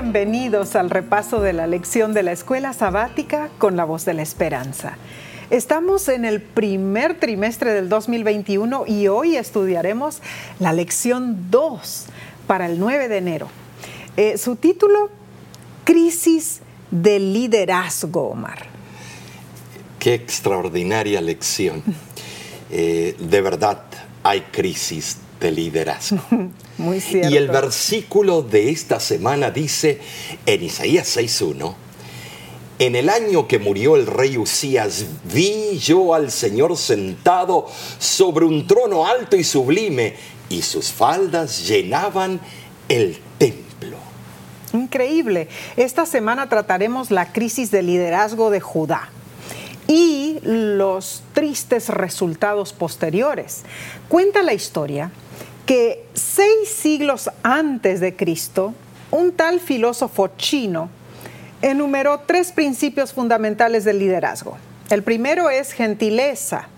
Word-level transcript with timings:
Bienvenidos 0.00 0.76
al 0.76 0.90
repaso 0.90 1.40
de 1.40 1.52
la 1.52 1.66
lección 1.66 2.14
de 2.14 2.22
la 2.22 2.30
escuela 2.30 2.72
sabática 2.72 3.50
con 3.58 3.76
la 3.76 3.84
voz 3.84 4.04
de 4.04 4.14
la 4.14 4.22
esperanza. 4.22 4.96
Estamos 5.50 6.08
en 6.08 6.24
el 6.24 6.40
primer 6.40 7.18
trimestre 7.18 7.72
del 7.72 7.88
2021 7.88 8.84
y 8.86 9.08
hoy 9.08 9.34
estudiaremos 9.34 10.22
la 10.60 10.72
lección 10.72 11.50
2 11.50 12.04
para 12.46 12.66
el 12.66 12.78
9 12.78 13.08
de 13.08 13.16
enero. 13.16 13.48
Eh, 14.16 14.38
su 14.38 14.54
título, 14.54 15.10
Crisis 15.82 16.60
de 16.92 17.18
Liderazgo, 17.18 18.28
Omar. 18.28 18.66
Qué 19.98 20.14
extraordinaria 20.14 21.20
lección. 21.20 21.82
Eh, 22.70 23.16
de 23.18 23.40
verdad 23.40 23.82
hay 24.22 24.42
crisis 24.42 25.16
de 25.40 25.50
liderazgo. 25.50 26.20
Muy 26.78 27.00
cierto. 27.00 27.30
Y 27.30 27.36
el 27.36 27.48
versículo 27.48 28.42
de 28.42 28.70
esta 28.70 29.00
semana 29.00 29.50
dice 29.50 30.00
en 30.46 30.62
Isaías 30.62 31.16
6.1, 31.16 31.74
en 32.80 32.94
el 32.94 33.08
año 33.08 33.48
que 33.48 33.58
murió 33.58 33.96
el 33.96 34.06
rey 34.06 34.38
Usías, 34.38 35.04
vi 35.24 35.78
yo 35.78 36.14
al 36.14 36.30
Señor 36.30 36.76
sentado 36.76 37.66
sobre 37.98 38.44
un 38.44 38.68
trono 38.68 39.04
alto 39.04 39.36
y 39.36 39.42
sublime, 39.42 40.14
y 40.48 40.62
sus 40.62 40.92
faldas 40.92 41.66
llenaban 41.66 42.40
el 42.88 43.18
templo. 43.38 43.96
Increíble. 44.72 45.48
Esta 45.76 46.06
semana 46.06 46.48
trataremos 46.48 47.10
la 47.10 47.32
crisis 47.32 47.72
de 47.72 47.82
liderazgo 47.82 48.50
de 48.50 48.60
Judá 48.60 49.10
y 49.88 50.38
los 50.42 51.22
tristes 51.32 51.88
resultados 51.88 52.72
posteriores. 52.72 53.62
Cuenta 54.08 54.42
la 54.42 54.52
historia 54.52 55.10
que 55.68 56.02
seis 56.14 56.70
siglos 56.70 57.28
antes 57.42 58.00
de 58.00 58.16
Cristo, 58.16 58.72
un 59.10 59.32
tal 59.32 59.60
filósofo 59.60 60.28
chino 60.38 60.88
enumeró 61.60 62.20
tres 62.20 62.52
principios 62.52 63.12
fundamentales 63.12 63.84
del 63.84 63.98
liderazgo. 63.98 64.56
El 64.88 65.02
primero 65.02 65.50
es 65.50 65.72
gentileza, 65.72 66.68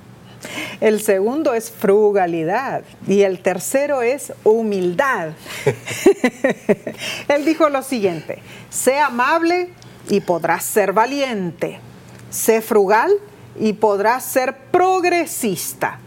el 0.81 1.01
segundo 1.01 1.55
es 1.55 1.71
frugalidad 1.71 2.83
y 3.07 3.21
el 3.23 3.39
tercero 3.39 4.03
es 4.03 4.33
humildad. 4.43 5.35
Él 7.29 7.45
dijo 7.45 7.69
lo 7.69 7.85
siguiente, 7.85 8.43
sé 8.71 8.99
amable 8.99 9.69
y 10.09 10.19
podrás 10.19 10.65
ser 10.65 10.93
valiente, 10.93 11.79
sé 12.29 12.61
frugal 12.61 13.13
y 13.57 13.73
podrás 13.73 14.25
ser 14.25 14.57
progresista 14.73 16.01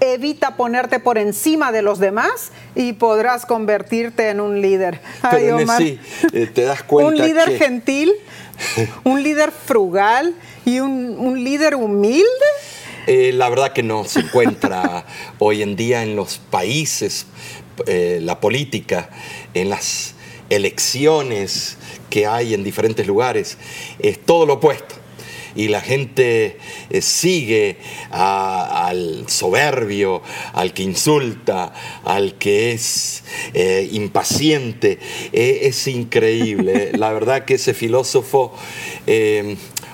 evita 0.00 0.56
ponerte 0.56 1.00
por 1.00 1.18
encima 1.18 1.72
de 1.72 1.82
los 1.82 1.98
demás 1.98 2.52
y 2.74 2.92
podrás 2.94 3.46
convertirte 3.46 4.30
en 4.30 4.40
un 4.40 4.60
líder. 4.60 5.00
Pero 5.30 5.58
sí, 5.76 5.98
eh, 6.32 6.46
te 6.46 6.62
das 6.62 6.82
cuenta. 6.82 7.12
un 7.12 7.18
líder 7.18 7.58
gentil, 7.58 8.12
un 9.04 9.22
líder 9.22 9.52
frugal 9.52 10.34
y 10.64 10.80
un, 10.80 11.42
líder 11.42 11.74
humilde. 11.74 12.26
Eh, 13.06 13.32
la 13.32 13.48
verdad 13.48 13.72
que 13.72 13.82
no 13.82 14.04
se 14.04 14.20
encuentra 14.20 15.04
hoy 15.38 15.62
en 15.62 15.76
día 15.76 16.02
en 16.02 16.14
los 16.14 16.38
países, 16.38 17.26
eh, 17.86 18.18
la 18.22 18.40
política, 18.40 19.10
en 19.54 19.70
las 19.70 20.14
elecciones 20.50 21.76
que 22.10 22.26
hay 22.26 22.54
en 22.54 22.64
diferentes 22.64 23.06
lugares, 23.06 23.58
es 23.98 24.18
todo 24.18 24.46
lo 24.46 24.54
opuesto 24.54 24.97
y 25.54 25.68
la 25.68 25.80
gente 25.80 26.58
eh, 26.90 27.00
sigue 27.00 27.78
al 28.10 29.24
soberbio, 29.28 30.22
al 30.52 30.72
que 30.72 30.82
insulta, 30.82 31.72
al 32.04 32.34
que 32.34 32.72
es 32.72 33.24
eh, 33.54 33.88
impaciente. 33.92 34.98
Eh, 35.32 35.60
es 35.62 35.86
increíble. 35.86 36.92
la 36.96 37.12
verdad 37.12 37.44
que 37.44 37.54
ese 37.54 37.74
filósofo 37.74 38.52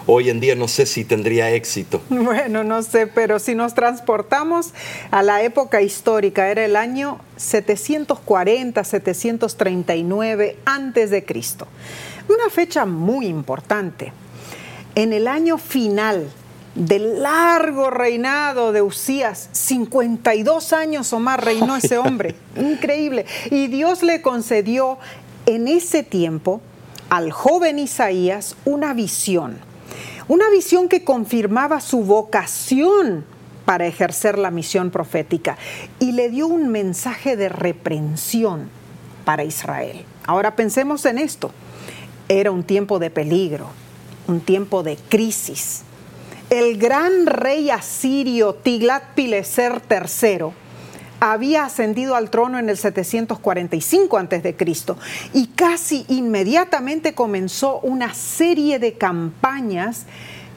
hoy 0.06 0.28
en 0.28 0.41
día 0.41 0.54
no 0.54 0.69
sé 0.69 0.87
si 0.87 1.04
tendría 1.04 1.50
éxito. 1.50 2.00
Bueno, 2.10 2.65
no 2.65 2.82
sé, 2.82 3.06
pero 3.06 3.38
si 3.38 3.54
nos 3.54 3.75
transportamos 3.75 4.72
a 5.10 5.22
la 5.22 5.42
época 5.42 5.82
histórica, 5.82 6.50
era 6.50 6.65
el 6.65 6.76
año 6.76 7.21
740, 7.36 8.84
739 8.84 10.59
antes 10.65 11.10
de 11.10 11.25
Cristo. 11.25 11.66
Una 12.28 12.50
fecha 12.50 12.86
muy 12.86 13.26
importante 13.26 14.12
en 14.94 15.12
el 15.12 15.27
año 15.27 15.59
final 15.59 16.31
del 16.75 17.22
largo 17.22 17.91
reinado 17.91 18.72
de 18.72 18.82
Usías, 18.82 19.49
52 19.53 20.72
años 20.72 21.12
o 21.12 21.21
más 21.21 21.38
reinó 21.38 21.77
ese 21.77 21.99
hombre, 21.99 22.34
increíble. 22.56 23.27
Y 23.50 23.69
Dios 23.69 24.03
le 24.03 24.22
concedió 24.22 24.99
en 25.47 25.69
ese 25.69 26.03
tiempo 26.03 26.60
al 27.10 27.31
joven 27.31 27.78
Isaías 27.78 28.56
una 28.65 28.94
visión, 28.94 29.59
una 30.27 30.49
visión 30.50 30.88
que 30.88 31.04
confirmaba 31.04 31.81
su 31.81 32.03
vocación 32.03 33.25
para 33.65 33.87
ejercer 33.87 34.38
la 34.38 34.50
misión 34.50 34.91
profética 34.91 35.56
y 35.99 36.12
le 36.12 36.28
dio 36.28 36.47
un 36.47 36.69
mensaje 36.69 37.37
de 37.37 37.49
reprensión 37.49 38.69
para 39.25 39.44
Israel. 39.44 40.04
Ahora 40.27 40.56
pensemos 40.56 41.04
en 41.06 41.19
esto, 41.19 41.50
era 42.28 42.50
un 42.50 42.65
tiempo 42.65 42.99
de 42.99 43.10
peligro 43.10 43.84
un 44.26 44.40
tiempo 44.40 44.82
de 44.82 44.96
crisis. 44.96 45.82
El 46.50 46.76
gran 46.78 47.26
rey 47.26 47.70
asirio 47.70 48.54
Tiglat-Pileser 48.54 49.80
III 49.90 50.52
había 51.20 51.64
ascendido 51.64 52.16
al 52.16 52.28
trono 52.30 52.58
en 52.58 52.68
el 52.68 52.76
745 52.76 54.18
a.C. 54.18 54.56
y 55.32 55.46
casi 55.48 56.04
inmediatamente 56.08 57.14
comenzó 57.14 57.80
una 57.80 58.12
serie 58.12 58.78
de 58.78 58.92
campañas 58.94 60.04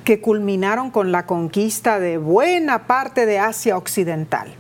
que 0.03 0.19
culminaron 0.19 0.91
con 0.91 1.11
la 1.11 1.25
conquista 1.25 1.99
de 1.99 2.17
buena 2.17 2.88
parte 2.88 3.25
de 3.25 3.39
Asia 3.39 3.78
Occidental. 3.78 4.53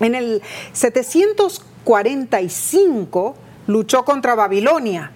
En 0.00 0.14
el 0.14 0.42
745 0.72 3.36
luchó 3.66 4.04
contra 4.04 4.34
Babilonia, 4.34 5.12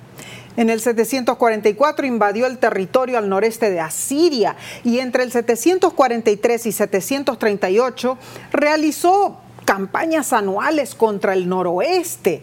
en 0.57 0.71
el 0.71 0.81
744 0.81 2.07
invadió 2.07 2.47
el 2.47 2.59
territorio 2.59 3.19
al 3.19 3.29
noreste 3.29 3.71
de 3.71 3.81
Asiria 3.81 4.57
y 4.85 5.01
entre 5.01 5.25
el 5.25 5.33
743 5.33 6.67
y 6.67 6.73
738 6.73 8.19
realizó 8.53 9.39
campañas 9.65 10.33
anuales 10.33 10.95
contra 10.95 11.33
el 11.33 11.49
noroeste. 11.49 12.43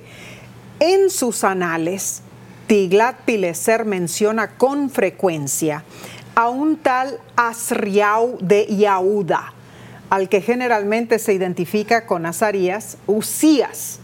En 0.80 1.10
sus 1.10 1.44
anales, 1.44 2.22
Tiglat-Pileser 2.68 3.86
menciona 3.86 4.58
con 4.58 4.90
frecuencia 4.90 5.84
a 6.36 6.50
un 6.50 6.78
tal 6.78 7.20
Asriau 7.36 8.38
de 8.42 8.66
Yahuda, 8.76 9.54
al 10.10 10.28
que 10.28 10.42
generalmente 10.42 11.20
se 11.20 11.34
identifica 11.34 12.06
con 12.06 12.26
Azarías, 12.26 12.98
Usías 13.08 14.00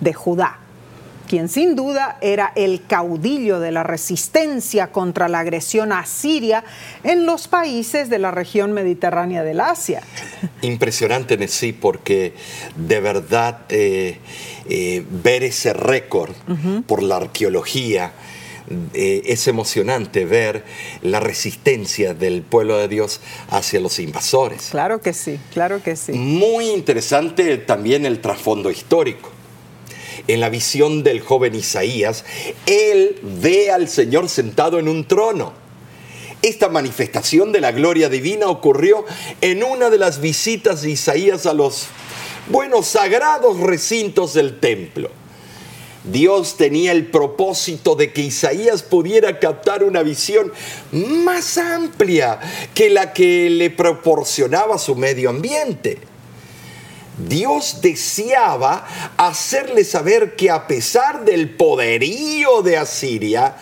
de 0.00 0.12
Judá 0.12 0.63
quien 1.34 1.48
sin 1.48 1.74
duda 1.74 2.16
era 2.20 2.52
el 2.54 2.86
caudillo 2.86 3.58
de 3.58 3.72
la 3.72 3.82
resistencia 3.82 4.92
contra 4.92 5.26
la 5.28 5.40
agresión 5.40 5.90
asiria 5.90 6.62
en 7.02 7.26
los 7.26 7.48
países 7.48 8.08
de 8.08 8.20
la 8.20 8.30
región 8.30 8.70
mediterránea 8.70 9.42
del 9.42 9.58
Asia. 9.58 10.00
Impresionante, 10.62 11.48
sí, 11.48 11.72
porque 11.72 12.34
de 12.76 13.00
verdad 13.00 13.62
eh, 13.68 14.18
eh, 14.68 15.04
ver 15.10 15.42
ese 15.42 15.72
récord 15.72 16.36
por 16.86 17.02
la 17.02 17.16
arqueología, 17.16 18.12
eh, 18.94 19.22
es 19.26 19.48
emocionante 19.48 20.26
ver 20.26 20.62
la 21.02 21.18
resistencia 21.18 22.14
del 22.14 22.42
pueblo 22.42 22.78
de 22.78 22.86
Dios 22.86 23.20
hacia 23.50 23.80
los 23.80 23.98
invasores. 23.98 24.68
Claro 24.70 25.00
que 25.00 25.12
sí, 25.12 25.40
claro 25.52 25.82
que 25.82 25.96
sí. 25.96 26.12
Muy 26.12 26.70
interesante 26.70 27.58
también 27.58 28.06
el 28.06 28.20
trasfondo 28.20 28.70
histórico 28.70 29.33
en 30.28 30.40
la 30.40 30.48
visión 30.48 31.02
del 31.02 31.20
joven 31.20 31.54
Isaías, 31.54 32.24
él 32.66 33.18
ve 33.22 33.70
al 33.70 33.88
Señor 33.88 34.28
sentado 34.28 34.78
en 34.78 34.88
un 34.88 35.06
trono. 35.06 35.52
Esta 36.42 36.68
manifestación 36.68 37.52
de 37.52 37.60
la 37.60 37.72
gloria 37.72 38.08
divina 38.08 38.48
ocurrió 38.48 39.04
en 39.40 39.64
una 39.64 39.88
de 39.88 39.98
las 39.98 40.20
visitas 40.20 40.82
de 40.82 40.90
Isaías 40.90 41.46
a 41.46 41.54
los 41.54 41.86
buenos 42.48 42.86
sagrados 42.86 43.58
recintos 43.60 44.34
del 44.34 44.60
templo. 44.60 45.10
Dios 46.04 46.58
tenía 46.58 46.92
el 46.92 47.06
propósito 47.06 47.96
de 47.96 48.12
que 48.12 48.20
Isaías 48.20 48.82
pudiera 48.82 49.40
captar 49.40 49.82
una 49.82 50.02
visión 50.02 50.52
más 50.92 51.56
amplia 51.56 52.40
que 52.74 52.90
la 52.90 53.14
que 53.14 53.48
le 53.48 53.70
proporcionaba 53.70 54.76
su 54.76 54.96
medio 54.96 55.30
ambiente. 55.30 55.98
Dios 57.18 57.78
deseaba 57.80 58.86
hacerle 59.16 59.84
saber 59.84 60.36
que 60.36 60.50
a 60.50 60.66
pesar 60.66 61.24
del 61.24 61.50
poderío 61.50 62.62
de 62.62 62.76
Asiria, 62.76 63.56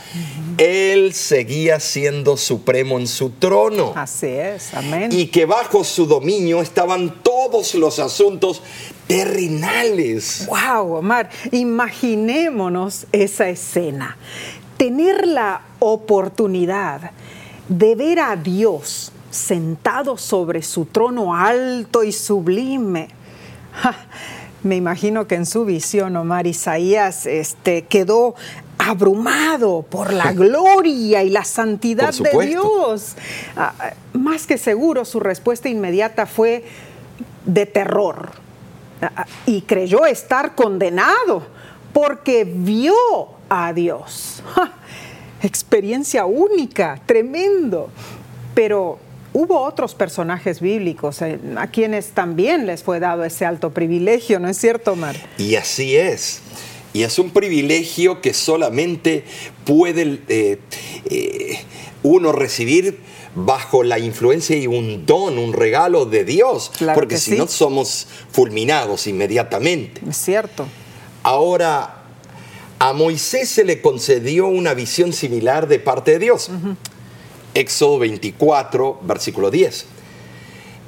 Él 0.59 1.13
seguía 1.13 1.81
siendo 1.81 2.37
supremo 2.37 2.99
en 2.99 3.07
su 3.07 3.31
trono. 3.31 3.93
Así 3.95 4.29
es, 4.29 4.73
amén. 4.75 5.11
Y 5.13 5.27
que 5.27 5.45
bajo 5.45 5.85
su 5.85 6.07
dominio 6.07 6.63
estaban 6.63 7.23
todos 7.23 7.75
los 7.75 7.99
asuntos 7.99 8.63
terrenales. 9.07 10.47
¡Wow, 10.47 10.97
Omar! 10.97 11.29
Imaginémonos 11.51 13.07
esa 13.13 13.49
escena 13.49 14.17
tener 14.83 15.29
la 15.29 15.61
oportunidad 15.79 17.13
de 17.69 17.95
ver 17.95 18.19
a 18.19 18.35
Dios 18.35 19.13
sentado 19.31 20.19
sobre 20.19 20.61
su 20.63 20.87
trono 20.87 21.37
alto 21.37 22.03
y 22.03 22.11
sublime. 22.11 23.09
Me 24.63 24.77
imagino 24.77 25.27
que 25.27 25.35
en 25.35 25.47
su 25.47 25.65
visión 25.65 26.17
Omar 26.17 26.47
Isaías 26.47 27.27
este, 27.27 27.83
quedó 27.83 28.35
abrumado 28.79 29.83
por 29.83 30.13
la 30.13 30.33
gloria 30.33 31.23
y 31.23 31.31
la 31.31 31.45
santidad 31.45 32.13
de 32.13 32.47
Dios. 32.47 33.15
Ah, 33.57 33.73
más 34.13 34.47
que 34.47 34.59
seguro 34.59 35.05
su 35.05 35.21
respuesta 35.21 35.69
inmediata 35.69 36.27
fue 36.27 36.65
de 37.45 37.67
terror 37.67 38.31
ah, 39.01 39.13
ah, 39.17 39.27
y 39.47 39.63
creyó 39.63 40.07
estar 40.07 40.55
condenado 40.55 41.47
porque 41.93 42.45
vio 42.45 42.95
a 43.49 43.73
Dios. 43.73 44.43
Experiencia 45.43 46.25
única, 46.25 47.01
tremendo. 47.05 47.91
Pero 48.55 48.99
hubo 49.33 49.61
otros 49.63 49.95
personajes 49.95 50.61
bíblicos 50.61 51.23
eh, 51.23 51.39
a 51.57 51.67
quienes 51.69 52.11
también 52.11 52.67
les 52.67 52.83
fue 52.83 53.01
dado 53.01 53.25
ese 53.25 53.45
alto 53.45 53.71
privilegio, 53.71 54.39
¿no 54.39 54.49
es 54.49 54.59
cierto, 54.59 54.93
Omar? 54.93 55.17
Y 55.39 55.57
así 55.57 55.97
es. 55.97 56.41
Y 56.93 57.05
es 57.05 57.19
un 57.19 57.31
privilegio 57.31 58.21
que 58.21 58.35
solamente 58.35 59.25
puede 59.65 60.21
eh, 60.29 60.59
eh, 61.07 61.59
uno 62.03 62.33
recibir 62.33 63.01
bajo 63.35 63.83
la 63.83 63.99
influencia 63.99 64.57
y 64.57 64.67
un 64.67 65.07
don, 65.07 65.39
un 65.39 65.55
regalo 65.55 66.05
de 66.05 66.25
Dios, 66.25 66.71
porque 66.95 67.17
si 67.17 67.37
no 67.37 67.49
somos 67.49 68.07
fulminados 68.31 69.07
inmediatamente. 69.07 70.03
Es 70.07 70.19
cierto. 70.19 70.67
Ahora, 71.23 72.03
a 72.79 72.93
Moisés 72.93 73.49
se 73.49 73.65
le 73.65 73.81
concedió 73.81 74.49
una 74.49 74.75
visión 74.75 75.15
similar 75.15 75.67
de 75.67 75.79
parte 75.79 76.11
de 76.13 76.19
Dios. 76.19 76.51
Éxodo 77.55 77.99
24, 77.99 79.01
versículo 79.03 79.51
10 79.51 79.87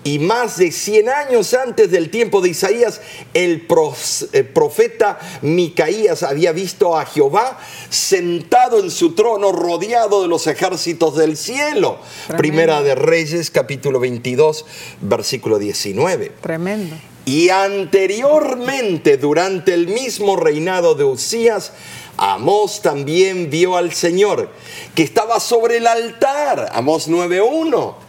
y 0.04 0.18
más 0.18 0.58
de 0.58 0.70
100 0.70 1.08
años 1.08 1.54
antes 1.54 1.90
del 1.90 2.10
tiempo 2.10 2.42
de 2.42 2.50
Isaías, 2.50 3.00
el 3.32 3.62
profeta 3.62 5.18
Micaías 5.40 6.22
había 6.22 6.52
visto 6.52 6.96
a 6.96 7.06
Jehová 7.06 7.58
sentado 7.88 8.78
en 8.80 8.90
su 8.90 9.14
trono, 9.14 9.50
rodeado 9.50 10.20
de 10.20 10.28
los 10.28 10.46
ejércitos 10.46 11.16
del 11.16 11.38
cielo. 11.38 11.98
Primera 12.36 12.82
de 12.82 12.94
Reyes, 12.94 13.50
capítulo 13.50 13.98
22, 13.98 14.66
versículo 15.00 15.58
19. 15.58 16.32
Tremendo. 16.42 16.96
Y 17.24 17.48
anteriormente, 17.48 19.16
durante 19.16 19.72
el 19.72 19.88
mismo 19.88 20.36
reinado 20.36 20.94
de 20.94 21.04
Usías, 21.04 21.72
Amós 22.16 22.82
también 22.82 23.50
vio 23.50 23.76
al 23.76 23.92
Señor, 23.92 24.50
que 24.94 25.02
estaba 25.02 25.40
sobre 25.40 25.78
el 25.78 25.86
altar. 25.86 26.70
Amós 26.72 27.08
9.1 27.08 28.04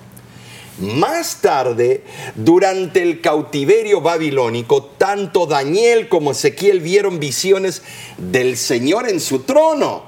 más 0.77 1.37
tarde, 1.41 2.03
durante 2.35 3.01
el 3.01 3.21
cautiverio 3.21 4.01
babilónico, 4.01 4.83
tanto 4.83 5.45
Daniel 5.45 6.09
como 6.09 6.31
Ezequiel 6.31 6.81
vieron 6.81 7.19
visiones 7.19 7.81
del 8.17 8.57
Señor 8.57 9.07
en 9.09 9.21
su 9.21 9.39
trono. 9.39 10.03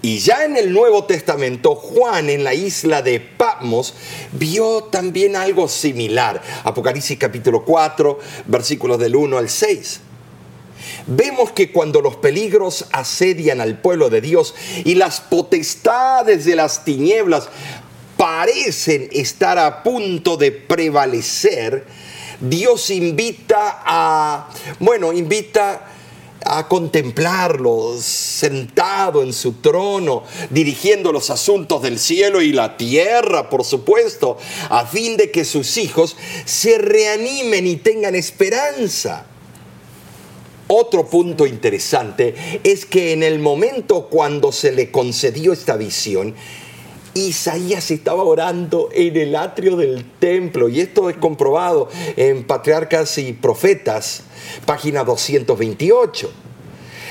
Y 0.00 0.18
ya 0.18 0.44
en 0.44 0.56
el 0.56 0.72
Nuevo 0.72 1.04
Testamento, 1.04 1.74
Juan 1.74 2.28
en 2.28 2.42
la 2.42 2.54
isla 2.54 3.02
de 3.02 3.20
Patmos 3.20 3.94
vio 4.32 4.84
también 4.84 5.36
algo 5.36 5.68
similar. 5.68 6.42
Apocalipsis 6.64 7.18
capítulo 7.18 7.64
4, 7.64 8.18
versículos 8.46 8.98
del 8.98 9.14
1 9.14 9.38
al 9.38 9.48
6 9.48 10.00
vemos 11.06 11.52
que 11.52 11.72
cuando 11.72 12.00
los 12.00 12.16
peligros 12.16 12.86
asedian 12.92 13.60
al 13.60 13.78
pueblo 13.80 14.10
de 14.10 14.20
Dios 14.20 14.54
y 14.84 14.94
las 14.94 15.20
potestades 15.20 16.44
de 16.44 16.56
las 16.56 16.84
tinieblas 16.84 17.48
parecen 18.16 19.08
estar 19.12 19.58
a 19.58 19.82
punto 19.82 20.36
de 20.36 20.52
prevalecer, 20.52 21.86
Dios 22.40 22.90
invita 22.90 23.82
a, 23.84 24.48
bueno, 24.78 25.12
invita 25.12 25.88
a 26.44 26.68
contemplarlo 26.68 27.96
sentado 28.00 29.22
en 29.22 29.32
su 29.32 29.54
trono, 29.54 30.24
dirigiendo 30.50 31.12
los 31.12 31.30
asuntos 31.30 31.82
del 31.82 31.98
cielo 31.98 32.42
y 32.42 32.52
la 32.52 32.76
tierra, 32.76 33.48
por 33.48 33.64
supuesto, 33.64 34.38
a 34.68 34.86
fin 34.86 35.16
de 35.16 35.30
que 35.30 35.44
sus 35.44 35.76
hijos 35.76 36.16
se 36.44 36.78
reanimen 36.78 37.66
y 37.66 37.76
tengan 37.76 38.14
esperanza. 38.14 39.26
Otro 40.74 41.04
punto 41.04 41.44
interesante 41.44 42.34
es 42.64 42.86
que 42.86 43.12
en 43.12 43.22
el 43.22 43.40
momento 43.40 44.08
cuando 44.08 44.52
se 44.52 44.72
le 44.72 44.90
concedió 44.90 45.52
esta 45.52 45.76
visión, 45.76 46.34
Isaías 47.12 47.90
estaba 47.90 48.22
orando 48.22 48.88
en 48.90 49.18
el 49.18 49.36
atrio 49.36 49.76
del 49.76 50.06
templo 50.18 50.70
y 50.70 50.80
esto 50.80 51.10
es 51.10 51.18
comprobado 51.18 51.90
en 52.16 52.44
Patriarcas 52.44 53.18
y 53.18 53.34
Profetas, 53.34 54.22
página 54.64 55.04
228. 55.04 56.32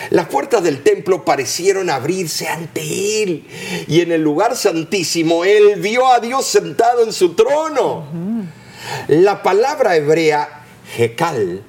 Las 0.09 0.25
puertas 0.25 0.63
del 0.63 0.81
templo 0.81 1.23
parecieron 1.23 1.91
abrirse 1.91 2.47
ante 2.47 3.21
él 3.21 3.45
y 3.87 4.01
en 4.01 4.11
el 4.11 4.23
lugar 4.23 4.57
santísimo 4.57 5.45
él 5.45 5.75
vio 5.79 6.07
a 6.07 6.19
Dios 6.19 6.47
sentado 6.47 7.03
en 7.03 7.13
su 7.13 7.35
trono. 7.35 8.05
La 9.07 9.43
palabra 9.43 9.95
hebrea, 9.95 10.65
Hekal, 10.97 11.63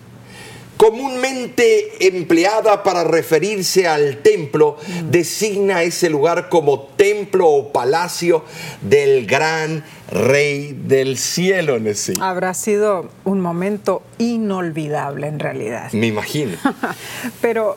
comúnmente 0.82 2.08
empleada 2.08 2.82
para 2.82 3.04
referirse 3.04 3.86
al 3.86 4.16
templo, 4.16 4.78
designa 5.08 5.84
ese 5.84 6.10
lugar 6.10 6.48
como 6.48 6.80
templo 6.96 7.48
o 7.48 7.72
palacio 7.72 8.44
del 8.80 9.24
gran 9.24 9.84
rey 10.10 10.72
del 10.72 11.18
cielo. 11.18 11.78
sí. 11.94 12.14
Habrá 12.20 12.52
sido 12.52 13.08
un 13.22 13.40
momento 13.40 14.02
inolvidable 14.18 15.28
en 15.28 15.38
realidad. 15.38 15.92
Me 15.92 16.08
imagino. 16.08 16.56
Pero 17.40 17.76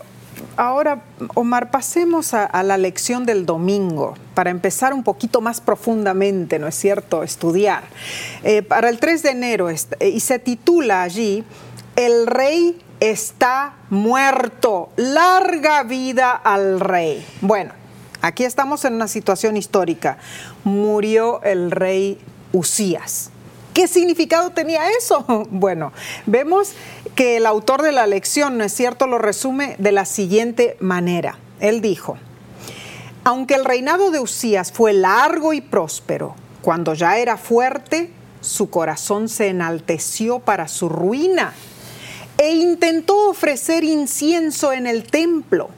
ahora, 0.57 1.03
Omar, 1.35 1.69
pasemos 1.69 2.33
a, 2.33 2.63
la 2.63 2.77
lección 2.79 3.27
del 3.27 3.45
domingo 3.45 4.15
para 4.33 4.49
empezar 4.49 4.95
un 4.95 5.03
poquito 5.03 5.41
más 5.41 5.61
profundamente, 5.61 6.57
¿no 6.57 6.67
es 6.67 6.73
cierto?, 6.73 7.21
estudiar. 7.21 7.83
Eh, 8.43 8.63
para 8.63 8.89
el 8.89 8.97
3 8.97 9.21
de 9.21 9.29
enero, 9.29 9.69
y 9.69 10.19
se 10.21 10.39
titula 10.39 11.03
allí, 11.03 11.43
El 11.95 12.25
rey 12.25 12.81
está 13.09 13.75
muerto. 13.89 14.89
Larga 14.95 15.83
vida 15.83 16.31
al 16.31 16.79
rey. 16.79 17.25
Bueno, 17.41 17.73
aquí 18.21 18.43
estamos 18.43 18.85
en 18.85 18.93
una 18.93 19.07
situación 19.07 19.57
histórica. 19.57 20.17
Murió 20.63 21.41
el 21.43 21.71
rey 21.71 22.19
Usías. 22.53 23.31
¿Qué 23.73 23.87
significado 23.87 24.51
tenía 24.51 24.89
eso? 24.91 25.25
Bueno, 25.51 25.91
vemos 26.25 26.73
que 27.15 27.37
el 27.37 27.45
autor 27.45 27.81
de 27.81 27.91
la 27.91 28.07
lección, 28.07 28.57
¿no 28.57 28.63
es 28.63 28.73
cierto?, 28.73 29.07
lo 29.07 29.17
resume 29.17 29.75
de 29.79 29.91
la 29.91 30.05
siguiente 30.05 30.77
manera. 30.79 31.37
Él 31.59 31.81
dijo, 31.81 32.17
aunque 33.23 33.55
el 33.55 33.65
reinado 33.65 34.11
de 34.11 34.19
Usías 34.19 34.71
fue 34.71 34.93
largo 34.93 35.53
y 35.53 35.61
próspero, 35.61 36.35
cuando 36.61 36.93
ya 36.93 37.17
era 37.17 37.37
fuerte, 37.37 38.11
su 38.41 38.69
corazón 38.69 39.29
se 39.29 39.47
enalteció 39.47 40.39
para 40.39 40.67
su 40.67 40.89
ruina 40.89 41.53
e 42.45 42.53
intentó 42.53 43.29
ofrecer 43.29 43.83
incienso 43.83 44.71
en 44.71 44.85
el 44.85 45.03
templo. 45.03 45.69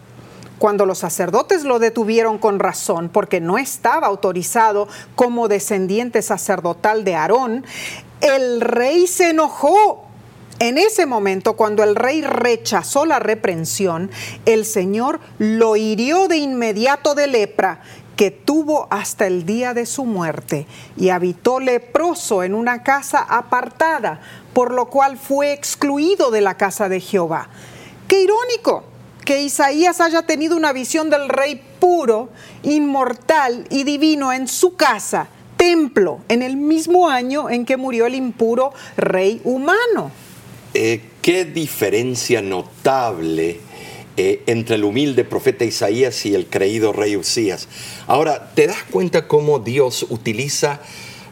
Cuando 0.60 0.86
los 0.86 0.98
sacerdotes 0.98 1.64
lo 1.64 1.80
detuvieron 1.80 2.40
con 2.40 2.60
razón, 2.60 3.10
porque 3.10 3.40
no 3.40 3.58
estaba 3.58 4.08
autorizado 4.08 4.90
como 5.16 5.48
descendiente 5.48 6.22
sacerdotal 6.22 7.06
de 7.06 7.16
Aarón, 7.16 7.66
el 8.20 8.60
rey 8.60 9.08
se 9.08 9.30
enojó. 9.30 10.04
En 10.60 10.78
ese 10.78 11.06
momento, 11.06 11.54
cuando 11.54 11.84
el 11.84 11.96
rey 11.96 12.22
rechazó 12.22 13.06
la 13.06 13.20
reprensión, 13.20 14.10
el 14.46 14.66
Señor 14.66 15.22
lo 15.38 15.78
hirió 15.78 16.28
de 16.28 16.38
inmediato 16.38 17.16
de 17.16 17.28
lepra 17.28 17.82
que 18.18 18.32
tuvo 18.32 18.88
hasta 18.90 19.28
el 19.28 19.46
día 19.46 19.74
de 19.74 19.86
su 19.86 20.04
muerte 20.04 20.66
y 20.98 21.10
habitó 21.10 21.60
leproso 21.60 22.44
en 22.44 22.56
una 22.56 22.84
casa 22.84 23.20
apartada, 23.20 24.20
por 24.54 24.74
lo 24.74 24.88
cual 24.88 25.18
fue 25.18 25.54
excluido 25.54 26.32
de 26.32 26.42
la 26.42 26.58
casa 26.58 26.90
de 26.90 27.00
Jehová. 27.00 27.48
Qué 28.08 28.24
irónico 28.24 28.84
que 29.24 29.44
Isaías 29.44 30.02
haya 30.02 30.24
tenido 30.24 30.58
una 30.58 30.74
visión 30.74 31.12
del 31.12 31.30
rey 31.30 31.62
puro, 31.80 32.30
inmortal 32.64 33.68
y 33.70 33.84
divino 33.84 34.34
en 34.34 34.48
su 34.48 34.76
casa, 34.76 35.28
templo, 35.56 36.22
en 36.28 36.42
el 36.42 36.58
mismo 36.58 37.10
año 37.10 37.50
en 37.50 37.66
que 37.66 37.78
murió 37.78 38.08
el 38.08 38.16
impuro 38.16 38.74
rey 38.96 39.42
humano. 39.44 40.12
Eh, 40.74 41.02
qué 41.22 41.46
diferencia 41.46 42.42
notable 42.42 43.60
eh, 44.18 44.42
entre 44.48 44.76
el 44.76 44.84
humilde 44.84 45.24
profeta 45.24 45.64
Isaías 45.64 46.26
y 46.26 46.34
el 46.34 46.48
creído 46.48 46.92
rey 46.92 47.16
Usías. 47.16 47.68
Ahora, 48.08 48.52
¿te 48.56 48.66
das 48.66 48.84
cuenta 48.90 49.28
cómo 49.28 49.60
Dios 49.60 50.08
utiliza 50.10 50.82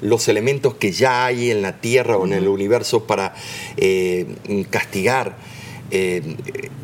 los 0.02 0.28
elementos 0.28 0.76
que 0.76 0.92
ya 0.92 1.26
hay 1.26 1.52
en 1.52 1.62
la 1.62 1.82
tierra 1.82 2.18
o 2.18 2.26
en 2.26 2.34
el 2.34 2.48
universo 2.48 3.06
para 3.06 3.34
eh, 3.78 4.28
castigar 4.70 5.38
eh, 5.92 6.36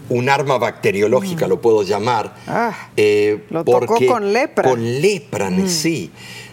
un 0.10 0.29
arma 0.29 0.58
bacteriológica, 0.58 1.48
lo 1.48 1.62
puedo 1.62 1.84
llamar. 1.84 2.36
Ah, 2.48 2.89
lo 3.50 3.63
tocó 3.63 3.98
con 4.05 4.34
lepra. 4.34 4.70
Con 4.70 5.01
lepra, 5.01 5.51
sí. 5.67 6.12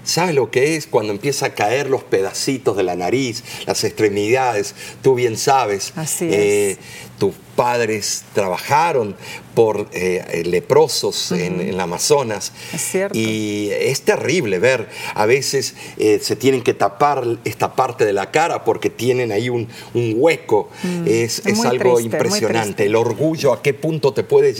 ¿Sabes 0.08 0.34
lo 0.34 0.50
que 0.50 0.76
es 0.76 0.86
cuando 0.86 1.12
empieza 1.12 1.46
a 1.46 1.54
caer 1.54 1.90
los 1.90 2.02
pedacitos 2.02 2.78
de 2.78 2.82
la 2.82 2.96
nariz, 2.96 3.44
las 3.66 3.84
extremidades? 3.84 4.74
Tú 5.02 5.14
bien 5.14 5.36
sabes. 5.36 5.92
Así 5.96 6.30
es 6.32 6.78
tus 7.18 7.34
padres 7.56 8.22
trabajaron 8.32 9.16
por 9.54 9.88
eh, 9.92 10.44
leprosos 10.46 11.32
en, 11.32 11.60
el 11.60 11.80
Amazonas. 11.80 12.52
Es 12.72 12.82
cierto. 12.82 13.18
Y 13.18 13.70
es 13.72 14.02
terrible 14.02 14.60
ver, 14.60 14.88
a 15.14 15.26
veces 15.26 15.74
eh, 15.96 16.20
se 16.22 16.36
tienen 16.36 16.62
que 16.62 16.74
tapar 16.74 17.24
esta 17.44 17.74
parte 17.74 18.04
de 18.04 18.12
la 18.12 18.30
cara 18.30 18.64
porque 18.64 18.88
tienen 18.88 19.32
ahí 19.32 19.48
un, 19.48 19.68
hueco. 19.94 20.70
Mm, 20.84 21.08
es, 21.08 21.42
algo 21.64 21.98
impresionante. 21.98 22.86
El 22.86 22.94
orgullo, 22.94 23.52
a 23.52 23.62
qué 23.62 23.74
punto 23.74 24.14
te 24.14 24.22
puede 24.22 24.54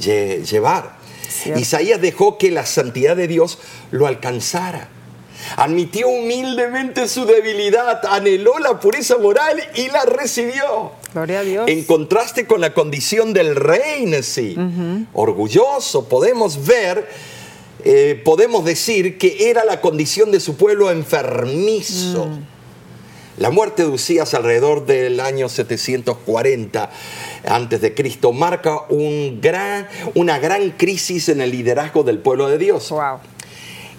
llevar. 0.00 0.95
Isaías 1.56 2.00
dejó 2.00 2.38
que 2.38 2.50
la 2.50 2.66
santidad 2.66 3.16
de 3.16 3.28
Dios 3.28 3.58
lo 3.90 4.06
alcanzara. 4.06 4.88
Admitió 5.56 6.08
humildemente 6.08 7.08
su 7.08 7.24
debilidad, 7.24 8.04
anheló 8.06 8.58
la 8.58 8.80
pureza 8.80 9.18
moral 9.18 9.62
y 9.74 9.88
la 9.88 10.04
recibió. 10.04 10.92
Gloria 11.12 11.40
a 11.40 11.42
Dios. 11.42 11.68
En 11.68 11.84
contraste 11.84 12.46
con 12.46 12.60
la 12.60 12.74
condición 12.74 13.32
del 13.32 13.54
rey 13.54 14.22
sí, 14.22 14.56
orgulloso, 15.12 16.08
podemos 16.08 16.66
ver, 16.66 17.08
eh, 17.84 18.20
podemos 18.24 18.64
decir 18.64 19.18
que 19.18 19.50
era 19.50 19.64
la 19.64 19.80
condición 19.80 20.30
de 20.30 20.40
su 20.40 20.56
pueblo 20.56 20.90
enfermizo. 20.90 22.26
Mm. 22.26 22.55
La 23.38 23.50
muerte 23.50 23.82
de 23.82 23.88
Usías 23.88 24.32
alrededor 24.32 24.86
del 24.86 25.20
año 25.20 25.50
740 25.50 26.90
antes 27.46 27.80
de 27.82 27.94
Cristo 27.94 28.32
marca 28.32 28.84
un 28.88 29.40
gran, 29.42 29.88
una 30.14 30.38
gran 30.38 30.70
crisis 30.70 31.28
en 31.28 31.42
el 31.42 31.50
liderazgo 31.50 32.02
del 32.02 32.18
pueblo 32.18 32.48
de 32.48 32.56
Dios. 32.56 32.88
Wow. 32.88 33.18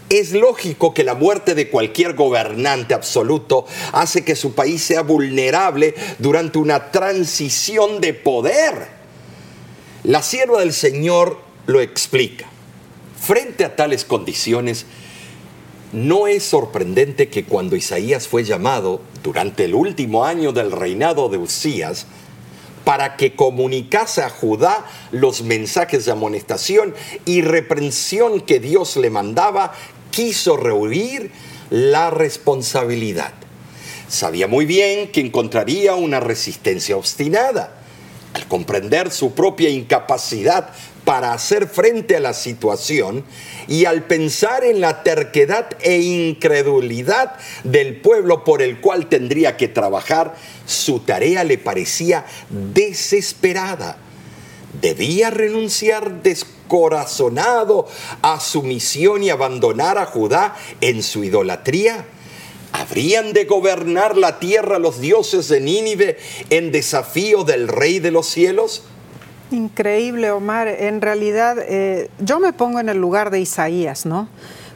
Es 0.10 0.32
lógico 0.32 0.94
que 0.94 1.04
la 1.04 1.14
muerte 1.14 1.54
de 1.54 1.70
cualquier 1.70 2.16
gobernante 2.16 2.96
absoluto 2.96 3.68
hace 3.92 4.26
que 4.26 4.36
su 4.36 4.56
país 4.56 4.82
sea 4.82 5.02
vulnerable 5.04 5.94
durante 6.18 6.58
una 6.58 6.90
transición 6.92 8.02
de 8.02 8.16
poder. 8.16 8.88
La 10.04 10.24
sierva 10.24 10.62
del 10.62 10.74
Señor 10.74 11.40
lo 11.68 11.80
explica. 11.80 12.48
Frente 13.20 13.66
a 13.66 13.76
tales 13.76 14.04
condiciones, 14.04 14.86
no 15.94 16.28
es 16.28 16.44
sorprendente 16.44 17.30
que 17.30 17.46
cuando 17.46 17.76
Isaías 17.76 18.28
fue 18.28 18.44
llamado 18.44 19.02
durante 19.24 19.66
el 19.66 19.74
último 19.74 20.26
año 20.26 20.52
del 20.52 20.72
reinado 20.72 21.30
de 21.30 21.38
Usías, 21.38 22.06
para 22.84 23.18
que 23.18 23.36
comunicase 23.36 24.22
a 24.22 24.30
Judá 24.30 24.86
los 25.12 25.42
mensajes 25.42 26.06
de 26.06 26.14
amonestación 26.14 26.96
y 27.26 27.42
reprensión 27.42 28.40
que 28.40 28.62
Dios 28.62 28.96
le 28.96 29.10
mandaba, 29.10 29.74
quiso 30.10 30.56
rehuir 30.56 31.32
la 31.70 32.12
responsabilidad. 32.12 33.34
Sabía 34.08 34.48
muy 34.48 34.66
bien 34.66 35.12
que 35.12 35.20
encontraría 35.20 35.96
una 35.96 36.22
resistencia 36.22 36.96
obstinada. 36.96 37.74
Al 38.34 38.48
comprender 38.48 39.12
su 39.12 39.34
propia 39.34 39.70
incapacidad 39.70 40.70
para 41.08 41.32
hacer 41.32 41.70
frente 41.70 42.18
a 42.18 42.20
la 42.20 42.34
situación 42.34 43.24
y 43.70 43.86
al 43.86 44.04
pensar 44.04 44.66
en 44.66 44.82
la 44.82 45.04
terquedad 45.04 45.70
e 45.80 46.00
incredulidad 46.00 47.38
del 47.64 48.02
pueblo 48.02 48.44
por 48.44 48.62
el 48.62 48.82
cual 48.82 49.08
tendría 49.08 49.56
que 49.56 49.70
trabajar, 49.70 50.36
su 50.66 51.00
tarea 51.00 51.46
le 51.46 51.58
parecía 51.58 52.26
desesperada. 52.50 53.96
Debía 54.82 55.30
renunciar 55.30 56.22
después 56.22 56.58
corazonado 56.68 57.88
a 58.22 58.42
su 58.42 58.62
misión 58.62 59.24
y 59.24 59.30
abandonar 59.30 59.98
a 59.98 60.06
Judá 60.06 60.58
en 60.82 61.02
su 61.02 61.24
idolatría? 61.24 62.06
¿Habrían 62.74 63.32
de 63.32 63.46
gobernar 63.46 64.18
la 64.18 64.40
tierra 64.40 64.78
los 64.78 65.00
dioses 65.00 65.48
de 65.48 65.62
Nínive 65.62 66.18
en 66.50 66.74
desafío 66.74 67.46
del 67.46 67.70
Rey 67.70 68.00
de 68.00 68.12
los 68.12 68.28
cielos? 68.28 68.84
Increíble, 69.52 70.32
Omar. 70.32 70.68
En 70.68 71.02
realidad, 71.02 71.58
eh, 71.60 72.10
yo 72.20 72.40
me 72.40 72.52
pongo 72.54 72.80
en 72.80 72.90
el 72.90 72.98
lugar 72.98 73.32
de 73.32 73.40
Isaías, 73.40 74.06
¿no? 74.06 74.28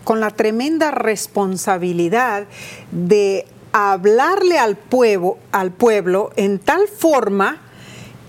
Con 0.03 0.19
la 0.19 0.31
tremenda 0.31 0.91
responsabilidad 0.91 2.45
de 2.91 3.45
hablarle 3.73 4.57
al 4.57 4.77
pueblo, 4.77 5.37
al 5.51 5.71
pueblo 5.71 6.31
en 6.35 6.59
tal 6.59 6.87
forma 6.87 7.61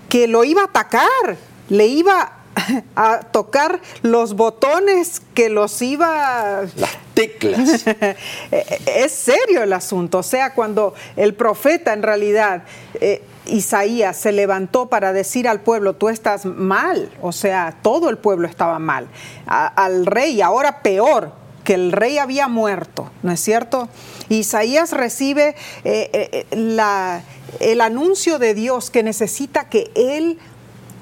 que 0.09 0.27
lo 0.27 0.43
iba 0.43 0.61
a 0.61 0.65
atacar, 0.65 1.37
le 1.69 1.87
iba 1.87 2.33
a 2.95 3.19
tocar 3.19 3.81
los 4.01 4.35
botones 4.35 5.21
que 5.33 5.49
los 5.49 5.81
iba... 5.81 6.63
Las 6.75 6.97
teclas. 7.13 7.85
es 8.85 9.11
serio 9.11 9.63
el 9.63 9.71
asunto. 9.71 10.19
O 10.19 10.23
sea, 10.23 10.53
cuando 10.53 10.93
el 11.15 11.33
profeta 11.35 11.93
en 11.93 12.03
realidad... 12.03 12.63
Eh, 12.95 13.23
Isaías 13.45 14.17
se 14.17 14.31
levantó 14.31 14.87
para 14.87 15.13
decir 15.13 15.47
al 15.47 15.61
pueblo, 15.61 15.95
tú 15.95 16.09
estás 16.09 16.45
mal, 16.45 17.11
o 17.21 17.31
sea, 17.31 17.77
todo 17.81 18.09
el 18.09 18.17
pueblo 18.17 18.47
estaba 18.47 18.79
mal, 18.79 19.07
al 19.45 20.05
rey, 20.05 20.41
ahora 20.41 20.81
peor, 20.81 21.33
que 21.63 21.73
el 21.73 21.91
rey 21.91 22.17
había 22.17 22.47
muerto, 22.47 23.09
¿no 23.21 23.31
es 23.31 23.39
cierto? 23.39 23.89
Isaías 24.29 24.91
recibe 24.91 25.55
eh, 25.83 26.09
eh, 26.13 26.45
la, 26.51 27.23
el 27.59 27.81
anuncio 27.81 28.39
de 28.39 28.53
Dios 28.53 28.89
que 28.89 29.03
necesita 29.03 29.69
que 29.69 29.91
él 29.95 30.39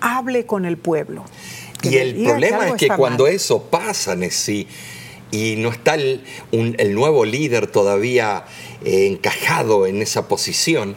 hable 0.01 0.45
con 0.45 0.65
el 0.65 0.77
pueblo. 0.77 1.25
Y 1.83 1.97
el 1.97 2.23
problema 2.23 2.67
es 2.67 2.73
que 2.75 2.89
cuando 2.89 3.27
eso 3.27 3.63
pasa, 3.63 4.15
Nessie, 4.15 4.67
y 5.31 5.55
no 5.57 5.69
está 5.69 5.95
el, 5.95 6.23
el 6.51 6.93
nuevo 6.93 7.25
líder 7.25 7.67
todavía 7.67 8.45
eh, 8.83 9.07
encajado 9.07 9.87
en 9.87 10.01
esa 10.01 10.27
posición, 10.27 10.95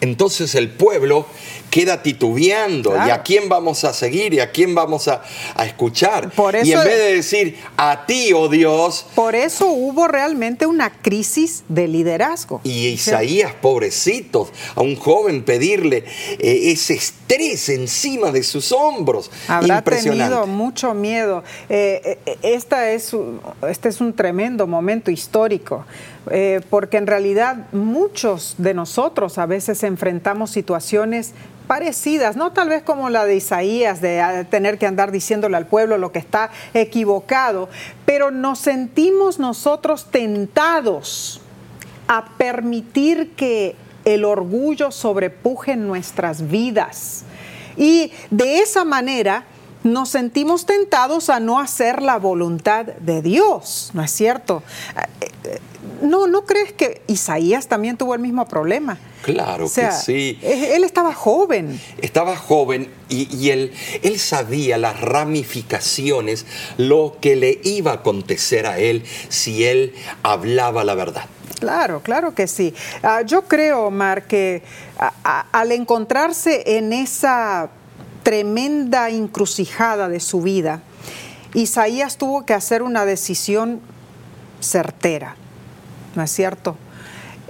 entonces 0.00 0.54
el 0.54 0.70
pueblo 0.70 1.26
queda 1.70 2.02
titubeando. 2.02 2.94
¿Y 3.06 3.10
a 3.10 3.22
quién 3.22 3.48
vamos 3.48 3.84
a 3.84 3.92
seguir? 3.92 4.34
¿Y 4.34 4.40
a 4.40 4.50
quién 4.50 4.74
vamos 4.74 5.08
a, 5.08 5.22
escuchar? 5.64 6.30
y 6.62 6.72
en 6.72 6.84
vez 6.84 6.98
de 6.98 7.14
decir, 7.14 7.58
a 7.76 8.06
ti, 8.06 8.32
oh 8.32 8.48
Dios. 8.48 9.06
Por 9.14 9.34
eso 9.34 9.68
hubo 9.68 10.08
realmente 10.08 10.66
una 10.66 10.90
crisis 10.90 11.62
de 11.68 11.88
liderazgo. 11.88 12.60
Y 12.64 12.88
Isaías, 12.88 13.52
pobrecito, 13.54 14.50
a 14.74 14.80
un 14.80 14.96
joven 14.96 15.44
pedirle 15.44 16.04
eh, 16.38 16.72
ese 16.72 16.94
estrés 16.94 17.68
encima 17.68 18.32
de 18.32 18.42
sus 18.42 18.72
hombros. 18.72 19.30
Habrá 19.46 19.82
tenido 19.82 20.46
mucho 20.46 20.94
miedo. 20.94 21.44
Eh, 21.68 22.18
eh, 22.26 22.38
esta 22.42 22.90
es, 22.90 23.14
este 23.68 23.88
es 23.88 24.00
un 24.00 24.12
tremendo 24.12 24.66
momento 24.66 25.10
histórico. 25.10 25.84
Porque 26.70 26.96
en 26.96 27.06
realidad 27.06 27.66
muchos 27.72 28.54
de 28.58 28.74
nosotros 28.74 29.38
a 29.38 29.46
veces 29.46 29.82
enfrentamos 29.82 30.50
situaciones 30.50 31.34
parecidas, 31.70 32.34
no 32.34 32.52
tal 32.52 32.68
vez 32.68 32.82
como 32.82 33.10
la 33.10 33.24
de 33.24 33.36
Isaías, 33.36 34.00
de 34.00 34.20
ah, 34.20 34.42
tener 34.42 34.76
que 34.76 34.86
andar 34.86 35.12
diciéndole 35.12 35.56
al 35.56 35.68
pueblo 35.68 35.98
lo 35.98 36.10
que 36.10 36.18
está 36.18 36.50
equivocado, 36.74 37.68
pero 38.04 38.32
nos 38.32 38.58
sentimos 38.58 39.38
nosotros 39.38 40.06
tentados 40.10 41.40
a 42.08 42.24
permitir 42.36 43.36
que 43.36 43.76
el 44.04 44.24
orgullo 44.24 44.90
sobrepuje 44.90 45.76
nuestras 45.76 46.50
vidas. 46.50 47.22
Y 47.76 48.10
de 48.30 48.58
esa 48.58 48.84
manera 48.84 49.44
nos 49.82 50.10
sentimos 50.10 50.66
tentados 50.66 51.30
a 51.30 51.40
no 51.40 51.58
hacer 51.58 52.02
la 52.02 52.18
voluntad 52.18 52.86
de 52.86 53.22
Dios, 53.22 53.90
¿no 53.94 54.02
es 54.02 54.10
cierto? 54.10 54.62
Eh, 55.20 55.28
eh, 55.44 55.58
no, 56.02 56.26
¿no 56.26 56.44
crees 56.44 56.72
que 56.72 57.02
Isaías 57.06 57.66
también 57.68 57.96
tuvo 57.96 58.14
el 58.14 58.20
mismo 58.20 58.46
problema? 58.46 58.98
Claro 59.22 59.70
que 59.72 59.92
sí. 59.92 60.38
Él 60.42 60.82
estaba 60.82 61.12
joven. 61.12 61.78
Estaba 61.98 62.36
joven 62.36 62.90
y, 63.10 63.50
él, 63.50 63.72
él, 64.02 64.18
sabía 64.18 64.78
las 64.78 65.00
ramificaciones, 65.00 66.46
lo 66.78 67.18
que 67.20 67.36
le 67.36 67.60
iba 67.64 67.90
a 67.90 67.94
acontecer 67.96 68.66
a 68.66 68.78
él 68.78 69.04
si 69.28 69.64
él 69.64 69.94
hablaba 70.22 70.84
la 70.84 70.94
verdad. 70.94 71.24
Claro, 71.58 72.00
claro 72.00 72.34
que 72.34 72.46
sí. 72.46 72.74
Ah, 73.02 73.20
yo 73.20 73.42
creo, 73.42 73.86
Omar, 73.86 74.26
que 74.26 74.62
al 75.52 75.72
encontrarse 75.72 76.78
en 76.78 76.94
esa 76.94 77.68
tremenda 78.30 79.10
encrucijada 79.10 80.08
de 80.08 80.20
su 80.20 80.40
vida, 80.40 80.82
Isaías 81.52 82.16
tuvo 82.16 82.46
que 82.46 82.54
hacer 82.54 82.80
una 82.80 83.04
decisión 83.04 83.80
certera, 84.60 85.34
¿no 86.14 86.22
es 86.22 86.30
cierto? 86.30 86.76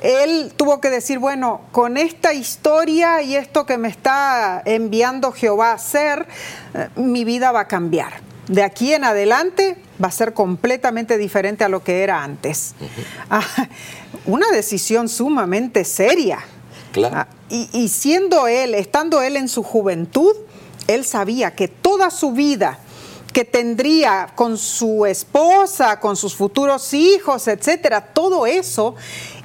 él 0.01 0.55
tuvo 0.57 0.81
que 0.81 0.89
decir, 0.89 1.19
bueno, 1.19 1.61
con 1.71 1.99
esta 1.99 2.33
historia 2.33 3.21
y 3.21 3.37
esto 3.37 3.67
que 3.67 3.77
me 3.77 3.89
está 3.89 4.63
enviando 4.65 5.33
Jehová 5.33 5.73
a 5.73 5.75
hacer, 5.75 6.27
eh, 6.73 6.89
mi 6.97 7.25
vida 7.25 7.53
va 7.53 7.61
a 7.61 7.69
cambiar. 7.69 8.15
De 8.49 8.63
aquí 8.63 8.95
en 8.95 9.05
adelante 9.05 9.77
va 10.03 10.09
a 10.09 10.11
ser 10.11 10.33
completamente 10.33 11.19
diferente 11.19 11.63
a 11.63 11.69
lo 11.69 11.85
que 11.85 12.03
era 12.03 12.25
antes. 12.25 12.75
Ah, 13.29 13.45
una 14.25 14.51
decisión 14.51 15.11
sumamente 15.11 15.85
seria. 15.85 16.39
Claro. 16.93 17.17
Ah, 17.19 17.27
y, 17.51 17.69
y 17.75 17.89
siendo 17.89 18.49
él, 18.49 18.75
estando 18.75 19.21
él 19.21 19.37
en 19.37 19.47
su 19.47 19.63
juventud, 19.63 20.35
él 20.87 21.05
sabía 21.05 21.55
que 21.55 21.69
toda 21.69 22.11
su 22.11 22.33
vida 22.33 22.79
que 23.33 23.45
tendría 23.45 24.33
con 24.35 24.59
su 24.59 25.07
esposa, 25.07 26.01
con 26.01 26.17
sus 26.17 26.35
futuros 26.35 26.93
hijos, 26.95 27.47
etcétera, 27.49 28.07
todo 28.13 28.47
eso 28.47 28.97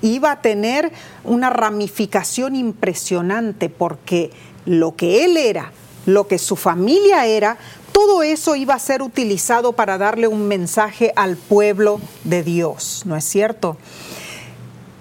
iba 0.01 0.31
a 0.31 0.41
tener 0.41 0.91
una 1.23 1.49
ramificación 1.49 2.55
impresionante 2.55 3.69
porque 3.69 4.31
lo 4.65 4.95
que 4.95 5.23
él 5.25 5.37
era, 5.37 5.71
lo 6.05 6.27
que 6.27 6.39
su 6.39 6.55
familia 6.55 7.25
era, 7.27 7.57
todo 7.91 8.23
eso 8.23 8.55
iba 8.55 8.73
a 8.73 8.79
ser 8.79 9.01
utilizado 9.01 9.73
para 9.73 9.97
darle 9.97 10.27
un 10.27 10.47
mensaje 10.47 11.13
al 11.15 11.37
pueblo 11.37 12.01
de 12.23 12.43
Dios, 12.43 13.03
¿no 13.05 13.15
es 13.15 13.23
cierto? 13.23 13.77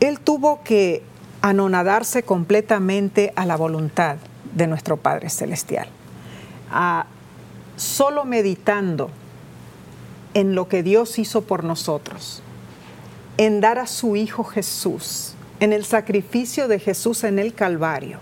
Él 0.01 0.21
tuvo 0.21 0.63
que 0.63 1.03
anonadarse 1.41 2.23
completamente 2.23 3.33
a 3.37 3.47
la 3.47 3.57
voluntad 3.57 4.17
de 4.55 4.67
nuestro 4.67 4.97
Padre 4.97 5.31
Celestial. 5.31 5.89
A 6.77 7.07
solo 7.77 8.25
meditando 8.25 9.11
en 10.35 10.57
lo 10.57 10.69
que 10.69 10.83
Dios 10.83 11.21
hizo 11.21 11.43
por 11.43 11.63
nosotros, 11.63 12.43
en 13.37 13.61
dar 13.61 13.79
a 13.79 13.87
su 13.87 14.17
Hijo 14.17 14.43
Jesús, 14.43 15.35
en 15.61 15.73
el 15.73 15.85
sacrificio 15.85 16.67
de 16.67 16.81
Jesús 16.81 17.23
en 17.23 17.39
el 17.39 17.55
Calvario, 17.55 18.19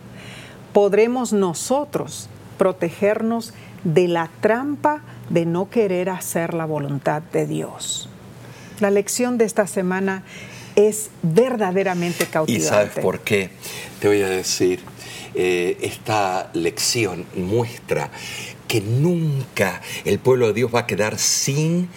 podremos 0.75 1.33
nosotros 1.33 2.29
protegernos 2.59 3.55
de 3.85 4.09
la 4.09 4.29
trampa 4.41 5.01
de 5.31 5.47
no 5.47 5.71
querer 5.71 6.11
hacer 6.11 6.53
la 6.53 6.67
voluntad 6.67 7.23
de 7.23 7.47
Dios. 7.47 8.09
La 8.81 8.91
lección 8.91 9.39
de 9.39 9.45
esta 9.45 9.67
semana 9.67 10.25
es 10.77 11.11
verdaderamente 11.23 12.27
cautivante. 12.27 12.65
¿Y 12.65 12.69
sabes 12.69 12.93
por 13.01 13.21
qué? 13.21 13.51
Te 14.01 14.09
voy 14.09 14.23
a 14.23 14.29
decir, 14.29 14.81
eh, 15.35 15.79
esta 15.81 16.51
lección 16.55 17.27
muestra 17.37 18.11
que 18.69 18.81
nunca 18.81 19.83
el 20.07 20.19
pueblo 20.19 20.47
de 20.47 20.55
Dios 20.55 20.75
va 20.75 20.81
a 20.81 20.87
quedar 20.87 21.19
sin 21.19 21.91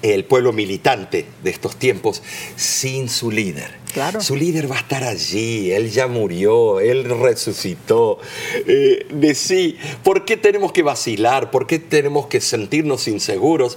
el 0.00 0.24
pueblo 0.24 0.52
militante 0.54 1.26
de 1.42 1.50
estos 1.50 1.76
tiempos, 1.76 2.22
sin 2.56 3.10
su 3.10 3.30
líder. 3.30 3.70
Claro. 3.92 4.22
Su 4.22 4.34
líder 4.36 4.70
va 4.70 4.76
a 4.76 4.80
estar 4.80 5.04
allí, 5.04 5.72
él 5.72 5.90
ya 5.90 6.06
murió, 6.06 6.80
él 6.80 7.04
resucitó. 7.04 8.18
Eh, 8.66 9.06
de 9.10 9.34
sí, 9.34 9.76
¿por 10.02 10.24
qué 10.24 10.38
tenemos 10.38 10.72
que 10.72 10.82
vacilar? 10.82 11.50
¿Por 11.50 11.66
qué 11.66 11.78
tenemos 11.78 12.28
que 12.28 12.40
sentirnos 12.40 13.08
inseguros? 13.08 13.76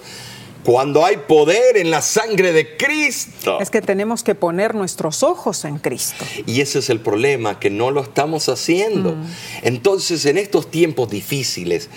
Cuando 0.66 1.06
hay 1.06 1.18
poder 1.18 1.78
en 1.78 1.92
la 1.92 2.02
sangre 2.02 2.52
de 2.52 2.76
Cristo. 2.76 3.60
Es 3.62 3.70
que 3.70 3.82
tenemos 3.82 4.24
que 4.24 4.34
poner 4.34 4.74
nuestros 4.74 5.22
ojos 5.22 5.64
en 5.64 5.78
Cristo. 5.78 6.26
Y 6.48 6.62
ese 6.62 6.80
es 6.80 6.90
el 6.90 7.00
problema, 7.00 7.60
que 7.60 7.70
no 7.70 7.92
lo 7.92 8.02
estamos 8.02 8.50
haciendo. 8.50 9.12
Mm. 9.12 9.26
Entonces, 9.62 10.26
en 10.26 10.40
estos 10.40 10.72
tiempos 10.72 11.12
difíciles, 11.12 11.90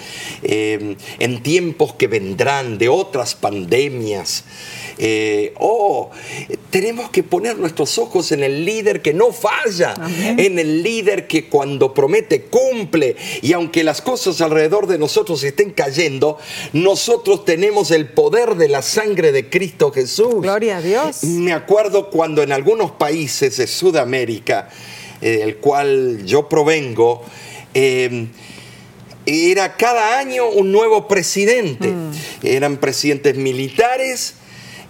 eh, 0.42 0.96
en 1.18 1.42
tiempos 1.42 1.94
que 1.94 2.08
vendrán 2.08 2.76
de 2.76 2.90
otras 2.90 3.34
pandemias, 3.34 4.44
eh, 4.98 5.54
oh, 5.58 6.10
tenemos 6.70 7.08
que 7.10 7.22
poner 7.22 7.56
nuestros 7.56 7.96
ojos 7.98 8.32
en 8.32 8.42
el 8.42 8.64
líder 8.64 9.00
que 9.00 9.14
no 9.14 9.32
falla, 9.32 9.94
Amén. 9.94 10.38
en 10.38 10.58
el 10.58 10.82
líder 10.82 11.26
que 11.26 11.48
cuando 11.48 11.94
promete 11.94 12.42
cumple. 12.42 13.16
Y 13.40 13.52
aunque 13.52 13.84
las 13.84 14.02
cosas 14.02 14.40
alrededor 14.40 14.88
de 14.88 14.98
nosotros 14.98 15.42
estén 15.44 15.70
cayendo, 15.70 16.36
nosotros 16.72 17.44
tenemos 17.44 17.92
el 17.92 18.08
poder 18.08 18.56
de 18.58 18.68
la 18.68 18.82
sangre 18.82 19.32
de 19.32 19.48
Cristo 19.48 19.90
Jesús. 19.90 20.42
Gloria 20.42 20.78
a 20.78 20.82
Dios. 20.82 21.24
Me 21.24 21.52
acuerdo 21.52 22.10
cuando 22.10 22.42
en 22.42 22.52
algunos 22.52 22.90
países 22.90 23.56
de 23.56 23.66
Sudamérica, 23.66 24.68
eh, 25.20 25.38
del 25.38 25.56
cual 25.56 26.24
yo 26.24 26.48
provengo, 26.48 27.22
eh, 27.74 28.26
era 29.24 29.76
cada 29.76 30.18
año 30.18 30.48
un 30.48 30.72
nuevo 30.72 31.06
presidente. 31.06 31.92
Eran 32.42 32.78
presidentes 32.78 33.36
militares 33.36 34.34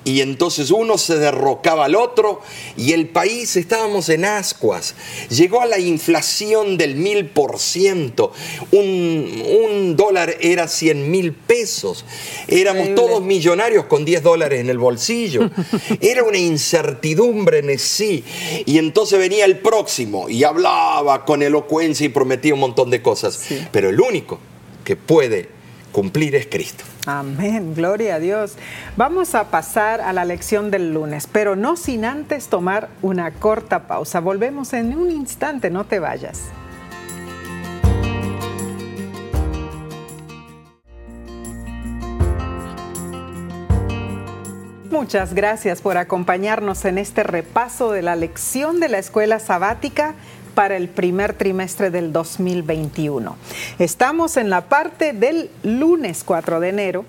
y 0.08 0.22
entonces 0.22 0.70
uno 0.70 0.96
se 0.96 1.18
derrocaba 1.18 1.84
al 1.84 1.94
otro 1.94 2.40
y 2.78 2.92
el 2.92 3.08
país 3.08 3.56
estábamos 3.56 4.08
en 4.08 4.24
ascuas. 4.24 4.94
Llegó 5.28 5.60
a 5.60 5.66
la 5.66 5.78
inflación 5.78 6.78
del 6.78 6.94
mil 6.96 7.26
por 7.26 7.58
ciento. 7.58 8.32
Un, 8.72 9.96
dólar 9.98 10.34
era 10.40 10.66
100 10.66 11.10
mil 11.10 11.34
pesos. 11.34 12.06
Éramos 12.46 12.88
Increíble. 12.88 13.02
todos 13.02 13.22
millonarios 13.22 13.84
con 13.84 14.06
10 14.06 14.22
dólares 14.22 14.60
en 14.60 14.70
el 14.70 14.78
bolsillo. 14.78 15.50
Era 16.00 16.24
una 16.24 16.38
incertidumbre 16.38 17.58
en 17.58 17.78
sí. 17.78 18.24
Y 18.64 18.78
entonces 18.78 19.18
venía 19.18 19.44
el 19.44 19.58
próximo 19.58 20.30
y 20.30 20.42
hablaba 20.42 21.26
con 21.26 21.42
elocuencia 21.42 22.06
y 22.06 22.08
prometía 22.08 22.54
un 22.54 22.60
montón 22.60 22.88
de 22.88 23.02
cosas. 23.02 23.34
Sí. 23.34 23.58
Pero 23.72 23.90
el 23.90 24.00
único 24.00 24.38
que 24.84 24.96
puede 24.96 25.57
cumplir 25.98 26.37
es 26.37 26.46
Cristo. 26.46 26.84
Amén, 27.06 27.74
gloria 27.74 28.14
a 28.14 28.18
Dios. 28.20 28.54
Vamos 28.96 29.34
a 29.34 29.50
pasar 29.50 30.00
a 30.00 30.12
la 30.12 30.24
lección 30.24 30.70
del 30.70 30.94
lunes, 30.94 31.26
pero 31.26 31.56
no 31.56 31.76
sin 31.76 32.04
antes 32.04 32.46
tomar 32.46 32.88
una 33.02 33.32
corta 33.32 33.88
pausa. 33.88 34.20
Volvemos 34.20 34.72
en 34.74 34.96
un 34.96 35.11
instante, 35.11 35.70
no 35.70 35.87
te 35.87 35.98
vayas. 35.98 36.50
Muchas 44.88 45.34
gracias 45.34 45.82
por 45.82 45.96
acompañarnos 45.96 46.84
en 46.84 46.98
este 46.98 47.24
repaso 47.24 47.90
de 47.90 48.02
la 48.02 48.14
lección 48.14 48.78
de 48.78 48.88
la 48.88 48.98
escuela 48.98 49.40
sabática 49.40 50.14
para 50.58 50.76
el 50.76 50.88
primer 50.88 51.34
trimestre 51.34 51.88
del 51.88 52.12
2021. 52.12 53.36
Estamos 53.78 54.36
en 54.36 54.50
la 54.50 54.62
parte 54.62 55.12
del 55.12 55.50
lunes 55.62 56.24
4 56.24 56.58
de 56.58 56.68
enero 56.68 57.04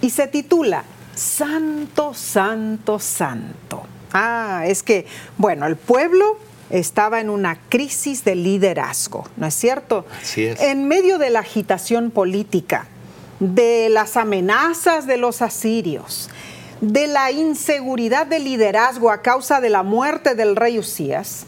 y 0.00 0.10
se 0.10 0.26
titula 0.26 0.82
Santo, 1.14 2.14
Santo, 2.14 2.98
Santo. 2.98 3.84
Ah, 4.12 4.64
es 4.66 4.82
que, 4.82 5.06
bueno, 5.38 5.68
el 5.68 5.76
pueblo 5.76 6.36
estaba 6.68 7.20
en 7.20 7.30
una 7.30 7.60
crisis 7.68 8.24
de 8.24 8.34
liderazgo, 8.34 9.24
¿no 9.36 9.46
es 9.46 9.54
cierto? 9.54 10.04
Así 10.20 10.46
es. 10.46 10.60
En 10.60 10.88
medio 10.88 11.18
de 11.18 11.30
la 11.30 11.38
agitación 11.38 12.10
política, 12.10 12.88
de 13.38 13.88
las 13.88 14.16
amenazas 14.16 15.06
de 15.06 15.16
los 15.16 15.42
asirios, 15.42 16.28
de 16.80 17.06
la 17.06 17.30
inseguridad 17.30 18.26
de 18.26 18.40
liderazgo 18.40 19.12
a 19.12 19.22
causa 19.22 19.60
de 19.60 19.70
la 19.70 19.84
muerte 19.84 20.34
del 20.34 20.56
rey 20.56 20.76
Usías, 20.76 21.46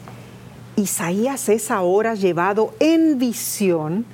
Isaías 0.76 1.48
es 1.48 1.70
ahora 1.70 2.14
llevado 2.14 2.74
en 2.80 3.18
visión 3.18 4.06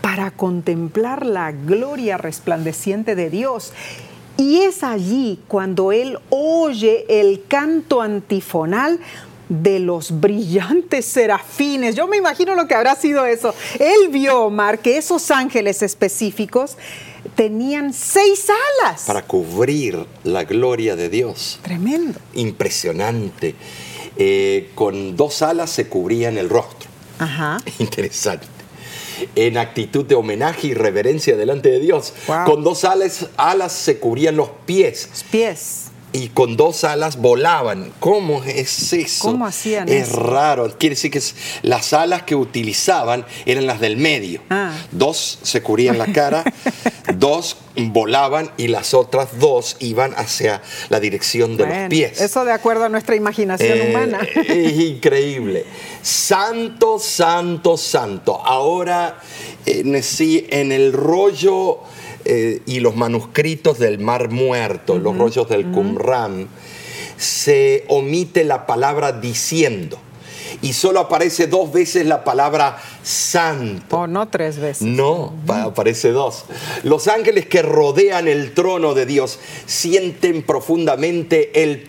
para 0.00 0.30
contemplar 0.30 1.26
la 1.26 1.52
gloria 1.52 2.16
resplandeciente 2.16 3.14
de 3.16 3.30
Dios. 3.30 3.72
Y 4.36 4.60
es 4.60 4.84
allí 4.84 5.40
cuando 5.48 5.92
él 5.92 6.18
oye 6.28 7.06
el 7.08 7.44
canto 7.48 8.02
antifonal 8.02 9.00
de 9.48 9.78
los 9.78 10.20
brillantes 10.20 11.06
serafines. 11.06 11.94
Yo 11.94 12.06
me 12.06 12.16
imagino 12.16 12.54
lo 12.54 12.66
que 12.66 12.74
habrá 12.74 12.94
sido 12.96 13.24
eso. 13.24 13.54
Él 13.78 14.08
vio, 14.10 14.44
Omar, 14.44 14.80
que 14.80 14.98
esos 14.98 15.30
ángeles 15.30 15.82
específicos 15.82 16.76
tenían 17.34 17.92
seis 17.92 18.46
alas. 18.82 19.04
Para 19.06 19.22
cubrir 19.22 20.06
la 20.24 20.44
gloria 20.44 20.96
de 20.96 21.08
Dios. 21.08 21.58
Tremendo. 21.62 22.18
Impresionante. 22.34 23.54
Eh, 24.18 24.70
con 24.74 25.16
dos 25.16 25.42
alas 25.42 25.70
se 25.70 25.88
cubrían 25.88 26.38
el 26.38 26.48
rostro. 26.48 26.88
Ajá. 27.18 27.58
Interesante. 27.78 28.46
En 29.34 29.56
actitud 29.56 30.04
de 30.04 30.14
homenaje 30.14 30.68
y 30.68 30.74
reverencia 30.74 31.36
delante 31.36 31.70
de 31.70 31.80
Dios. 31.80 32.12
Wow. 32.26 32.44
Con 32.44 32.64
dos 32.64 32.84
alas, 32.84 33.28
alas 33.36 33.72
se 33.72 33.98
cubrían 33.98 34.36
los 34.36 34.50
pies 34.66 35.08
Los 35.10 35.22
pies. 35.24 35.85
Y 36.16 36.28
con 36.30 36.56
dos 36.56 36.82
alas 36.84 37.18
volaban. 37.18 37.92
¿Cómo 38.00 38.42
es 38.44 38.92
eso? 38.94 39.28
¿Cómo 39.30 39.46
hacían 39.46 39.86
es 39.88 40.08
eso? 40.08 40.20
raro. 40.20 40.76
Quiere 40.78 40.94
decir 40.94 41.10
que 41.10 41.20
las 41.62 41.92
alas 41.92 42.22
que 42.22 42.34
utilizaban 42.34 43.26
eran 43.44 43.66
las 43.66 43.80
del 43.80 43.96
medio. 43.98 44.40
Ah. 44.48 44.72
Dos 44.92 45.38
se 45.42 45.62
cubrían 45.62 45.98
la 45.98 46.06
cara, 46.06 46.42
dos 47.16 47.58
volaban 47.76 48.50
y 48.56 48.68
las 48.68 48.94
otras 48.94 49.38
dos 49.38 49.76
iban 49.80 50.14
hacia 50.16 50.62
la 50.88 50.98
dirección 51.00 51.56
de 51.58 51.64
Bueno, 51.64 51.80
los 51.82 51.90
pies. 51.90 52.20
Eso 52.20 52.44
de 52.46 52.52
acuerdo 52.52 52.84
a 52.84 52.88
nuestra 52.88 53.14
imaginación 53.16 53.76
Eh, 53.78 53.86
humana. 53.90 54.20
Es 54.48 54.72
increíble. 54.80 55.66
Santo, 56.02 56.98
santo, 56.98 57.76
santo. 57.76 58.40
Ahora, 58.42 59.20
sí, 60.02 60.46
en 60.50 60.72
el 60.72 60.92
rollo 60.94 61.80
eh, 62.26 62.62
y 62.66 62.80
los 62.80 62.96
manuscritos 62.96 63.78
del 63.78 63.98
Mar 63.98 64.30
Muerto, 64.30 64.98
los 64.98 65.16
rollos 65.16 65.48
del 65.48 65.70
Qumran, 65.70 66.48
se 67.16 67.84
omite 67.88 68.44
la 68.44 68.66
palabra 68.66 69.12
diciendo. 69.12 69.98
y 70.62 70.72
solo 70.72 71.00
aparece 71.00 71.48
dos 71.48 71.70
veces 71.72 72.06
la 72.06 72.24
palabra 72.24 72.78
santo. 73.02 73.98
O 73.98 74.06
no 74.06 74.28
tres 74.28 74.58
veces. 74.58 74.82
No, 74.82 75.34
aparece 75.48 76.12
dos. 76.12 76.44
Los 76.82 77.08
ángeles 77.08 77.46
que 77.46 77.62
rodean 77.62 78.26
el 78.26 78.54
trono 78.54 78.94
de 78.94 79.06
Dios 79.06 79.38
sienten 79.66 80.42
profundamente 80.42 81.62
el 81.62 81.84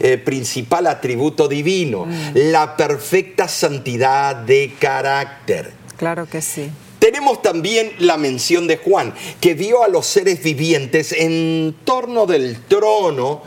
eh, 0.00 0.18
principal 0.18 0.86
atributo 0.86 1.46
divino, 1.46 2.06
mm. 2.06 2.50
la 2.50 2.76
perfecta 2.76 3.46
santidad 3.48 4.34
de 4.34 4.74
carácter. 4.78 5.72
Claro 5.96 6.26
que 6.28 6.42
sí. 6.42 6.70
Tenemos 7.02 7.42
también 7.42 7.94
la 7.98 8.16
mención 8.16 8.68
de 8.68 8.76
Juan, 8.76 9.12
que 9.40 9.54
vio 9.54 9.82
a 9.82 9.88
los 9.88 10.06
seres 10.06 10.40
vivientes 10.40 11.10
en 11.10 11.74
torno 11.82 12.26
del 12.26 12.62
trono 12.66 13.42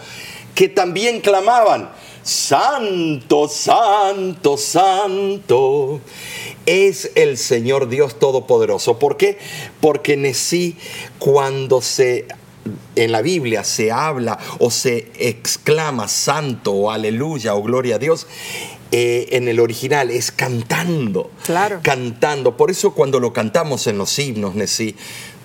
que 0.54 0.68
también 0.68 1.22
clamaban, 1.22 1.90
Santo, 2.22 3.48
Santo, 3.48 4.58
Santo 4.58 6.02
es 6.66 7.12
el 7.16 7.38
Señor 7.38 7.88
Dios 7.88 8.20
Todopoderoso. 8.20 9.00
¿Por 9.00 9.16
qué? 9.16 9.38
Porque 9.80 10.16
en 10.16 10.36
sí, 10.36 10.76
cuando 11.18 11.82
se 11.82 12.28
en 12.96 13.12
la 13.12 13.22
Biblia 13.22 13.64
se 13.64 13.92
habla 13.92 14.38
o 14.60 14.72
se 14.72 15.12
exclama 15.20 16.08
santo 16.08 16.72
o 16.74 16.92
aleluya 16.92 17.56
o 17.56 17.62
gloria 17.62 17.96
a 17.96 18.00
Dios, 18.00 18.28
eh, 18.92 19.28
en 19.32 19.48
el 19.48 19.60
original 19.60 20.12
es 20.12 20.32
cantando. 20.32 21.32
Claro. 21.44 21.80
Cantando. 21.84 22.58
Por 22.58 22.72
eso 22.72 22.94
cuando 22.94 23.20
lo 23.20 23.34
cantamos 23.34 23.88
en 23.88 23.98
los 23.98 24.18
himnos, 24.20 24.56
Nesí, 24.56 24.96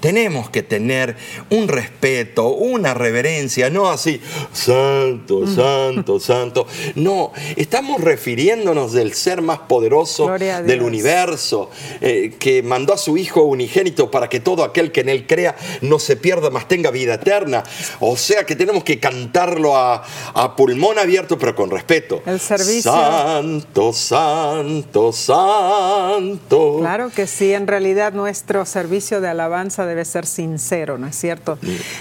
tenemos 0.00 0.50
que 0.50 0.62
tener 0.62 1.16
un 1.50 1.68
respeto, 1.68 2.48
una 2.48 2.94
reverencia, 2.94 3.70
no 3.70 3.88
así, 3.88 4.20
santo, 4.52 5.40
mm. 5.40 5.54
santo, 5.54 6.20
santo. 6.20 6.66
No, 6.94 7.32
estamos 7.56 8.00
refiriéndonos 8.00 8.92
del 8.92 9.14
ser 9.14 9.42
más 9.42 9.60
poderoso 9.60 10.30
del 10.38 10.82
universo, 10.82 11.70
eh, 12.00 12.34
que 12.38 12.62
mandó 12.62 12.94
a 12.94 12.98
su 12.98 13.16
Hijo 13.16 13.42
unigénito 13.42 14.10
para 14.10 14.28
que 14.28 14.40
todo 14.40 14.64
aquel 14.64 14.92
que 14.92 15.00
en 15.02 15.10
él 15.10 15.26
crea 15.26 15.56
no 15.82 15.98
se 15.98 16.16
pierda, 16.16 16.50
más 16.50 16.68
tenga 16.68 16.90
vida 16.90 17.14
eterna. 17.14 17.62
O 18.00 18.16
sea 18.16 18.44
que 18.44 18.56
tenemos 18.56 18.84
que 18.84 18.98
cantarlo 18.98 19.76
a, 19.76 20.02
a 20.34 20.56
pulmón 20.56 20.98
abierto, 20.98 21.38
pero 21.38 21.54
con 21.54 21.70
respeto. 21.70 22.22
El 22.24 22.40
servicio. 22.40 22.90
Santo, 22.90 23.92
santo, 23.92 25.12
santo. 25.12 26.78
Claro 26.80 27.10
que 27.14 27.26
sí, 27.26 27.52
en 27.52 27.66
realidad 27.66 28.12
nuestro 28.12 28.64
servicio 28.64 29.20
de 29.20 29.28
alabanza 29.28 29.86
debe 29.90 30.04
ser 30.06 30.24
sincero, 30.24 30.96
¿no 30.96 31.06
es 31.06 31.16
cierto? 31.16 31.58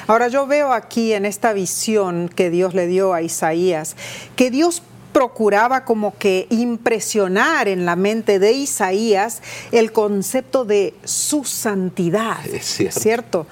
Ahora 0.08 0.30
yo 0.30 0.48
veo 0.48 0.72
aquí 0.72 1.14
en 1.14 1.26
esta 1.26 1.52
visión 1.52 2.30
que 2.30 2.50
Dios 2.50 2.74
le 2.74 2.88
dio 2.88 3.14
a 3.14 3.22
Isaías, 3.22 3.96
que 4.38 4.50
Dios 4.52 4.82
procuraba 5.12 5.84
como 5.84 6.18
que 6.18 6.48
impresionar 6.50 7.68
en 7.68 7.86
la 7.86 7.96
mente 7.96 8.40
de 8.40 8.54
Isaías 8.54 9.42
el 9.72 9.92
concepto 9.92 10.66
de 10.66 10.94
su 11.04 11.44
santidad, 11.44 12.46
es 12.46 12.80
cierto. 12.92 13.48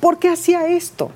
¿Por 0.00 0.18
qué 0.18 0.28
hacía 0.28 0.66
esto? 0.68 1.10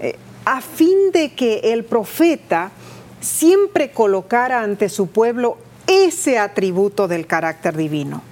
Eh, 0.00 0.16
a 0.44 0.60
fin 0.60 1.12
de 1.12 1.34
que 1.34 1.60
el 1.72 1.84
profeta 1.84 2.72
siempre 3.20 3.92
colocara 3.92 4.62
ante 4.62 4.88
su 4.88 5.08
pueblo 5.08 5.58
ese 5.86 6.38
atributo 6.38 7.06
del 7.06 7.26
carácter 7.26 7.76
divino 7.76 8.29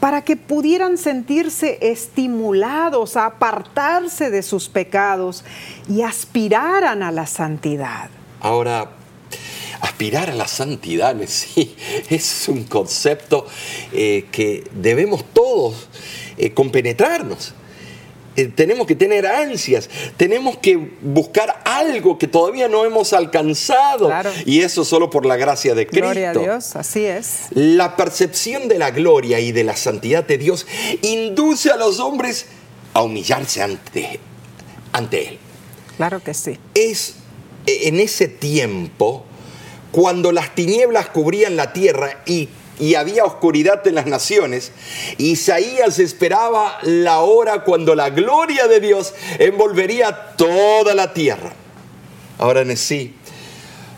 para 0.00 0.22
que 0.22 0.36
pudieran 0.36 0.98
sentirse 0.98 1.78
estimulados 1.80 3.16
a 3.16 3.26
apartarse 3.26 4.30
de 4.30 4.42
sus 4.42 4.68
pecados 4.68 5.44
y 5.88 6.02
aspiraran 6.02 7.02
a 7.02 7.10
la 7.10 7.26
santidad. 7.26 8.10
Ahora, 8.40 8.90
aspirar 9.80 10.30
a 10.30 10.34
la 10.34 10.48
santidad, 10.48 11.16
sí, 11.26 11.74
es 12.10 12.48
un 12.48 12.64
concepto 12.64 13.46
eh, 13.92 14.26
que 14.30 14.64
debemos 14.72 15.24
todos 15.32 15.88
eh, 16.36 16.52
compenetrarnos. 16.52 17.54
Eh, 18.36 18.52
tenemos 18.54 18.86
que 18.86 18.94
tener 18.94 19.26
ansias, 19.26 19.88
tenemos 20.16 20.58
que 20.58 20.76
buscar 21.00 21.62
algo 21.64 22.18
que 22.18 22.28
todavía 22.28 22.68
no 22.68 22.84
hemos 22.84 23.12
alcanzado. 23.12 24.10
Y 24.44 24.60
eso 24.60 24.84
solo 24.84 25.08
por 25.10 25.24
la 25.24 25.36
gracia 25.36 25.74
de 25.74 25.86
Cristo. 25.86 26.04
Gloria 26.06 26.30
a 26.30 26.34
Dios, 26.34 26.76
así 26.76 27.04
es. 27.04 27.46
La 27.50 27.96
percepción 27.96 28.68
de 28.68 28.78
la 28.78 28.90
gloria 28.90 29.40
y 29.40 29.52
de 29.52 29.64
la 29.64 29.76
santidad 29.76 30.24
de 30.24 30.38
Dios 30.38 30.66
induce 31.02 31.70
a 31.70 31.76
los 31.76 31.98
hombres 31.98 32.46
a 32.92 33.02
humillarse 33.02 33.62
ante, 33.62 34.20
ante 34.92 35.28
Él. 35.28 35.38
Claro 35.96 36.22
que 36.22 36.34
sí. 36.34 36.58
Es 36.74 37.14
en 37.66 38.00
ese 38.00 38.28
tiempo 38.28 39.24
cuando 39.92 40.30
las 40.30 40.54
tinieblas 40.54 41.08
cubrían 41.08 41.56
la 41.56 41.72
tierra 41.72 42.22
y 42.26 42.50
y 42.78 42.94
había 42.94 43.24
oscuridad 43.24 43.86
en 43.86 43.94
las 43.94 44.06
naciones, 44.06 44.72
Isaías 45.18 45.98
esperaba 45.98 46.78
la 46.82 47.20
hora 47.20 47.64
cuando 47.64 47.94
la 47.94 48.10
gloria 48.10 48.66
de 48.68 48.80
Dios 48.80 49.14
envolvería 49.38 50.34
toda 50.36 50.94
la 50.94 51.12
tierra. 51.12 51.52
Ahora 52.38 52.60
en 52.60 52.76
sí, 52.76 53.14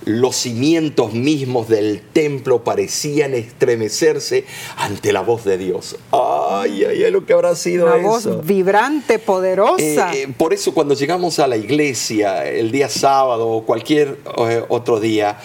los 0.09 0.37
cimientos 0.37 1.13
mismos 1.13 1.69
del 1.69 2.01
templo 2.01 2.65
parecían 2.65 3.35
estremecerse 3.35 4.47
ante 4.77 5.13
la 5.13 5.21
voz 5.21 5.45
de 5.45 5.59
Dios. 5.59 5.97
Ay, 6.13 6.85
ay, 6.85 7.05
ay, 7.05 7.11
lo 7.11 7.27
que 7.27 7.35
habrá 7.35 7.55
sido 7.55 7.87
Una 7.87 7.97
voz 7.97 8.47
vibrante, 8.47 9.19
poderosa. 9.19 10.15
Eh, 10.15 10.23
eh, 10.23 10.35
por 10.35 10.55
eso 10.55 10.73
cuando 10.73 10.95
llegamos 10.95 11.39
a 11.41 11.47
la 11.47 11.59
iglesia 11.59 12.49
el 12.49 12.71
día 12.71 12.89
sábado 12.89 13.49
o 13.49 13.67
cualquier 13.67 14.19
eh, 14.49 14.65
otro 14.69 14.99
día, 14.99 15.39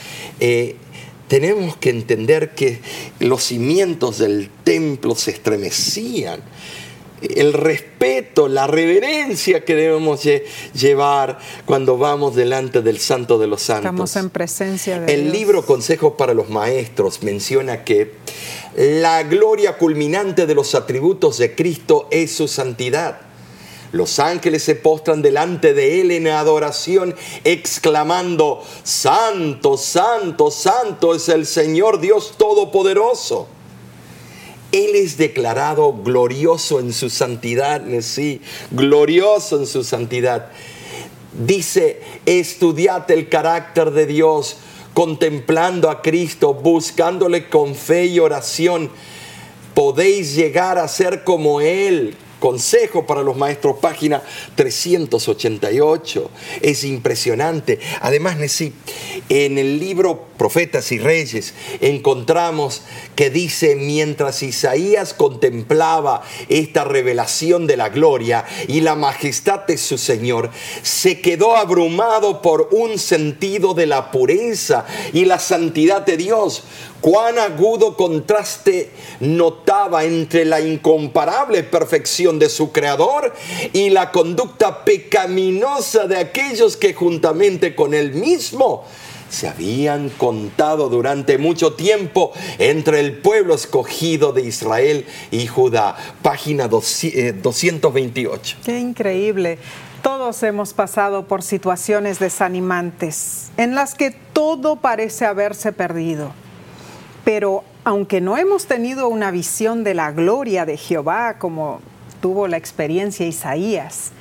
tenemos 1.33 1.75
que 1.77 1.89
entender 1.89 2.51
que 2.53 2.79
los 3.17 3.45
cimientos 3.45 4.19
del 4.19 4.51
templo 4.63 5.15
se 5.15 5.31
estremecían. 5.31 6.41
El 7.23 7.53
respeto, 7.53 8.47
la 8.47 8.67
reverencia 8.67 9.65
que 9.65 9.73
debemos 9.73 10.21
llevar 10.75 11.39
cuando 11.65 11.97
vamos 11.97 12.35
delante 12.35 12.83
del 12.83 12.99
Santo 12.99 13.39
de 13.39 13.47
los 13.47 13.63
Santos. 13.63 13.85
Estamos 13.85 14.15
en 14.15 14.29
presencia 14.29 14.99
de 14.99 15.11
El 15.11 15.31
libro 15.31 15.65
Consejos 15.65 16.13
para 16.19 16.35
los 16.35 16.51
Maestros 16.51 17.23
menciona 17.23 17.83
que 17.83 18.11
la 18.77 19.23
gloria 19.23 19.79
culminante 19.79 20.45
de 20.45 20.53
los 20.53 20.75
atributos 20.75 21.39
de 21.39 21.55
Cristo 21.55 22.07
es 22.11 22.31
su 22.31 22.47
santidad. 22.47 23.32
Los 23.93 24.17
ángeles 24.17 24.63
se 24.63 24.73
postran 24.73 25.21
delante 25.21 25.75
de 25.75 26.01
él 26.01 26.09
en 26.09 26.27
adoración, 26.27 27.15
exclamando, 27.43 28.63
Santo, 28.81 29.77
Santo, 29.77 30.49
Santo 30.49 31.13
es 31.13 31.29
el 31.29 31.45
Señor 31.45 32.01
Dios 32.01 32.33
Todopoderoso. 32.35 33.47
Él 34.71 34.95
es 34.95 35.17
declarado 35.17 35.93
glorioso 35.93 36.79
en 36.79 36.91
su 36.91 37.11
santidad, 37.11 37.83
sí, 38.01 38.41
glorioso 38.71 39.59
en 39.59 39.67
su 39.67 39.83
santidad. 39.83 40.49
Dice, 41.45 42.01
estudiad 42.25 43.09
el 43.11 43.29
carácter 43.29 43.91
de 43.91 44.07
Dios, 44.07 44.57
contemplando 44.95 45.91
a 45.91 46.01
Cristo, 46.01 46.55
buscándole 46.55 47.47
con 47.47 47.75
fe 47.75 48.07
y 48.07 48.17
oración. 48.17 48.89
Podéis 49.75 50.33
llegar 50.33 50.79
a 50.79 50.87
ser 50.87 51.23
como 51.23 51.61
Él, 51.61 52.17
Consejo 52.43 53.05
para 53.05 53.23
los 53.23 53.37
maestros, 53.37 53.77
página 53.79 54.21
388. 54.55 56.29
Es 56.61 56.83
impresionante. 56.83 57.79
Además, 58.01 58.35
en 59.29 59.57
el 59.57 59.79
libro 59.79 60.25
Profetas 60.43 60.91
y 60.91 60.99
Reyes 60.99 61.53
encontramos 61.79 62.81
que 63.15 63.29
dice, 63.29 63.77
mientras 63.77 64.43
Isaías 64.43 65.13
contemplaba 65.13 66.21
esta 66.49 66.83
revelación 66.83 67.65
de 67.65 67.77
la 67.77 67.87
gloria 67.87 68.43
y 68.67 68.81
la 68.81 68.95
majestad 68.95 69.61
de 69.61 69.77
su 69.77 69.97
Señor, 69.97 70.49
se 70.81 71.21
quedó 71.21 71.55
abrumado 71.55 72.41
por 72.41 72.67
un 72.73 72.99
sentido 72.99 73.73
de 73.73 73.85
la 73.85 74.11
pureza 74.11 74.85
y 75.13 75.23
la 75.23 75.39
santidad 75.39 76.01
de 76.01 76.17
Dios. 76.17 76.63
Cuán 76.99 77.39
agudo 77.39 77.95
contraste 77.95 78.91
notaba 79.21 80.03
entre 80.03 80.43
la 80.43 80.59
incomparable 80.59 81.63
perfección 81.63 82.37
de 82.37 82.49
su 82.49 82.73
Creador 82.73 83.33
y 83.71 83.91
la 83.91 84.11
conducta 84.11 84.83
pecaminosa 84.83 86.05
de 86.07 86.17
aquellos 86.17 86.75
que 86.75 86.93
juntamente 86.93 87.75
con 87.75 87.93
él 87.93 88.13
mismo 88.13 88.83
se 89.33 89.47
habían 89.47 90.09
contado 90.09 90.89
durante 90.89 91.37
mucho 91.37 91.73
tiempo 91.73 92.31
entre 92.59 92.99
el 92.99 93.17
pueblo 93.17 93.55
escogido 93.55 94.31
de 94.31 94.43
Israel 94.43 95.05
y 95.31 95.47
Judá. 95.47 95.95
Página 96.21 96.67
228. 96.67 98.57
Eh, 98.57 98.61
Qué 98.63 98.79
increíble. 98.79 99.57
Todos 100.03 100.43
hemos 100.43 100.73
pasado 100.73 101.27
por 101.27 101.41
situaciones 101.41 102.19
desanimantes 102.19 103.51
en 103.57 103.73
las 103.73 103.95
que 103.95 104.11
todo 104.11 104.75
parece 104.75 105.25
haberse 105.25 105.71
perdido. 105.71 106.31
Pero 107.25 107.63
aunque 107.83 108.21
no 108.21 108.37
hemos 108.37 108.67
tenido 108.67 109.07
una 109.07 109.31
visión 109.31 109.83
de 109.83 109.95
la 109.95 110.11
gloria 110.11 110.65
de 110.65 110.77
Jehová 110.77 111.39
como 111.39 111.79
tuvo 112.21 112.47
la 112.47 112.57
experiencia 112.57 113.25
Isaías, 113.25 114.11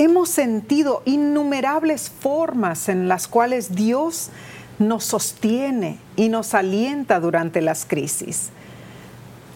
hemos 0.00 0.30
sentido 0.30 1.02
innumerables 1.04 2.08
formas 2.08 2.88
en 2.88 3.06
las 3.06 3.28
cuales 3.28 3.74
Dios 3.74 4.30
nos 4.78 5.04
sostiene 5.04 5.98
y 6.16 6.30
nos 6.30 6.54
alienta 6.54 7.20
durante 7.20 7.60
las 7.60 7.84
crisis. 7.84 8.48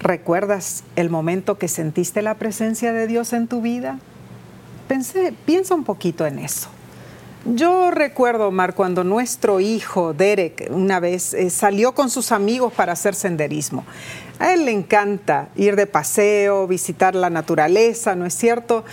¿Recuerdas 0.01 0.85
el 0.97 1.09
momento 1.09 1.57
que 1.57 1.67
sentiste 1.67 2.21
la 2.21 2.35
presencia 2.35 2.93
de 2.93 3.07
Dios 3.07 3.33
en 3.33 3.49
tu 3.49 3.63
vida? 3.63 3.99
Piensa 5.47 5.75
un 5.75 5.85
poquito 5.85 6.27
en 6.27 6.39
eso. 6.39 6.69
Yo 7.47 7.91
recuerdo, 7.91 8.49
Omar, 8.49 8.75
cuando 8.75 9.03
nuestro 9.03 9.61
hijo 9.61 10.13
Derek 10.13 10.69
una 10.71 11.01
vez 11.01 11.33
eh, 11.33 11.49
salió 11.49 11.93
con 11.93 12.11
sus 12.11 12.33
amigos 12.33 12.71
para 12.73 12.93
hacer 12.93 13.15
senderismo. 13.15 13.85
A 14.39 14.53
él 14.53 14.65
le 14.65 14.73
encanta 14.73 15.49
ir 15.55 15.77
de 15.77 15.87
paseo, 15.87 16.67
visitar 16.67 17.15
la 17.15 17.31
naturaleza, 17.31 18.17
¿no 18.17 18.27
es 18.27 18.35
cierto? 18.35 18.85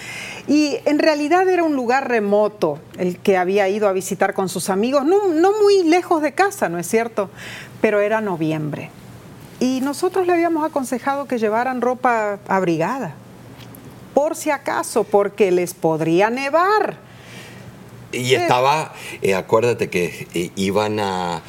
Y 0.47 0.77
en 0.85 0.99
realidad 0.99 1.49
era 1.49 1.63
un 1.63 1.75
lugar 1.75 2.07
remoto 2.07 2.79
el 2.97 3.17
que 3.17 3.37
había 3.37 3.67
ido 3.67 3.87
a 3.87 3.91
visitar 3.91 4.33
con 4.33 4.49
sus 4.49 4.69
amigos, 4.69 5.03
no, 5.03 5.29
no 5.29 5.51
muy 5.61 5.83
lejos 5.83 6.21
de 6.21 6.33
casa, 6.33 6.69
¿no 6.69 6.77
es 6.77 6.87
cierto? 6.87 7.29
Pero 7.81 8.01
era 8.01 8.21
noviembre. 8.21 8.91
Y 9.59 9.81
nosotros 9.81 10.27
le 10.27 10.33
habíamos 10.33 10.63
aconsejado 10.63 11.25
que 11.25 11.39
llevaran 11.39 11.81
ropa 11.81 12.37
abrigada, 12.47 13.15
por 14.13 14.35
si 14.35 14.51
acaso, 14.51 15.03
porque 15.03 15.51
les 15.51 15.73
podría 15.73 16.29
nevar. 16.29 17.10
Y 18.11 18.35
estaba, 18.35 18.93
eh, 19.21 19.35
acuérdate 19.35 19.89
que 19.89 20.27
eh, 20.33 20.51
iban 20.55 20.99
a, 20.99 21.41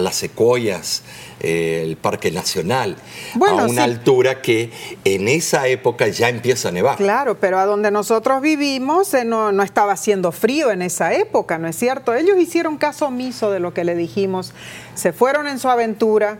las 0.00 0.16
secuoyas, 0.16 1.02
eh, 1.40 1.82
el 1.84 1.96
Parque 1.96 2.30
Nacional, 2.30 2.96
a 3.34 3.66
una 3.66 3.84
altura 3.84 4.42
que 4.42 4.70
en 5.04 5.28
esa 5.28 5.66
época 5.68 6.08
ya 6.08 6.28
empieza 6.28 6.68
a 6.68 6.72
nevar. 6.72 6.96
Claro, 6.96 7.38
pero 7.38 7.58
a 7.58 7.66
donde 7.66 7.90
nosotros 7.90 8.40
vivimos 8.42 9.14
no, 9.24 9.52
no, 9.52 9.62
estaba 9.62 9.92
haciendo 9.92 10.32
frío 10.32 10.70
en 10.70 10.82
esa 10.82 11.14
época, 11.14 11.58
¿no 11.58 11.68
es 11.68 11.76
cierto? 11.76 12.14
Ellos 12.14 12.36
hicieron 12.38 12.76
caso 12.76 13.06
omiso 13.06 13.50
de 13.50 13.60
lo 13.60 13.72
que 13.72 13.84
le 13.84 13.94
dijimos, 13.94 14.52
se 14.94 15.12
fueron 15.12 15.46
en 15.46 15.58
su 15.58 15.68
aventura 15.68 16.38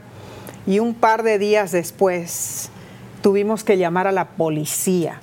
y 0.67 0.81
un 0.81 0.95
par 0.95 1.23
de 1.23 1.39
días 1.39 1.73
después 1.73 2.71
tuvimos 3.23 3.65
que 3.65 3.79
llamar 3.79 4.07
a 4.07 4.13
la 4.13 4.29
policía 4.29 5.21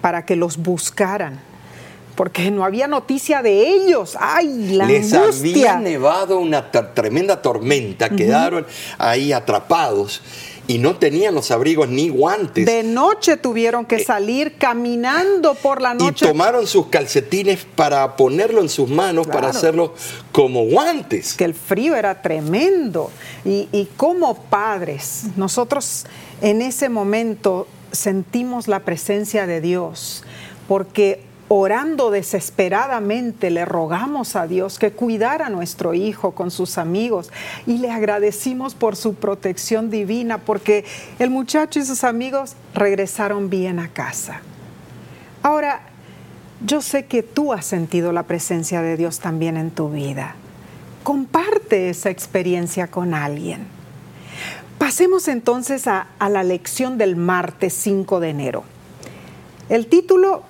para 0.00 0.26
que 0.26 0.36
los 0.36 0.58
buscaran 0.58 1.40
porque 2.14 2.50
no 2.50 2.64
había 2.64 2.86
noticia 2.86 3.42
de 3.42 3.68
ellos. 3.68 4.16
¡Ay, 4.20 4.74
la 4.74 4.86
Les 4.86 5.12
había 5.12 5.76
nevado 5.76 6.38
una 6.38 6.70
tremenda 6.70 7.42
tormenta, 7.42 8.08
quedaron 8.08 8.66
ahí 8.98 9.32
atrapados 9.32 10.22
y 10.66 10.78
no 10.78 10.96
tenían 10.96 11.34
los 11.34 11.50
abrigos 11.50 11.88
ni 11.88 12.08
guantes. 12.08 12.64
De 12.64 12.82
noche 12.82 13.36
tuvieron 13.36 13.84
que 13.84 13.96
eh, 13.96 14.04
salir 14.04 14.56
caminando 14.56 15.54
por 15.54 15.82
la 15.82 15.94
noche. 15.94 16.24
Y 16.24 16.28
tomaron 16.28 16.66
sus 16.66 16.86
calcetines 16.86 17.66
para 17.76 18.16
ponerlo 18.16 18.60
en 18.60 18.68
sus 18.68 18.88
manos, 18.88 19.26
para 19.26 19.48
hacerlo 19.48 19.94
como 20.32 20.64
guantes. 20.64 21.34
Que 21.34 21.44
el 21.44 21.54
frío 21.54 21.94
era 21.96 22.22
tremendo. 22.22 23.10
Y, 23.44 23.68
y 23.72 23.88
como 23.96 24.34
padres, 24.44 25.24
nosotros 25.36 26.06
en 26.40 26.62
ese 26.62 26.88
momento 26.88 27.66
sentimos 27.92 28.66
la 28.66 28.80
presencia 28.80 29.46
de 29.46 29.60
Dios, 29.60 30.24
porque 30.66 31.20
orando 31.48 32.10
desesperadamente, 32.10 33.50
le 33.50 33.64
rogamos 33.64 34.36
a 34.36 34.46
Dios 34.46 34.78
que 34.78 34.92
cuidara 34.92 35.46
a 35.46 35.50
nuestro 35.50 35.94
hijo 35.94 36.32
con 36.32 36.50
sus 36.50 36.78
amigos 36.78 37.30
y 37.66 37.78
le 37.78 37.90
agradecimos 37.90 38.74
por 38.74 38.96
su 38.96 39.14
protección 39.14 39.90
divina 39.90 40.38
porque 40.38 40.84
el 41.18 41.30
muchacho 41.30 41.78
y 41.78 41.84
sus 41.84 42.04
amigos 42.04 42.54
regresaron 42.74 43.50
bien 43.50 43.78
a 43.78 43.88
casa. 43.88 44.40
Ahora, 45.42 45.82
yo 46.64 46.80
sé 46.80 47.04
que 47.04 47.22
tú 47.22 47.52
has 47.52 47.66
sentido 47.66 48.12
la 48.12 48.22
presencia 48.22 48.80
de 48.80 48.96
Dios 48.96 49.18
también 49.18 49.58
en 49.58 49.70
tu 49.70 49.90
vida. 49.90 50.36
Comparte 51.02 51.90
esa 51.90 52.08
experiencia 52.08 52.86
con 52.86 53.12
alguien. 53.12 53.66
Pasemos 54.78 55.28
entonces 55.28 55.86
a, 55.86 56.06
a 56.18 56.30
la 56.30 56.42
lección 56.42 56.96
del 56.96 57.16
martes 57.16 57.74
5 57.74 58.20
de 58.20 58.30
enero. 58.30 58.64
El 59.68 59.86
título 59.86 60.42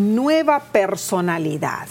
nueva 0.00 0.60
personalidad. 0.60 1.86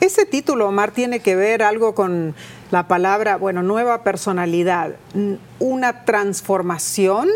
Ese 0.00 0.26
título, 0.26 0.68
Omar, 0.68 0.90
tiene 0.90 1.20
que 1.20 1.36
ver 1.36 1.62
algo 1.62 1.94
con 1.94 2.34
la 2.72 2.88
palabra, 2.88 3.36
bueno, 3.36 3.62
nueva 3.62 4.02
personalidad, 4.02 4.96
una 5.60 6.04
transformación, 6.04 7.28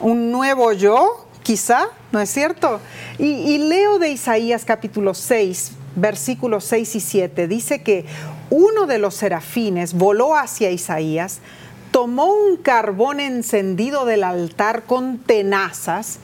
un 0.00 0.32
nuevo 0.32 0.72
yo, 0.72 1.26
quizá, 1.42 1.88
¿no 2.10 2.20
es 2.20 2.28
cierto? 2.28 2.80
Y, 3.18 3.58
leo 3.58 4.00
de 4.00 4.10
Isaías 4.10 4.64
capítulo 4.64 5.14
6, 5.14 5.72
versículos 5.94 6.64
6 6.64 6.96
y 6.96 7.00
7, 7.00 7.46
dice 7.46 7.82
que 7.82 8.04
uno 8.50 8.86
de 8.86 8.98
los 8.98 9.14
serafines 9.14 9.94
voló 9.94 10.36
hacia 10.36 10.70
Isaías, 10.72 11.38
tomó 11.92 12.34
un 12.34 12.56
carbón 12.56 13.20
encendido 13.20 14.06
del 14.06 14.24
altar 14.24 14.82
con 14.82 15.18
tenazas, 15.18 16.18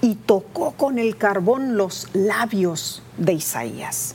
y 0.00 0.14
tocó 0.14 0.72
con 0.72 0.98
el 0.98 1.16
carbón 1.16 1.76
los 1.76 2.08
labios 2.12 3.02
de 3.16 3.34
Isaías. 3.34 4.14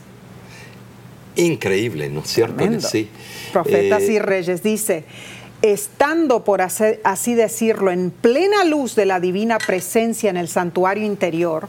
Increíble, 1.35 2.09
¿no 2.09 2.21
es 2.21 2.27
cierto? 2.27 2.63
Sí. 2.79 3.09
Profetas 3.51 4.03
y 4.03 4.17
eh, 4.17 4.19
Reyes 4.19 4.61
dice, 4.61 5.05
estando, 5.61 6.43
por 6.43 6.61
así 6.61 7.33
decirlo, 7.33 7.91
en 7.91 8.11
plena 8.11 8.63
luz 8.63 8.95
de 8.95 9.05
la 9.05 9.19
divina 9.19 9.57
presencia 9.57 10.29
en 10.29 10.37
el 10.37 10.47
santuario 10.47 11.05
interior, 11.05 11.67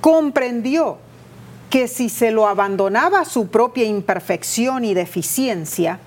comprendió 0.00 0.98
que 1.68 1.88
si 1.88 2.08
se 2.08 2.30
lo 2.30 2.48
abandonaba 2.48 3.20
a 3.20 3.24
su 3.24 3.48
propia 3.48 3.84
imperfección 3.84 4.84
y 4.84 4.94
deficiencia, 4.94 6.00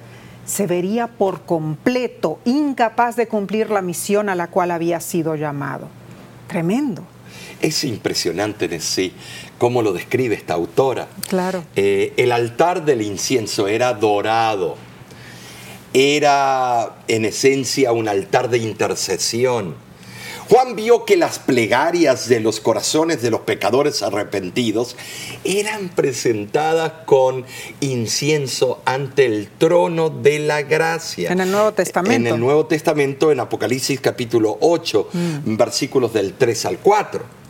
se 0.45 0.67
vería 0.67 1.07
por 1.07 1.41
completo 1.43 2.39
incapaz 2.43 3.15
de 3.15 3.27
cumplir 3.27 3.69
la 3.69 3.81
misión 3.81 4.27
a 4.29 4.35
la 4.35 4.47
cual 4.47 4.71
había 4.71 4.99
sido 4.99 5.35
llamado. 5.35 5.87
Tremendo. 6.47 7.03
Es 7.61 7.83
impresionante 7.83 8.65
en 8.65 8.81
sí 8.81 9.13
cómo 9.57 9.81
lo 9.81 9.93
describe 9.93 10.35
esta 10.35 10.53
autora. 10.53 11.07
Claro. 11.27 11.63
Eh, 11.75 12.13
el 12.17 12.31
altar 12.31 12.85
del 12.85 13.01
incienso 13.01 13.67
era 13.67 13.93
dorado. 13.93 14.75
Era 15.93 16.97
en 17.07 17.25
esencia 17.25 17.91
un 17.91 18.07
altar 18.07 18.49
de 18.49 18.57
intercesión. 18.57 19.75
Juan 20.53 20.75
vio 20.75 21.03
que 21.03 21.17
las 21.17 21.39
plegarias 21.39 22.29
de 22.29 22.39
los 22.39 22.59
corazones 22.59 23.23
de 23.23 23.31
los 23.31 23.39
pecadores 23.39 24.03
arrepentidos 24.03 24.95
eran 25.43 25.89
presentadas 25.89 26.91
con 27.07 27.43
incienso 27.79 28.79
ante 28.85 29.25
el 29.25 29.49
trono 29.57 30.11
de 30.11 30.37
la 30.37 30.61
gracia. 30.61 31.31
En 31.31 31.41
el 31.41 31.49
Nuevo 31.49 31.71
Testamento. 31.71 32.29
En 32.29 32.35
el 32.35 32.39
Nuevo 32.39 32.67
Testamento, 32.67 33.31
en 33.31 33.39
Apocalipsis 33.39 33.99
capítulo 33.99 34.59
8, 34.61 35.09
mm. 35.11 35.57
versículos 35.57 36.13
del 36.13 36.33
3 36.33 36.65
al 36.67 36.77
4. 36.77 37.42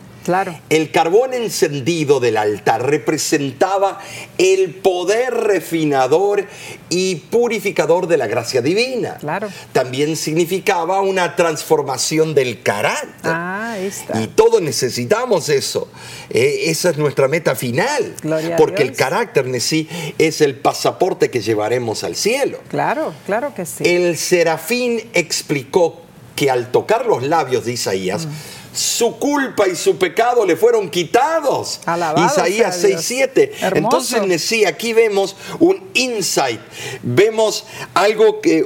El 0.70 0.90
carbón 0.90 1.34
encendido 1.34 2.18
del 2.18 2.38
altar 2.38 2.86
representaba 2.86 3.98
el 4.38 4.74
poder 4.74 5.34
refinador 5.34 6.46
y 6.88 7.16
purificador 7.16 8.06
de 8.06 8.16
la 8.16 8.26
gracia 8.26 8.62
divina. 8.62 9.18
Claro. 9.20 9.48
También 9.72 10.16
significaba 10.16 11.02
una 11.02 11.36
transformación 11.36 12.34
del 12.34 12.62
carácter. 12.62 13.32
Ah, 13.34 13.76
y 14.14 14.28
todos 14.28 14.62
necesitamos 14.62 15.48
eso. 15.50 15.88
Eh, 16.30 16.64
esa 16.66 16.90
es 16.90 16.96
nuestra 16.96 17.28
meta 17.28 17.54
final. 17.54 18.14
porque 18.56 18.82
el 18.82 18.94
carácter 18.94 19.46
en 19.46 19.60
sí 19.60 19.88
es 20.18 20.40
el 20.40 20.56
pasaporte 20.56 21.30
que 21.30 21.42
llevaremos 21.42 22.02
al 22.02 22.16
cielo. 22.16 22.60
Claro, 22.68 23.12
claro 23.26 23.54
que 23.54 23.66
sí. 23.66 23.84
El 23.86 24.16
serafín 24.16 25.02
explicó 25.12 26.00
que 26.34 26.50
al 26.50 26.70
tocar 26.70 27.06
los 27.06 27.22
labios 27.22 27.64
de 27.64 27.72
Isaías, 27.72 28.26
mm 28.26 28.53
su 28.74 29.18
culpa 29.18 29.68
y 29.68 29.76
su 29.76 29.96
pecado 29.96 30.44
le 30.44 30.56
fueron 30.56 30.90
quitados. 30.90 31.80
Isaías 32.26 32.82
6:7. 32.82 33.52
Entonces, 33.76 34.42
sí, 34.42 34.64
aquí 34.64 34.92
vemos 34.92 35.36
un 35.60 35.90
insight, 35.94 36.60
vemos 37.02 37.64
algo 37.94 38.40
que 38.40 38.64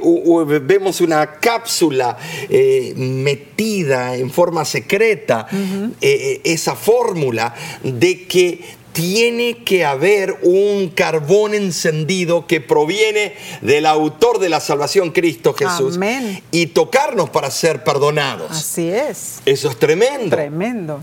vemos 0.63 1.01
una 1.01 1.39
cápsula 1.39 2.17
eh, 2.49 2.95
metida 2.97 4.17
en 4.17 4.31
forma 4.31 4.65
secreta, 4.65 5.47
eh, 5.53 5.97
eh, 6.01 6.41
esa 6.45 6.75
fórmula 6.75 7.55
de 7.83 8.27
que 8.27 8.78
tiene 8.99 9.63
que 9.63 9.85
haber 9.85 10.39
un 10.43 10.89
carbón 10.89 11.55
encendido 11.55 12.49
que 12.49 12.61
proviene 12.61 13.33
del 13.61 13.87
autor 13.87 14.41
de 14.41 14.49
la 14.49 14.59
salvación, 14.59 15.13
Cristo 15.13 15.55
Jesús. 15.55 15.95
Amén. 15.95 16.43
Y 16.51 16.67
tocarnos 16.67 17.31
para 17.31 17.49
ser 17.53 17.85
perdonados. 17.85 18.51
Así 18.51 18.91
es. 18.91 19.39
Eso 19.47 19.71
es 19.71 19.79
tremendo. 19.79 20.35
Tremendo. 20.35 21.01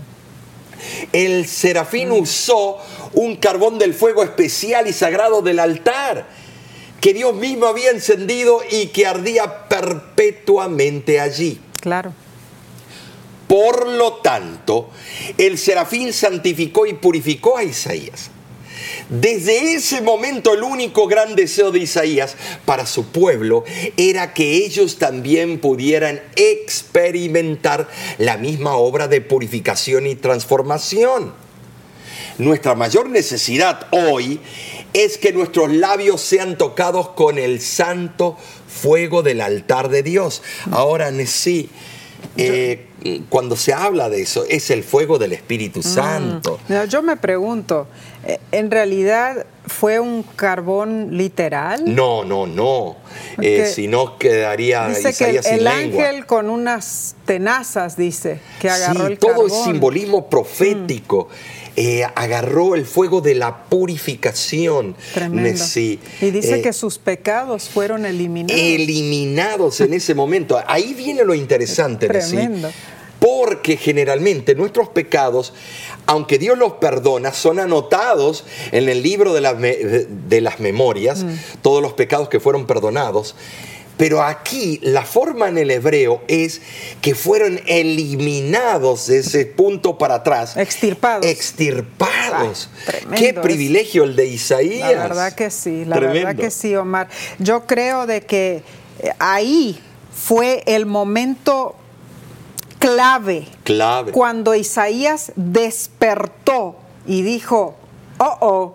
El 1.10 1.48
serafín 1.48 2.10
mm. 2.10 2.20
usó 2.20 2.76
un 3.14 3.36
carbón 3.36 3.78
del 3.78 3.94
fuego 3.94 4.22
especial 4.22 4.86
y 4.86 4.92
sagrado 4.92 5.40
del 5.40 5.58
altar 5.58 6.26
que 7.00 7.14
Dios 7.14 7.34
mismo 7.34 7.64
había 7.64 7.92
encendido 7.92 8.60
y 8.70 8.88
que 8.88 9.06
ardía 9.06 9.68
perpetuamente 9.68 11.18
allí. 11.18 11.58
Claro. 11.80 12.12
Por 13.46 13.88
lo 13.88 14.14
tanto, 14.14 14.90
el 15.38 15.58
serafín 15.58 16.12
santificó 16.12 16.86
y 16.86 16.94
purificó 16.94 17.56
a 17.56 17.64
Isaías. 17.64 18.30
Desde 19.08 19.74
ese 19.74 20.00
momento 20.00 20.54
el 20.54 20.64
único 20.64 21.06
gran 21.06 21.36
deseo 21.36 21.70
de 21.70 21.78
Isaías 21.78 22.34
para 22.64 22.86
su 22.86 23.06
pueblo 23.06 23.64
era 23.96 24.34
que 24.34 24.64
ellos 24.64 24.98
también 24.98 25.60
pudieran 25.60 26.20
experimentar 26.34 27.88
la 28.18 28.36
misma 28.36 28.74
obra 28.74 29.06
de 29.06 29.20
purificación 29.20 30.06
y 30.06 30.16
transformación. 30.16 31.34
Nuestra 32.38 32.74
mayor 32.74 33.08
necesidad 33.08 33.86
hoy 33.92 34.40
es 34.92 35.18
que 35.18 35.32
nuestros 35.32 35.72
labios 35.72 36.20
sean 36.20 36.58
tocados 36.58 37.10
con 37.10 37.38
el 37.38 37.60
santo 37.60 38.36
fuego 38.68 39.22
del 39.22 39.40
altar 39.40 39.88
de 39.88 40.02
Dios. 40.02 40.42
Ahora, 40.70 41.12
sí. 41.26 41.70
Eh, 42.36 42.86
cuando 43.28 43.56
se 43.56 43.72
habla 43.72 44.08
de 44.08 44.22
eso, 44.22 44.44
es 44.48 44.70
el 44.70 44.82
fuego 44.82 45.18
del 45.18 45.32
Espíritu 45.32 45.80
mm. 45.80 45.82
Santo. 45.82 46.58
yo 46.88 47.02
me 47.02 47.16
pregunto, 47.16 47.86
eh, 48.26 48.38
¿en 48.52 48.70
realidad 48.70 49.46
fue 49.66 50.00
un 50.00 50.22
carbón 50.22 51.16
literal? 51.16 51.82
No, 51.94 52.24
no, 52.24 52.46
no. 52.46 52.96
Eh, 53.40 53.70
si 53.72 53.86
no 53.88 54.18
quedaría 54.18 54.88
dice 54.88 55.12
que 55.14 55.40
el, 55.54 55.66
ángel 55.66 56.26
con 56.26 56.50
unas 56.50 57.16
tenazas, 57.24 57.96
dice, 57.96 58.40
que 58.60 58.70
agarró 58.70 59.06
el 59.06 59.18
todo 59.18 59.46
es 59.46 59.52
simbolismo 59.64 60.28
profético. 60.28 61.28
Mm. 61.30 61.55
Eh, 61.78 62.04
agarró 62.14 62.74
el 62.74 62.86
fuego 62.86 63.20
de 63.20 63.34
la 63.34 63.64
purificación. 63.64 64.96
Tremendo. 65.12 65.62
y 65.76 66.30
dice 66.30 66.62
que 66.62 66.72
sus 66.72 66.98
pecados 66.98 67.68
fueron 67.68 68.06
eliminados. 68.06 68.58
Eliminados 68.58 69.80
en 69.82 69.92
ese 69.92 70.14
momento. 70.14 70.58
Ahí 70.66 70.94
viene 70.94 71.22
lo 71.22 71.34
interesante. 71.34 72.08
Tremendo 72.08 72.70
porque 73.18 73.76
generalmente 73.76 74.54
nuestros 74.54 74.88
pecados, 74.90 75.52
aunque 76.06 76.38
Dios 76.38 76.58
los 76.58 76.74
perdona, 76.74 77.32
son 77.32 77.58
anotados 77.58 78.44
en 78.72 78.88
el 78.88 79.02
libro 79.02 79.32
de, 79.32 79.40
las 80.40 80.60
memorias, 80.60 81.24
mm. 81.24 81.34
todos 81.62 81.82
los 81.82 81.94
pecados 81.94 82.28
que 82.28 82.40
fueron 82.40 82.66
perdonados. 82.66 83.34
Pero 83.96 84.22
aquí 84.22 84.78
la 84.82 85.02
forma 85.02 85.48
en 85.48 85.58
el 85.58 85.70
hebreo 85.70 86.22
es 86.28 86.60
que 87.00 87.14
fueron 87.14 87.60
eliminados 87.66 89.06
de 89.06 89.18
ese 89.20 89.46
punto 89.46 89.96
para 89.96 90.16
atrás. 90.16 90.56
Extirpados. 90.56 91.24
Extirpados. 91.24 92.68
Qué 93.16 93.32
privilegio 93.32 94.04
el 94.04 94.14
de 94.14 94.26
Isaías. 94.26 94.92
La 94.92 95.02
verdad 95.02 95.32
que 95.34 95.50
sí, 95.50 95.84
la 95.84 95.98
verdad 95.98 96.36
que 96.36 96.50
sí, 96.50 96.76
Omar. 96.76 97.08
Yo 97.38 97.66
creo 97.66 98.06
de 98.06 98.22
que 98.22 98.62
eh, 99.00 99.12
ahí 99.18 99.80
fue 100.12 100.62
el 100.66 100.86
momento 100.86 101.74
clave. 102.78 103.46
Clave. 103.64 104.12
Cuando 104.12 104.54
Isaías 104.54 105.32
despertó 105.36 106.76
y 107.06 107.22
dijo, 107.22 107.76
oh, 108.18 108.38
oh, 108.40 108.74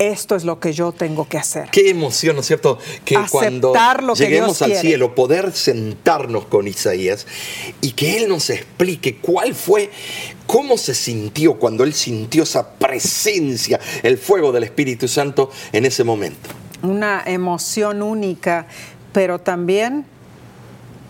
esto 0.00 0.34
es 0.34 0.44
lo 0.44 0.58
que 0.58 0.72
yo 0.72 0.92
tengo 0.92 1.28
que 1.28 1.36
hacer. 1.36 1.68
Qué 1.70 1.90
emoción, 1.90 2.34
¿no 2.34 2.40
es 2.40 2.46
cierto? 2.46 2.78
Que 3.04 3.18
cuando 3.30 3.74
lleguemos 4.14 4.62
al 4.62 4.74
cielo, 4.74 5.14
poder 5.14 5.52
sentarnos 5.52 6.46
con 6.46 6.66
Isaías 6.66 7.26
y 7.82 7.92
que 7.92 8.16
Él 8.16 8.28
nos 8.28 8.48
explique 8.48 9.18
cuál 9.18 9.54
fue, 9.54 9.90
cómo 10.46 10.78
se 10.78 10.94
sintió 10.94 11.58
cuando 11.58 11.84
Él 11.84 11.92
sintió 11.92 12.44
esa 12.44 12.70
presencia, 12.70 13.78
el 14.02 14.16
fuego 14.16 14.52
del 14.52 14.64
Espíritu 14.64 15.06
Santo 15.06 15.50
en 15.70 15.84
ese 15.84 16.02
momento. 16.02 16.48
Una 16.82 17.22
emoción 17.26 18.02
única, 18.02 18.66
pero 19.12 19.38
también 19.38 20.06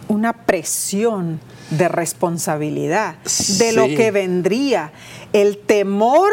una 0.09 0.33
presión 0.33 1.41
de 1.71 1.87
responsabilidad, 1.87 3.19
de 3.59 3.73
lo 3.73 3.87
que 3.87 4.11
vendría, 4.11 4.93
el 5.33 5.59
temor 5.59 6.33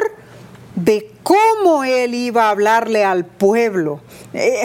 de 0.75 1.11
cómo 1.27 1.83
él 1.83 2.13
iba 2.15 2.45
a 2.45 2.51
hablarle 2.51 3.03
al 3.03 3.25
pueblo. 3.25 3.99
Eh, 4.33 4.61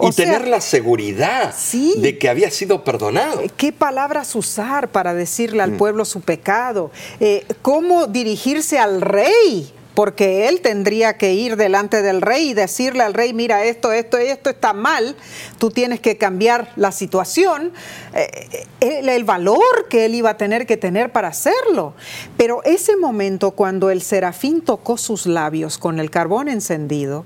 y 0.00 0.10
tener 0.12 0.46
la 0.46 0.60
seguridad 0.60 1.52
de 1.96 2.18
que 2.18 2.28
había 2.28 2.50
sido 2.52 2.84
perdonado. 2.84 3.42
¿Qué 3.56 3.72
palabras 3.72 4.36
usar 4.36 4.88
para 4.88 5.12
decirle 5.12 5.62
al 5.62 5.72
mm. 5.72 5.76
pueblo 5.76 6.04
su 6.04 6.20
pecado? 6.20 6.92
Eh, 7.18 7.44
¿Cómo 7.62 8.06
dirigirse 8.06 8.78
al 8.78 9.00
rey? 9.00 9.72
Porque 9.94 10.48
él 10.48 10.60
tendría 10.60 11.16
que 11.16 11.34
ir 11.34 11.56
delante 11.56 12.02
del 12.02 12.20
rey 12.20 12.50
y 12.50 12.54
decirle 12.54 13.04
al 13.04 13.14
rey, 13.14 13.32
mira, 13.32 13.64
esto, 13.64 13.92
esto, 13.92 14.18
esto 14.18 14.50
está 14.50 14.72
mal, 14.72 15.16
tú 15.58 15.70
tienes 15.70 16.00
que 16.00 16.16
cambiar 16.16 16.72
la 16.74 16.90
situación, 16.90 17.72
eh, 18.12 18.66
el, 18.80 19.24
valor 19.24 19.88
que 19.88 20.04
él 20.04 20.16
iba 20.16 20.30
a 20.30 20.36
tener 20.36 20.66
que 20.66 20.76
tener 20.76 21.12
para 21.12 21.28
hacerlo. 21.28 21.94
Pero 22.36 22.62
ese 22.64 22.96
momento 22.96 23.52
cuando 23.52 23.90
el 23.90 24.02
serafín 24.02 24.60
tocó 24.60 24.98
sus 24.98 25.26
labios 25.26 25.78
con 25.78 26.00
el 26.00 26.10
carbón 26.10 26.48
encendido, 26.48 27.24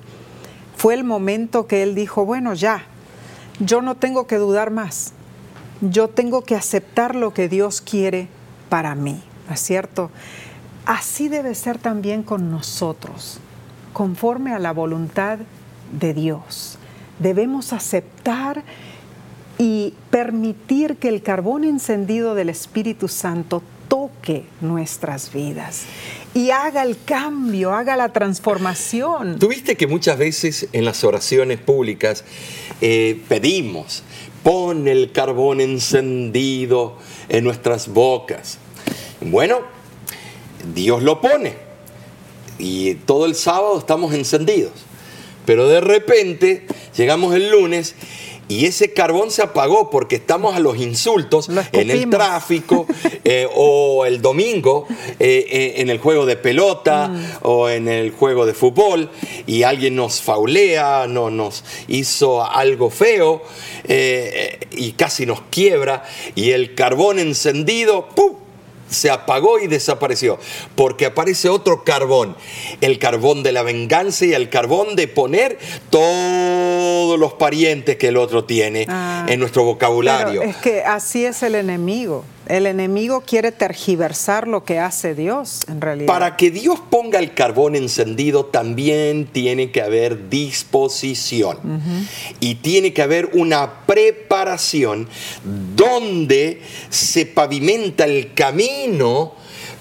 fue 0.76 0.94
el 0.94 1.04
momento 1.04 1.66
que 1.66 1.83
él 1.83 1.94
dijo, 1.94 2.24
bueno, 2.26 2.52
ya, 2.52 2.85
yo 3.61 3.81
no 3.81 3.96
tengo 3.96 4.26
que 4.26 4.37
dudar 4.37 4.70
más, 4.70 5.12
yo 5.81 6.09
tengo 6.09 6.42
que 6.42 6.54
aceptar 6.54 7.16
lo 7.16 7.33
que 7.33 7.48
Dios 7.48 7.81
quiere 7.81 8.28
para 8.68 8.94
mí, 8.94 9.22
¿no 9.48 9.54
es 9.54 9.61
cierto? 9.61 10.11
Así 10.88 11.29
debe 11.29 11.55
ser 11.55 11.77
también 11.77 12.22
con 12.22 12.51
nosotros, 12.51 13.40
conforme 13.92 14.55
a 14.55 14.59
la 14.59 14.72
voluntad 14.72 15.38
de 15.92 16.14
Dios. 16.14 16.79
Debemos 17.18 17.74
aceptar 17.74 18.62
y 19.59 19.92
permitir 20.09 20.96
que 20.96 21.11
el 21.11 21.20
carbón 21.20 21.64
encendido 21.64 22.35
del 22.35 22.48
Espíritu 22.48 23.07
Santo 23.07 23.62
toque 23.88 24.46
nuestras 24.62 25.31
vidas 25.31 25.83
y 26.33 26.53
haga 26.53 26.85
el 26.85 26.96
cambio, 27.05 27.74
haga 27.74 27.94
la 27.94 28.14
transformación. 28.14 29.38
Tuviste 29.38 29.77
que 29.77 29.87
muchas 29.87 30.16
veces 30.16 30.68
en 30.72 30.87
las 30.87 31.05
oraciones 31.05 31.61
públicas 31.61 32.24
eh, 32.81 33.22
pedimos, 33.29 34.05
pon 34.42 34.88
el 34.88 35.12
carbón 35.12 35.61
encendido 35.61 36.96
en 37.29 37.44
nuestras 37.44 37.88
bocas. 37.88 38.57
Bueno, 39.20 39.77
Dios 40.75 41.03
lo 41.03 41.21
pone. 41.21 41.55
Y 42.59 42.94
todo 42.94 43.27
el 43.27 43.35
sábado 43.35 43.79
estamos 43.79 44.14
encendidos. 44.14 44.73
Pero 45.44 45.68
de 45.68 45.81
repente 45.81 46.66
llegamos 46.97 47.35
el 47.35 47.51
lunes 47.51 47.94
y 48.49 48.64
ese 48.64 48.94
carbón 48.94 49.31
se 49.31 49.42
apagó 49.42 49.90
porque 49.90 50.16
estamos 50.16 50.57
a 50.57 50.59
los 50.59 50.79
insultos 50.79 51.51
en 51.73 51.90
el 51.90 52.09
tráfico 52.09 52.87
eh, 53.25 53.47
o 53.55 54.07
el 54.07 54.23
domingo 54.23 54.87
eh, 55.18 55.47
eh, 55.51 55.75
en 55.77 55.90
el 55.90 55.99
juego 55.99 56.25
de 56.25 56.37
pelota 56.37 57.09
mm. 57.09 57.27
o 57.42 57.68
en 57.68 57.88
el 57.88 58.11
juego 58.11 58.47
de 58.47 58.55
fútbol 58.55 59.11
y 59.47 59.64
alguien 59.64 59.97
nos 59.97 60.23
faulea, 60.23 61.07
no, 61.07 61.31
nos 61.31 61.62
hizo 61.88 62.42
algo 62.42 62.88
feo 62.90 63.42
y 63.87 64.92
casi 64.92 65.27
nos 65.27 65.42
quiebra 65.51 66.05
y 66.35 66.51
el 66.51 66.75
carbón 66.75 67.18
encendido, 67.18 68.09
¡pum! 68.09 68.47
Se 68.88 69.11
apagó 69.11 69.59
y 69.59 69.66
desapareció, 69.66 70.38
porque 70.74 71.07
aparece 71.07 71.48
otro 71.48 71.85
carbón, 71.85 72.37
el 72.81 72.98
carbón 72.98 73.42
de 73.42 73.53
la 73.53 73.62
venganza 73.62 74.24
y 74.24 74.33
el 74.33 74.48
carbón 74.51 74.96
de 74.96 75.09
poner 75.09 75.59
todos 75.90 77.18
los 77.18 77.35
parientes 77.35 77.96
que 77.96 78.09
el 78.09 78.16
otro 78.16 78.44
tiene 78.44 78.87
ah. 78.88 79.27
en 79.29 79.40
nuestro 79.40 79.64
vocabulario. 79.64 80.42
es 80.42 80.57
que 80.57 80.83
así 80.83 81.24
es 81.24 81.42
el 81.42 81.55
enemigo. 81.55 82.24
El 82.48 82.66
enemigo 82.66 83.22
quiere 83.26 83.52
tergiversar 83.52 84.48
lo 84.48 84.64
que 84.64 84.78
hace 84.78 85.14
Dios, 85.14 85.61
en 85.68 85.80
realidad. 85.80 86.06
Para 86.06 86.37
que 86.37 86.50
Dios 86.50 86.80
ponga 86.90 87.18
el 87.18 87.34
carbón 87.34 87.76
encendido, 87.76 88.46
también 88.46 89.26
tiene 89.26 89.70
que 89.70 89.82
haber 89.82 90.30
disposición. 90.30 91.58
Y 92.40 92.56
tiene 92.56 92.92
que 92.92 93.02
haber 93.02 93.30
una 93.34 93.87
preparación 93.87 95.08
donde 95.76 96.62
se 96.88 97.26
pavimenta 97.26 98.04
el 98.04 98.32
camino 98.32 99.34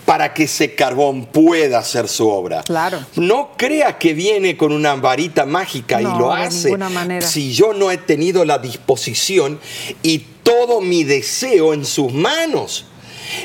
para 0.07 0.33
que 0.33 0.43
ese 0.43 0.73
carbón 0.73 1.25
pueda 1.25 1.79
hacer 1.79 2.07
su 2.07 2.29
obra. 2.29 2.63
Claro. 2.63 3.05
No 3.17 3.49
crea 3.57 3.97
que 3.97 4.13
viene 4.13 4.55
con 4.55 4.71
una 4.71 4.95
varita 4.95 5.45
mágica 5.45 5.99
y 6.01 6.05
lo 6.05 6.31
hace. 6.31 6.59
De 6.59 6.63
ninguna 6.69 6.89
manera. 6.89 7.27
Si 7.27 7.51
yo 7.51 7.73
no 7.73 7.91
he 7.91 7.97
tenido 7.97 8.45
la 8.45 8.57
disposición 8.57 9.59
y 10.03 10.19
todo 10.43 10.79
mi 10.79 11.03
deseo 11.03 11.73
en 11.73 11.85
sus 11.85 12.13
manos. 12.13 12.85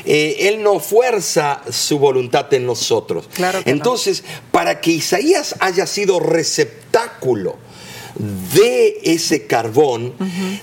Eh, 0.05 0.47
él 0.47 0.63
no 0.63 0.79
fuerza 0.79 1.61
su 1.69 1.99
voluntad 1.99 2.53
en 2.53 2.65
nosotros. 2.65 3.27
Claro 3.33 3.59
Entonces, 3.65 4.23
para 4.49 4.79
que 4.79 4.91
Isaías 4.91 5.55
haya 5.59 5.85
sido 5.85 6.21
receptáculo 6.21 7.57
de 8.15 8.99
ese 9.03 9.47
carbón, 9.47 10.13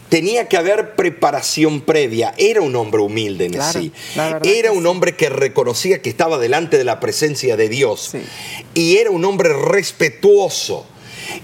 tenía 0.09 0.49
que 0.49 0.57
haber 0.57 0.95
preparación 0.95 1.81
previa. 1.81 2.35
Era 2.37 2.61
un 2.61 2.77
hombre 2.77 3.01
humilde 3.01 3.47
en 3.47 3.63
sí. 3.63 3.93
Era 4.43 4.73
un 4.73 4.87
hombre 4.87 5.17
que 5.17 5.29
reconocía 5.29 6.03
que 6.03 6.11
estaba 6.11 6.39
delante 6.39 6.79
de 6.79 6.85
la 6.85 7.01
presencia 7.01 7.57
de 7.57 7.69
Dios. 7.69 8.13
Y 8.75 8.97
era 8.97 9.11
un 9.11 9.25
hombre 9.25 9.53
respetuoso 9.53 10.87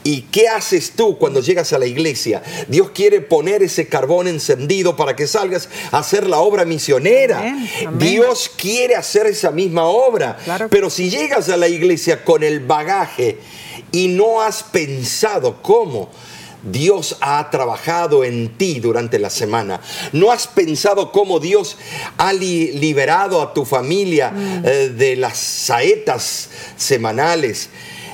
¿Y 0.04 0.22
qué 0.22 0.48
haces 0.48 0.92
tú 0.92 1.18
cuando 1.18 1.40
llegas 1.40 1.72
a 1.72 1.78
la 1.78 1.86
iglesia? 1.86 2.42
Dios 2.68 2.90
quiere 2.94 3.20
poner 3.20 3.62
ese 3.62 3.88
carbón 3.88 4.28
encendido 4.28 4.96
para 4.96 5.14
que 5.16 5.26
salgas 5.26 5.68
a 5.92 5.98
hacer 5.98 6.26
la 6.26 6.38
obra 6.38 6.64
misionera. 6.64 7.38
Amén, 7.40 7.68
amén. 7.86 7.98
Dios 7.98 8.50
quiere 8.56 8.94
hacer 8.94 9.26
esa 9.26 9.50
misma 9.50 9.84
obra. 9.86 10.36
Claro. 10.44 10.68
Pero 10.70 10.90
si 10.90 11.10
llegas 11.10 11.48
a 11.48 11.56
la 11.56 11.68
iglesia 11.68 12.24
con 12.24 12.42
el 12.42 12.60
bagaje 12.60 13.38
y 13.92 14.08
no 14.08 14.40
has 14.42 14.62
pensado 14.62 15.62
cómo 15.62 16.10
Dios 16.62 17.16
ha 17.20 17.48
trabajado 17.50 18.24
en 18.24 18.56
ti 18.58 18.80
durante 18.80 19.18
la 19.20 19.30
semana, 19.30 19.80
no 20.12 20.32
has 20.32 20.48
pensado 20.48 21.12
cómo 21.12 21.38
Dios 21.38 21.76
ha 22.16 22.32
li- 22.32 22.72
liberado 22.72 23.40
a 23.40 23.54
tu 23.54 23.64
familia 23.64 24.32
eh, 24.64 24.92
de 24.96 25.14
las 25.14 25.36
saetas 25.38 26.48
semanales, 26.76 27.68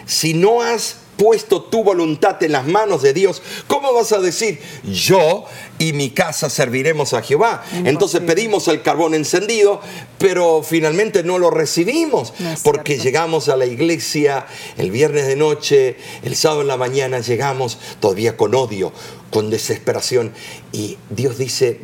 si 0.05 0.35
no 0.35 0.61
has 0.61 0.97
puesto 1.17 1.63
tu 1.63 1.85
voluntad 1.85 2.43
en 2.43 2.53
las 2.53 2.67
manos 2.67 3.03
de 3.03 3.13
Dios, 3.13 3.43
¿cómo 3.67 3.93
vas 3.93 4.13
a 4.13 4.19
decir, 4.19 4.59
yo 4.85 5.45
y 5.79 5.93
mi 5.93 6.11
casa 6.11 6.51
serviremos 6.51 7.13
a 7.13 7.23
Jehová? 7.23 7.65
Entonces 7.85 8.21
pedimos 8.23 8.67
el 8.69 8.83
carbón 8.83 9.15
encendido, 9.15 9.81
pero 10.19 10.63
finalmente 10.63 11.23
no 11.23 11.39
lo 11.39 11.51
recibimos, 11.51 12.33
No 12.39 12.55
porque 12.63 12.95
cierto. 12.95 13.05
llegamos 13.05 13.49
a 13.49 13.57
la 13.57 13.67
iglesia 13.67 14.47
el 14.79 14.91
viernes 14.91 15.27
de 15.27 15.37
noche, 15.37 15.97
el 16.23 16.35
sábado 16.35 16.63
en 16.63 16.69
la 16.69 16.77
mañana 16.77 17.21
llegamos 17.21 17.79
todavía 18.01 18.37
con 18.37 18.55
odio, 18.55 18.93
con 19.31 19.51
desesperación, 19.51 20.33
y 20.73 20.97
Dios 21.11 21.39
dice, 21.39 21.81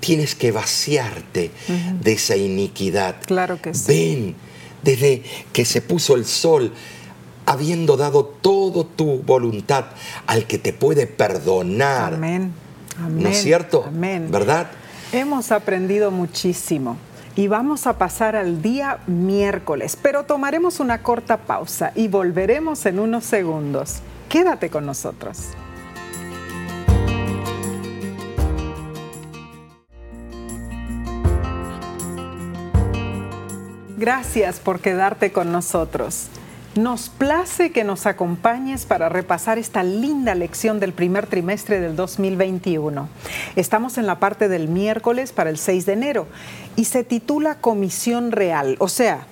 tienes 0.00 0.34
que 0.34 0.50
vaciarte 0.52 1.50
de 2.00 2.12
esa 2.12 2.36
iniquidad. 2.36 3.16
Claro 3.26 3.60
que 3.60 3.74
sí. 3.74 3.84
Ven, 3.86 4.36
desde 4.82 5.22
que 5.52 5.64
se 5.64 5.80
puso 5.80 6.16
el 6.16 6.26
sol, 6.26 6.72
habiendo 7.46 7.96
dado 7.96 8.24
todo 8.24 8.84
tu 8.84 9.22
voluntad 9.22 9.86
al 10.26 10.46
que 10.46 10.58
te 10.58 10.72
puede 10.72 11.06
perdonar. 11.06 12.14
Amén. 12.14 12.52
Amén. 12.98 13.22
¿No 13.22 13.28
es 13.28 13.42
cierto? 13.42 13.84
Amén. 13.86 14.28
¿Verdad? 14.30 14.68
Hemos 15.12 15.52
aprendido 15.52 16.10
muchísimo 16.10 16.96
y 17.34 17.48
vamos 17.48 17.86
a 17.86 17.98
pasar 17.98 18.36
al 18.36 18.62
día 18.62 18.98
miércoles, 19.06 19.96
pero 20.00 20.24
tomaremos 20.24 20.80
una 20.80 21.02
corta 21.02 21.38
pausa 21.38 21.92
y 21.94 22.08
volveremos 22.08 22.86
en 22.86 22.98
unos 22.98 23.24
segundos. 23.24 24.00
Quédate 24.28 24.70
con 24.70 24.86
nosotros. 24.86 25.38
Gracias 33.96 34.58
por 34.58 34.80
quedarte 34.80 35.30
con 35.30 35.52
nosotros. 35.52 36.26
Nos 36.74 37.10
place 37.10 37.70
que 37.70 37.84
nos 37.84 38.06
acompañes 38.06 38.86
para 38.86 39.10
repasar 39.10 39.58
esta 39.58 39.82
linda 39.82 40.34
lección 40.34 40.80
del 40.80 40.94
primer 40.94 41.26
trimestre 41.26 41.80
del 41.80 41.96
2021. 41.96 43.10
Estamos 43.56 43.98
en 43.98 44.06
la 44.06 44.18
parte 44.18 44.48
del 44.48 44.68
miércoles 44.68 45.32
para 45.32 45.50
el 45.50 45.58
6 45.58 45.84
de 45.84 45.92
enero 45.92 46.26
y 46.74 46.86
se 46.86 47.04
titula 47.04 47.56
Comisión 47.56 48.32
Real. 48.32 48.76
O 48.78 48.88
sea, 48.88 49.26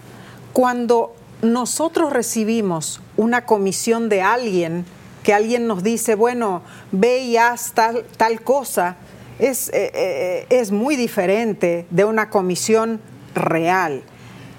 cuando 0.52 1.14
nosotros 1.40 2.12
recibimos 2.12 3.00
una 3.16 3.46
comisión 3.46 4.10
de 4.10 4.20
alguien, 4.20 4.84
que 5.22 5.32
alguien 5.32 5.66
nos 5.66 5.82
dice, 5.82 6.16
bueno, 6.16 6.60
ve 6.92 7.20
y 7.20 7.38
haz 7.38 7.72
tal, 7.72 8.04
tal 8.18 8.42
cosa, 8.42 8.96
es, 9.38 9.70
eh, 9.70 9.90
eh, 9.94 10.46
es 10.50 10.72
muy 10.72 10.94
diferente 10.94 11.86
de 11.88 12.04
una 12.04 12.28
comisión 12.28 13.00
real, 13.34 14.02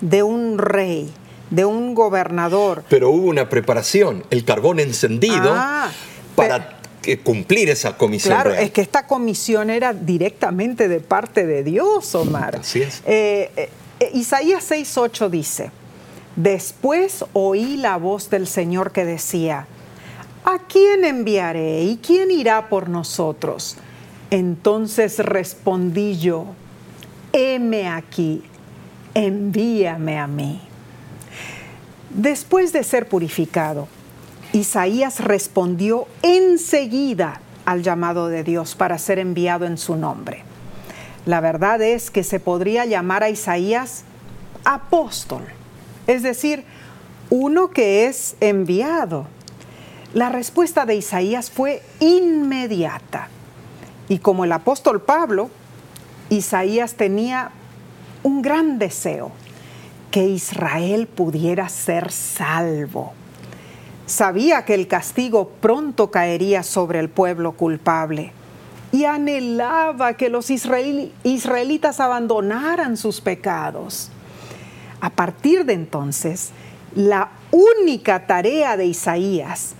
de 0.01 0.23
un 0.23 0.57
rey, 0.57 1.13
de 1.51 1.65
un 1.65 1.93
gobernador. 1.93 2.83
Pero 2.89 3.11
hubo 3.11 3.27
una 3.27 3.47
preparación, 3.49 4.23
el 4.31 4.43
carbón 4.43 4.79
encendido 4.79 5.53
Ah, 5.55 5.91
para 6.35 6.79
cumplir 7.23 7.69
esa 7.69 7.97
comisión 7.97 8.33
Claro, 8.35 8.51
real. 8.51 8.63
es 8.63 8.71
que 8.71 8.81
esta 8.81 9.05
comisión 9.07 9.69
era 9.69 9.93
directamente 9.93 10.87
de 10.87 10.99
parte 10.99 11.45
de 11.45 11.63
Dios, 11.63 12.13
Omar. 12.15 12.55
Así 12.57 12.81
es. 12.81 13.01
Eh, 13.05 13.51
eh, 13.55 13.69
eh, 13.99 14.11
Isaías 14.13 14.63
6:8 14.71 15.29
dice: 15.29 15.71
Después 16.35 17.25
oí 17.33 17.77
la 17.77 17.97
voz 17.97 18.29
del 18.29 18.47
Señor 18.47 18.91
que 18.91 19.03
decía: 19.03 19.67
¿A 20.45 20.59
quién 20.67 21.03
enviaré 21.03 21.83
y 21.83 21.97
quién 21.97 22.31
irá 22.31 22.69
por 22.69 22.87
nosotros? 22.87 23.75
Entonces 24.29 25.19
respondí 25.19 26.17
yo: 26.19 26.45
Heme 27.33 27.87
aquí, 27.89 28.43
envíame 29.13 30.17
a 30.19 30.27
mí. 30.27 30.61
Después 32.13 32.73
de 32.73 32.83
ser 32.83 33.07
purificado, 33.07 33.87
Isaías 34.51 35.21
respondió 35.21 36.07
enseguida 36.23 37.39
al 37.65 37.83
llamado 37.83 38.27
de 38.27 38.43
Dios 38.43 38.75
para 38.75 38.97
ser 38.97 39.17
enviado 39.17 39.65
en 39.65 39.77
su 39.77 39.95
nombre. 39.95 40.43
La 41.25 41.39
verdad 41.39 41.81
es 41.81 42.11
que 42.11 42.23
se 42.23 42.41
podría 42.41 42.85
llamar 42.85 43.23
a 43.23 43.29
Isaías 43.29 44.03
apóstol, 44.65 45.43
es 46.07 46.21
decir, 46.21 46.65
uno 47.29 47.69
que 47.69 48.07
es 48.07 48.35
enviado. 48.41 49.27
La 50.13 50.27
respuesta 50.27 50.85
de 50.85 50.95
Isaías 50.95 51.49
fue 51.49 51.81
inmediata. 52.01 53.29
Y 54.09 54.19
como 54.19 54.43
el 54.43 54.51
apóstol 54.51 55.01
Pablo, 55.01 55.49
Isaías 56.29 56.95
tenía 56.95 57.51
un 58.23 58.41
gran 58.41 58.79
deseo, 58.79 59.31
que 60.11 60.25
Israel 60.27 61.07
pudiera 61.07 61.69
ser 61.69 62.11
salvo. 62.11 63.13
Sabía 64.05 64.65
que 64.65 64.73
el 64.73 64.87
castigo 64.87 65.49
pronto 65.61 66.11
caería 66.11 66.63
sobre 66.63 66.99
el 66.99 67.09
pueblo 67.09 67.53
culpable 67.53 68.33
y 68.91 69.05
anhelaba 69.05 70.15
que 70.17 70.29
los 70.29 70.49
israel- 70.51 71.13
israelitas 71.23 72.01
abandonaran 72.01 72.97
sus 72.97 73.21
pecados. 73.21 74.09
A 74.99 75.09
partir 75.09 75.63
de 75.63 75.73
entonces, 75.73 76.49
la 76.93 77.29
única 77.51 78.27
tarea 78.27 78.75
de 78.75 78.87
Isaías 78.87 79.75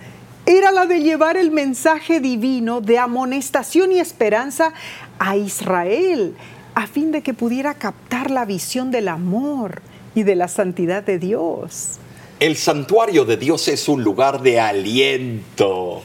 era 0.46 0.72
la 0.72 0.86
de 0.86 1.00
llevar 1.02 1.36
el 1.36 1.50
mensaje 1.50 2.20
divino 2.20 2.80
de 2.80 2.98
amonestación 2.98 3.92
y 3.92 4.00
esperanza 4.00 4.72
a 5.18 5.36
Israel, 5.36 6.34
a 6.74 6.86
fin 6.86 7.12
de 7.12 7.22
que 7.22 7.34
pudiera 7.34 7.74
captar 7.74 8.30
la 8.30 8.46
visión 8.46 8.90
del 8.90 9.08
amor 9.08 9.82
y 10.14 10.22
de 10.22 10.36
la 10.36 10.48
santidad 10.48 11.02
de 11.02 11.18
Dios. 11.18 11.98
El 12.40 12.56
santuario 12.56 13.24
de 13.24 13.36
Dios 13.36 13.68
es 13.68 13.88
un 13.88 14.02
lugar 14.02 14.42
de 14.42 14.58
aliento. 14.58 16.02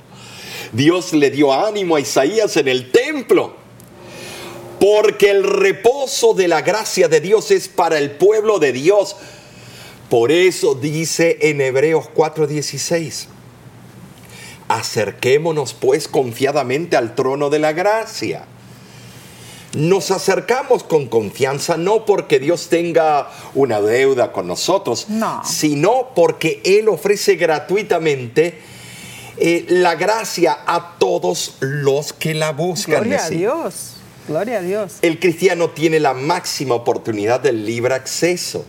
Dios 0.72 1.14
le 1.14 1.32
dio 1.32 1.54
ánimo 1.54 1.96
a 1.96 2.00
Isaías 2.00 2.58
en 2.58 2.68
el 2.68 2.92
templo. 2.92 3.56
Porque 4.80 5.32
el 5.32 5.44
reposo 5.44 6.34
de 6.34 6.48
la 6.48 6.62
gracia 6.62 7.08
de 7.08 7.20
Dios 7.20 7.50
es 7.50 7.68
para 7.68 7.98
el 7.98 8.12
pueblo 8.12 8.60
de 8.60 8.74
Dios. 8.74 9.16
Por 10.10 10.32
eso 10.32 10.76
dice 10.76 11.38
en 11.42 11.60
Hebreos 11.60 12.06
4:16, 12.14 13.28
acerquémonos 14.68 15.74
pues 15.74 16.08
confiadamente 16.08 16.96
al 16.96 17.16
trono 17.16 17.50
de 17.50 17.60
la 17.60 17.74
gracia. 17.74 18.46
Nos 19.74 20.12
acercamos 20.12 20.84
con 20.84 21.08
confianza 21.08 21.78
no 21.78 22.06
porque 22.06 22.40
Dios 22.40 22.68
tenga 22.70 23.30
una 23.54 23.82
deuda 23.82 24.32
con 24.32 24.48
nosotros, 24.48 25.08
No. 25.10 25.42
sino 25.46 26.10
porque 26.16 26.62
Él 26.64 26.88
ofrece 26.88 27.36
gratuitamente 27.36 28.60
eh, 29.38 29.66
la 29.70 29.96
gracia 29.96 30.58
a 30.66 30.96
todos 30.98 31.58
los 31.60 32.14
que 32.14 32.34
la 32.34 32.52
buscan. 32.54 33.02
Gloria 33.04 33.26
a. 33.26 33.30
Dios, 33.30 33.92
gloria 34.28 34.58
a 34.60 34.62
Dios. 34.62 34.94
El 35.02 35.20
cristiano 35.20 35.70
tiene 35.70 36.00
la 36.00 36.14
máxima 36.14 36.74
oportunidad 36.76 37.40
del 37.40 37.66
libre 37.66 37.94
acceso. 37.94 38.66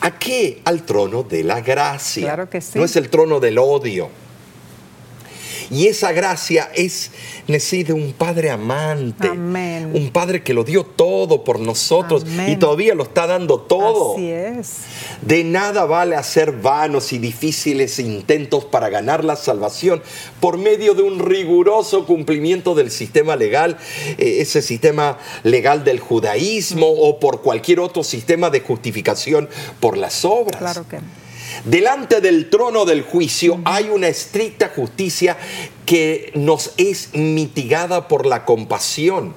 ¿A 0.00 0.16
qué? 0.16 0.60
Al 0.64 0.84
trono 0.84 1.24
de 1.24 1.42
la 1.42 1.60
gracia. 1.60 2.22
Claro 2.22 2.48
que 2.48 2.60
sí. 2.60 2.78
No 2.78 2.84
es 2.84 2.94
el 2.94 3.08
trono 3.10 3.40
del 3.40 3.58
odio. 3.58 4.08
Y 5.70 5.86
esa 5.86 6.12
gracia 6.12 6.70
es 6.74 7.10
de 7.46 7.92
un 7.92 8.12
padre 8.12 8.50
amante. 8.50 9.28
Amén. 9.28 9.90
Un 9.94 10.10
padre 10.10 10.42
que 10.42 10.54
lo 10.54 10.64
dio 10.64 10.84
todo 10.84 11.44
por 11.44 11.60
nosotros 11.60 12.24
Amén. 12.24 12.50
y 12.52 12.56
todavía 12.56 12.94
lo 12.94 13.04
está 13.04 13.26
dando 13.26 13.60
todo. 13.60 14.14
Así 14.14 14.30
es. 14.30 14.72
De 15.22 15.44
nada 15.44 15.84
vale 15.84 16.16
hacer 16.16 16.52
vanos 16.52 17.12
y 17.12 17.18
difíciles 17.18 17.98
intentos 17.98 18.64
para 18.64 18.88
ganar 18.88 19.24
la 19.24 19.36
salvación 19.36 20.02
por 20.40 20.58
medio 20.58 20.94
de 20.94 21.02
un 21.02 21.18
riguroso 21.18 22.06
cumplimiento 22.06 22.74
del 22.74 22.90
sistema 22.90 23.36
legal, 23.36 23.78
eh, 24.18 24.38
ese 24.40 24.62
sistema 24.62 25.18
legal 25.42 25.84
del 25.84 26.00
judaísmo 26.00 26.86
o 26.86 27.18
por 27.18 27.42
cualquier 27.42 27.80
otro 27.80 28.04
sistema 28.04 28.50
de 28.50 28.60
justificación 28.60 29.48
por 29.80 29.96
las 29.96 30.24
obras. 30.24 30.58
Claro 30.58 30.86
que 30.88 30.96
no. 30.96 31.27
Delante 31.64 32.20
del 32.20 32.50
trono 32.50 32.84
del 32.84 33.02
juicio 33.02 33.60
hay 33.64 33.88
una 33.90 34.08
estricta 34.08 34.70
justicia 34.74 35.36
que 35.86 36.30
nos 36.34 36.72
es 36.76 37.10
mitigada 37.14 38.08
por 38.08 38.26
la 38.26 38.44
compasión. 38.44 39.34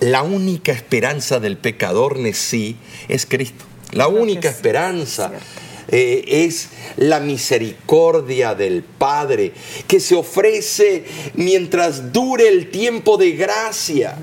La 0.00 0.22
única 0.22 0.72
esperanza 0.72 1.40
del 1.40 1.56
pecador 1.56 2.18
Nesí 2.18 2.76
es 3.08 3.26
Cristo. 3.26 3.64
La 3.92 4.08
única 4.08 4.50
sí, 4.50 4.56
esperanza 4.56 5.28
cierto. 5.28 5.46
eh, 5.88 6.44
es 6.46 6.68
la 6.96 7.20
misericordia 7.20 8.54
del 8.54 8.82
Padre 8.82 9.52
que 9.86 9.98
se 9.98 10.14
ofrece 10.14 11.04
mientras 11.34 12.12
dure 12.12 12.48
el 12.48 12.70
tiempo 12.70 13.16
de 13.16 13.32
gracia. 13.32 14.16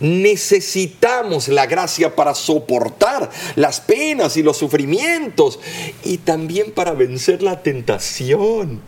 Necesitamos 0.00 1.48
la 1.48 1.66
gracia 1.66 2.14
para 2.14 2.34
soportar 2.34 3.30
las 3.56 3.80
penas 3.80 4.36
y 4.36 4.42
los 4.42 4.56
sufrimientos 4.56 5.58
y 6.04 6.18
también 6.18 6.72
para 6.72 6.92
vencer 6.92 7.42
la 7.42 7.62
tentación. 7.62 8.80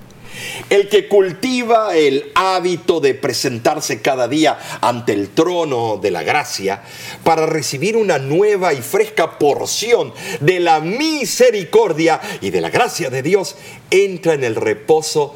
El 0.70 0.88
que 0.88 1.08
cultiva 1.08 1.96
el 1.96 2.30
hábito 2.34 3.00
de 3.00 3.14
presentarse 3.14 4.00
cada 4.02 4.28
día 4.28 4.58
ante 4.80 5.12
el 5.12 5.30
trono 5.30 5.96
de 5.96 6.10
la 6.10 6.22
gracia 6.22 6.82
para 7.24 7.46
recibir 7.46 7.96
una 7.96 8.18
nueva 8.18 8.72
y 8.72 8.82
fresca 8.82 9.38
porción 9.38 10.12
de 10.40 10.60
la 10.60 10.80
misericordia 10.80 12.20
y 12.40 12.50
de 12.50 12.60
la 12.60 12.70
gracia 12.70 13.10
de 13.10 13.22
Dios, 13.22 13.56
entra 13.90 14.34
en 14.34 14.44
el 14.44 14.54
reposo 14.54 15.34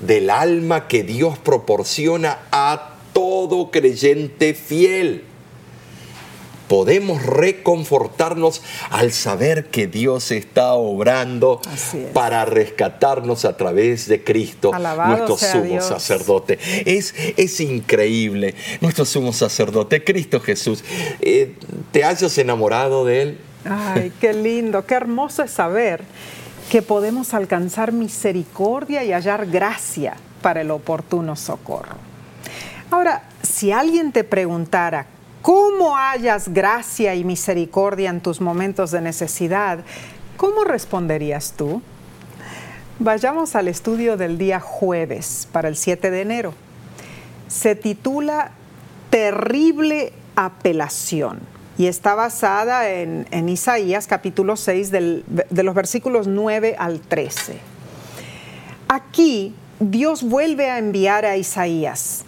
del 0.00 0.30
alma 0.30 0.88
que 0.88 1.02
Dios 1.02 1.38
proporciona 1.38 2.40
a 2.50 2.91
todo 3.12 3.70
creyente 3.70 4.54
fiel. 4.54 5.24
Podemos 6.68 7.26
reconfortarnos 7.26 8.62
al 8.88 9.12
saber 9.12 9.66
que 9.66 9.86
Dios 9.86 10.30
está 10.30 10.72
obrando 10.72 11.60
para 12.14 12.46
rescatarnos 12.46 13.44
a 13.44 13.58
través 13.58 14.08
de 14.08 14.24
Cristo, 14.24 14.72
nuestro 14.72 15.36
sumo 15.36 15.82
sacerdote. 15.82 16.58
Es, 16.86 17.14
es 17.36 17.60
increíble, 17.60 18.54
nuestro 18.80 19.04
sumo 19.04 19.34
sacerdote, 19.34 20.02
Cristo 20.02 20.40
Jesús. 20.40 20.82
Eh, 21.20 21.56
¿Te 21.90 22.04
hayas 22.04 22.38
enamorado 22.38 23.04
de 23.04 23.22
Él? 23.22 23.38
Ay, 23.66 24.10
qué 24.18 24.32
lindo, 24.32 24.86
qué 24.86 24.94
hermoso 24.94 25.42
es 25.42 25.50
saber 25.50 26.02
que 26.70 26.80
podemos 26.80 27.34
alcanzar 27.34 27.92
misericordia 27.92 29.04
y 29.04 29.12
hallar 29.12 29.44
gracia 29.44 30.16
para 30.40 30.62
el 30.62 30.70
oportuno 30.70 31.36
socorro. 31.36 32.11
Ahora, 32.92 33.22
si 33.40 33.72
alguien 33.72 34.12
te 34.12 34.22
preguntara, 34.22 35.06
¿cómo 35.40 35.96
hallas 35.96 36.52
gracia 36.52 37.14
y 37.14 37.24
misericordia 37.24 38.10
en 38.10 38.20
tus 38.20 38.42
momentos 38.42 38.90
de 38.90 39.00
necesidad? 39.00 39.78
¿Cómo 40.36 40.62
responderías 40.64 41.54
tú? 41.56 41.80
Vayamos 42.98 43.56
al 43.56 43.68
estudio 43.68 44.18
del 44.18 44.36
día 44.36 44.60
jueves 44.60 45.48
para 45.50 45.68
el 45.68 45.76
7 45.76 46.10
de 46.10 46.20
enero. 46.20 46.52
Se 47.48 47.74
titula 47.76 48.50
Terrible 49.08 50.12
apelación 50.36 51.40
y 51.78 51.86
está 51.86 52.14
basada 52.14 52.90
en, 52.90 53.48
Isaías 53.48 54.06
capítulo 54.06 54.54
6 54.54 54.90
de 54.90 55.62
los 55.62 55.74
versículos 55.74 56.26
9 56.26 56.76
al 56.78 57.00
13. 57.00 57.58
Aquí 58.88 59.54
Dios 59.80 60.22
vuelve 60.22 60.68
a 60.68 60.76
enviar 60.76 61.24
a 61.24 61.38
Isaías 61.38 62.26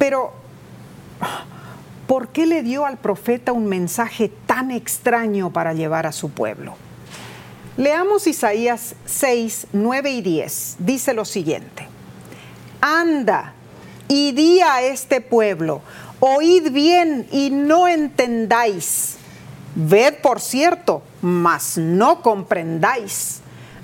pero, 0.00 0.32
¿por 2.06 2.28
qué 2.28 2.46
le 2.46 2.62
dio 2.62 2.86
al 2.86 2.96
profeta 2.96 3.52
un 3.52 3.66
mensaje 3.66 4.32
tan 4.46 4.70
extraño 4.70 5.52
para 5.52 5.74
llevar 5.74 6.06
a 6.06 6.12
su 6.12 6.30
pueblo? 6.30 6.74
Leamos 7.76 8.26
Isaías 8.26 8.94
6, 9.04 9.66
9 9.74 10.10
y 10.10 10.22
10. 10.22 10.76
Dice 10.78 11.12
lo 11.12 11.26
siguiente. 11.26 11.86
Anda 12.80 13.52
y 14.08 14.32
di 14.32 14.62
a 14.62 14.80
este 14.80 15.20
pueblo, 15.20 15.82
oíd 16.18 16.72
bien 16.72 17.28
y 17.30 17.50
no 17.50 17.86
entendáis. 17.86 19.16
Ved, 19.74 20.14
por 20.22 20.40
cierto, 20.40 21.02
mas 21.20 21.76
no 21.76 22.22
comprendáis 22.22 23.39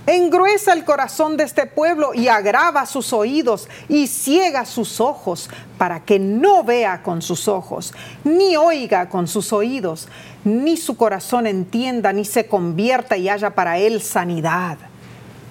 Engruesa 0.06 0.72
el 0.72 0.84
corazón 0.84 1.36
de 1.36 1.42
este 1.42 1.66
pueblo 1.66 2.14
y 2.14 2.28
agrava 2.28 2.86
sus 2.86 3.12
oídos 3.12 3.68
y 3.88 4.06
ciega 4.06 4.64
sus 4.64 5.00
ojos 5.00 5.50
para 5.78 6.04
que 6.04 6.20
no 6.20 6.62
vea 6.62 7.02
con 7.02 7.22
sus 7.22 7.48
ojos, 7.48 7.92
ni 8.22 8.56
oiga 8.56 9.08
con 9.08 9.26
sus 9.26 9.52
oídos, 9.52 10.06
ni 10.44 10.76
su 10.76 10.96
corazón 10.96 11.48
entienda, 11.48 12.12
ni 12.12 12.24
se 12.24 12.46
convierta 12.46 13.16
y 13.16 13.28
haya 13.28 13.54
para 13.54 13.78
él 13.78 14.00
sanidad. 14.00 14.78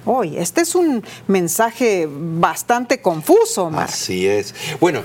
Hoy, 0.06 0.38
este 0.38 0.62
es 0.62 0.74
un 0.74 1.04
mensaje 1.28 2.08
bastante 2.10 3.02
confuso, 3.02 3.70
Así 3.76 4.26
es. 4.26 4.56
Bueno, 4.80 5.02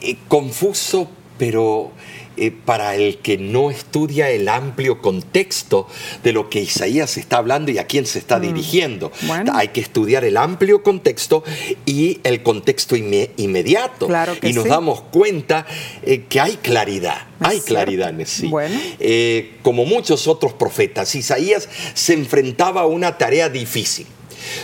eh, 0.00 0.16
confuso, 0.28 1.08
pero 1.36 1.90
eh, 2.36 2.50
para 2.50 2.96
el 2.96 3.18
que 3.18 3.38
no 3.38 3.70
estudia 3.70 4.30
el 4.30 4.48
amplio 4.48 5.00
contexto 5.00 5.86
de 6.22 6.32
lo 6.32 6.50
que 6.50 6.60
Isaías 6.60 7.16
está 7.16 7.38
hablando 7.38 7.70
y 7.70 7.78
a 7.78 7.86
quién 7.86 8.06
se 8.06 8.18
está 8.18 8.38
mm. 8.38 8.42
dirigiendo. 8.42 9.12
Hay 9.54 9.68
que 9.68 9.80
estudiar 9.80 10.24
el 10.24 10.36
amplio 10.36 10.82
contexto 10.82 11.44
y 11.86 12.20
el 12.24 12.42
contexto 12.42 12.94
inmediato. 12.96 14.08
y 14.42 14.52
nos 14.52 14.66
damos 14.66 15.00
cuenta 15.00 15.66
eh, 16.02 16.24
que 16.28 16.40
hay 16.40 16.56
claridad. 16.56 17.26
Hay 17.40 17.60
claridad 17.60 18.18
en 18.18 18.26
sí. 18.26 18.50
Eh, 18.98 19.56
como 19.62 19.84
muchos 19.84 20.26
otros 20.26 20.52
profetas, 20.52 21.14
Isaías 21.14 21.68
se 21.94 22.14
enfrentaba 22.14 22.82
a 22.82 22.86
una 22.86 23.18
tarea 23.18 23.48
difícil. 23.48 24.06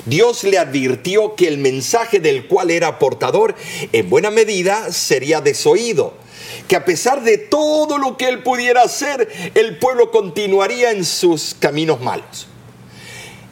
Dios 0.06 0.44
le 0.44 0.58
advirtió 0.58 1.34
que 1.34 1.48
el 1.48 1.58
mensaje 1.58 2.20
del 2.20 2.46
cual 2.46 2.70
era 2.70 2.98
portador 2.98 3.54
en 3.92 4.10
buena 4.10 4.30
medida 4.30 4.92
sería 4.92 5.40
desoído 5.40 6.21
que 6.68 6.76
a 6.76 6.84
pesar 6.84 7.22
de 7.22 7.38
todo 7.38 7.98
lo 7.98 8.16
que 8.16 8.28
él 8.28 8.42
pudiera 8.42 8.82
hacer, 8.82 9.28
el 9.54 9.78
pueblo 9.78 10.10
continuaría 10.10 10.90
en 10.90 11.04
sus 11.04 11.54
caminos 11.58 12.00
malos. 12.00 12.46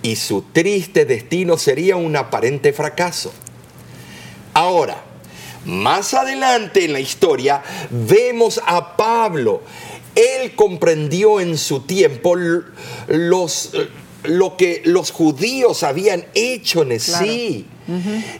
Y 0.03 0.17
su 0.17 0.43
triste 0.43 1.05
destino 1.05 1.59
sería 1.59 1.97
un 1.97 2.17
aparente 2.17 2.73
fracaso. 2.73 3.33
Ahora, 4.55 5.03
más 5.65 6.15
adelante 6.15 6.85
en 6.85 6.93
la 6.93 7.01
historia, 7.01 7.63
vemos 7.91 8.61
a 8.67 8.97
Pablo. 8.97 9.63
Él 10.15 10.55
comprendió 10.55 11.41
en 11.41 11.59
su 11.59 11.81
tiempo 11.81 12.35
los, 13.07 13.73
lo 14.25 14.57
que 14.57 14.83
los 14.85 15.11
judíos 15.11 15.83
habían 15.83 16.25
hecho 16.35 16.83
en 16.83 16.99
sí, 16.99 17.67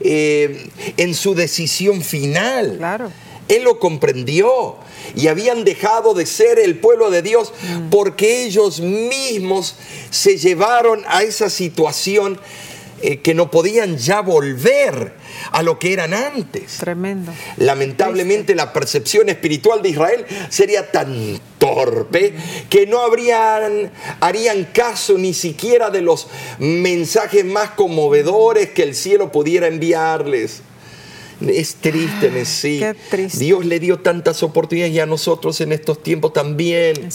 eh, 0.01 0.69
en 0.97 1.15
su 1.15 1.35
decisión 1.35 2.03
final. 2.03 2.77
Claro 2.79 3.11
él 3.51 3.65
lo 3.65 3.79
comprendió 3.79 4.77
y 5.15 5.27
habían 5.27 5.65
dejado 5.65 6.15
de 6.15 6.25
ser 6.25 6.59
el 6.59 6.79
pueblo 6.79 7.11
de 7.11 7.23
Dios 7.23 7.53
porque 7.91 8.45
ellos 8.45 8.81
mismos 8.81 9.77
se 10.11 10.39
llevaron 10.39 11.03
a 11.09 11.23
esa 11.23 11.51
situación 11.51 12.39
eh, 13.03 13.21
que 13.21 13.33
no 13.33 13.51
podían 13.51 13.97
ya 13.97 14.21
volver 14.21 15.15
a 15.53 15.63
lo 15.63 15.79
que 15.79 15.95
eran 15.95 16.13
antes. 16.13 16.77
Tremendo. 16.77 17.33
Lamentablemente 17.57 18.55
la 18.55 18.75
percepción 18.75 19.31
espiritual 19.31 19.81
de 19.81 19.89
Israel 19.89 20.27
sería 20.51 20.93
tan 20.93 21.41
torpe 21.59 22.35
que 22.69 22.87
no 22.87 23.01
habrían, 23.01 23.91
harían 24.21 24.65
caso 24.65 25.17
ni 25.17 25.33
siquiera 25.33 25.89
de 25.89 26.03
los 26.03 26.29
mensajes 26.59 27.45
más 27.45 27.71
conmovedores 27.71 28.71
que 28.71 28.83
el 28.83 28.95
cielo 28.95 29.33
pudiera 29.33 29.67
enviarles. 29.67 30.63
Es 31.47 31.77
triste 31.77 32.27
en 32.27 32.47
sí. 32.47 32.83
Dios 33.35 33.65
le 33.65 33.81
dio 33.81 33.99
tantas 34.01 34.43
oportunidades 34.43 34.95
y 34.95 35.01
a 35.01 35.07
nosotros 35.07 35.61
en 35.61 35.73
estos 35.73 36.03
tiempos 36.03 36.33
también. 36.33 37.09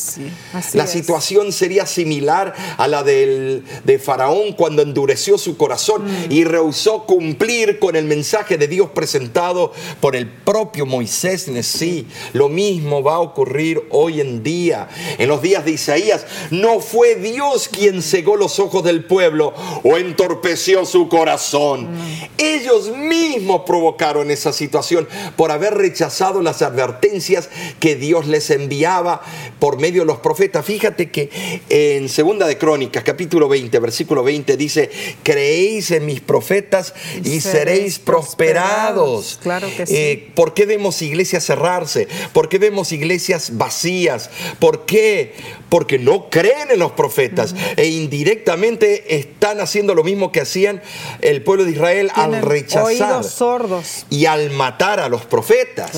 la 0.74 0.88
situación 0.88 1.52
sería 1.52 1.86
similar 1.86 2.54
a 2.78 2.88
la 2.88 3.04
del, 3.04 3.64
de 3.84 4.00
Faraón 4.00 4.54
cuando 4.54 4.82
endureció 4.82 5.38
su 5.38 5.58
corazón 5.58 6.06
mm. 6.06 6.32
y 6.32 6.44
rehusó 6.44 7.06
cumplir 7.06 7.80
con 7.80 7.96
el 7.96 8.06
mensaje 8.06 8.58
de 8.58 8.68
Dios 8.68 8.90
presentado 8.94 9.72
por 10.00 10.16
el 10.16 10.28
propio 10.28 10.86
Moisés 10.86 11.50
sí. 11.62 12.08
Lo 12.34 12.50
mismo 12.50 13.04
va 13.04 13.16
a 13.16 13.20
ocurrir 13.20 13.84
hoy 13.90 14.22
en 14.22 14.44
día. 14.44 14.88
En 15.18 15.30
los 15.30 15.42
días 15.42 15.66
de 15.66 15.72
Isaías 15.72 16.26
no 16.52 16.80
fue 16.80 17.16
Dios 17.16 17.68
quien 17.68 18.02
cegó 18.02 18.36
los 18.36 18.60
ojos 18.60 18.84
del 18.84 19.06
pueblo 19.06 19.54
o 19.84 19.98
entorpeció 19.98 20.86
su 20.86 21.08
corazón. 21.10 21.92
Mm. 21.92 22.24
Ellos 22.38 22.90
mismos 22.96 23.62
provocaron 23.66 24.15
en 24.22 24.32
esa 24.32 24.54
situación 24.54 25.08
por 25.36 25.52
haber 25.52 25.76
rechazado 25.76 26.42
las 26.42 26.62
advertencias 26.62 27.50
que 27.80 27.96
Dios 27.96 28.28
les 28.28 28.50
enviaba 28.50 29.22
por 29.60 29.80
medio 29.80 30.02
de 30.02 30.08
los 30.08 30.18
profetas. 30.18 30.66
Fíjate 30.66 31.10
que 31.10 31.30
en 31.70 32.10
Segunda 32.10 32.48
de 32.48 32.58
Crónicas, 32.58 33.04
capítulo 33.04 33.48
20, 33.48 33.80
versículo 33.80 34.24
20 34.24 34.58
dice, 34.58 34.90
creéis 35.24 35.92
en 35.92 36.06
mis 36.06 36.22
profetas 36.22 36.94
y, 37.24 37.42
seréis, 37.42 38.00
prosperados. 38.00 39.40
Claro 39.42 39.68
que 39.76 39.86
sí. 39.86 39.96
Eh, 39.96 40.32
¿Por 40.36 40.54
qué 40.54 40.66
vemos 40.66 41.02
iglesias 41.02 41.44
cerrarse? 41.44 42.08
¿Por 42.34 42.50
qué 42.50 42.58
vemos 42.58 42.92
iglesias 42.92 43.58
vacías? 43.58 44.30
¿Por 44.60 44.86
qué? 44.86 45.34
Porque 45.70 46.00
no 46.00 46.30
creen 46.30 46.72
en 46.72 46.80
los 46.80 46.92
profetas 46.92 47.56
e 47.76 47.88
indirectamente 47.88 49.18
están 49.18 49.60
haciendo 49.60 49.96
lo 49.96 50.04
mismo 50.04 50.32
que 50.32 50.42
hacían 50.42 50.82
el 51.22 51.44
pueblo 51.44 51.66
de 51.66 51.72
Israel 51.72 52.12
al 52.14 52.42
rechazar. 52.42 53.24
sordos 53.24 54.05
y 54.10 54.26
al 54.26 54.52
matar 54.52 55.00
a 55.00 55.10
los 55.10 55.26
profetas. 55.26 55.94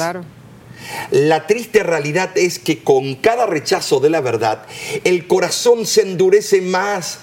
La 1.12 1.48
triste 1.48 1.84
realidad 1.84 2.38
es 2.38 2.60
que 2.60 2.84
con 2.84 3.16
cada 3.16 3.46
rechazo 3.46 4.00
de 4.00 4.10
la 4.10 4.22
verdad, 4.22 4.64
el 5.04 5.28
corazón 5.28 5.86
se 5.86 6.02
endurece 6.02 6.62
más 6.62 7.20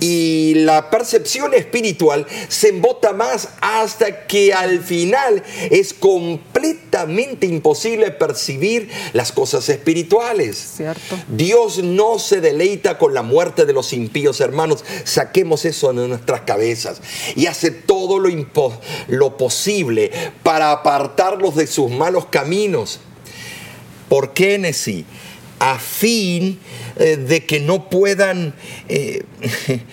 y 0.00 0.54
la 0.56 0.90
percepción 0.90 1.54
espiritual 1.54 2.26
se 2.48 2.68
embota 2.68 3.12
más 3.12 3.48
hasta 3.60 4.26
que 4.26 4.52
al 4.52 4.80
final 4.80 5.42
es 5.70 5.92
completamente 5.94 7.46
imposible 7.46 8.10
percibir 8.10 8.88
las 9.12 9.32
cosas 9.32 9.68
espirituales. 9.68 10.72
Cierto. 10.76 11.16
Dios 11.28 11.78
no 11.82 12.18
se 12.18 12.40
deleita 12.40 12.98
con 12.98 13.14
la 13.14 13.22
muerte 13.22 13.66
de 13.66 13.72
los 13.72 13.92
impíos, 13.92 14.40
hermanos. 14.40 14.84
Saquemos 15.04 15.64
eso 15.64 15.92
de 15.92 16.08
nuestras 16.08 16.42
cabezas 16.42 17.00
y 17.34 17.46
hace 17.46 17.70
todo 17.70 18.18
lo, 18.18 18.28
lo 19.08 19.36
posible 19.36 20.10
para 20.42 20.72
apartarlos 20.72 21.56
de 21.56 21.66
sus 21.66 21.90
malos 21.90 22.26
caminos. 22.26 23.00
¿Por 24.08 24.32
qué, 24.32 24.58
Nesí? 24.58 25.04
A 25.58 25.78
fin 25.78 26.58
eh, 26.96 27.16
de 27.16 27.44
que 27.44 27.60
no 27.60 27.88
puedan 27.88 28.54
eh, 28.88 29.24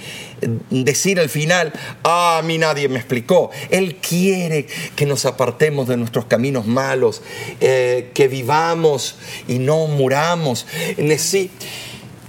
decir 0.69 1.19
al 1.19 1.29
final, 1.29 1.71
ah, 2.03 2.39
a 2.39 2.41
mí 2.41 2.57
nadie 2.57 2.89
me 2.89 2.97
explicó. 2.97 3.51
Él 3.69 3.95
quiere 3.95 4.67
que 4.95 5.05
nos 5.05 5.25
apartemos 5.25 5.87
de 5.87 5.97
nuestros 5.97 6.25
caminos 6.25 6.65
malos, 6.65 7.21
eh, 7.61 8.09
que 8.13 8.27
vivamos 8.27 9.15
y 9.47 9.59
no 9.59 9.87
muramos. 9.87 10.65
Nesí, 10.97 11.51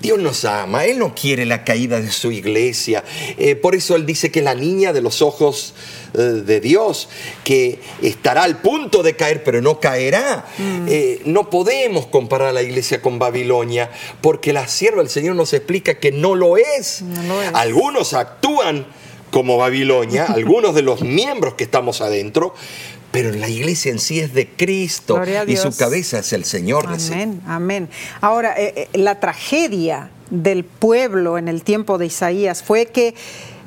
Dios 0.03 0.19
nos 0.19 0.45
ama, 0.45 0.85
Él 0.85 0.99
no 0.99 1.15
quiere 1.15 1.47
la 1.47 1.63
caída 1.65 2.01
de 2.01 2.11
su 2.11 2.33
iglesia. 2.33 3.05
Eh, 3.39 3.55
por 3.55 3.77
eso 3.77 3.95
Él 3.95 4.05
dice 4.05 4.33
que 4.33 4.41
es 4.41 4.45
la 4.45 4.57
niña 4.57 4.93
de 4.93 5.01
los 5.01 5.23
ojos 5.23 5.75
eh, 6.15 6.19
de 6.19 6.61
Dios, 6.61 7.09
que 7.45 7.79
estará 8.03 8.43
al 8.43 8.61
punto 8.61 9.05
de 9.05 9.15
caer, 9.15 9.45
pero 9.45 9.63
no 9.63 9.79
caerá. 9.79 10.45
Eh, 10.89 11.23
no 11.25 11.49
podemos 11.49 12.07
comparar 12.07 12.49
a 12.49 12.53
la 12.53 12.63
iglesia 12.63 13.01
con 13.01 13.21
Babilonia, 13.21 13.91
porque 14.21 14.53
la 14.53 14.67
sierva 14.67 15.03
del 15.03 15.11
Señor 15.11 15.37
nos 15.37 15.53
explica 15.53 15.95
que 16.01 16.11
no 16.11 16.35
lo 16.35 16.57
es. 16.57 17.03
No 17.03 17.23
lo 17.23 17.41
es. 17.41 17.51
Algunos 17.55 18.13
actúan 18.13 18.87
como 19.31 19.57
Babilonia, 19.57 20.25
algunos 20.29 20.75
de 20.75 20.83
los 20.83 21.03
miembros 21.03 21.55
que 21.55 21.63
estamos 21.63 22.01
adentro, 22.01 22.55
pero 23.13 23.31
la 23.31 23.49
iglesia 23.49 23.93
en 23.93 23.99
sí 23.99 24.21
es 24.21 24.33
de 24.33 24.49
Cristo 24.49 25.23
y 25.47 25.57
su 25.57 25.77
cabeza 25.77 26.21
es 26.21 26.33
el 26.33 26.45
Señor. 26.45 26.87
Amén, 26.89 27.43
amén. 27.47 27.89
Ahora, 28.23 28.55
eh, 28.57 28.89
eh, 28.93 28.99
la 28.99 29.21
tragedia 29.21 30.11
del 30.31 30.65
pueblo 30.65 31.37
en 31.37 31.47
el 31.47 31.63
tiempo 31.63 31.99
de 31.99 32.07
Isaías 32.07 32.63
fue 32.63 32.87
que 32.87 33.15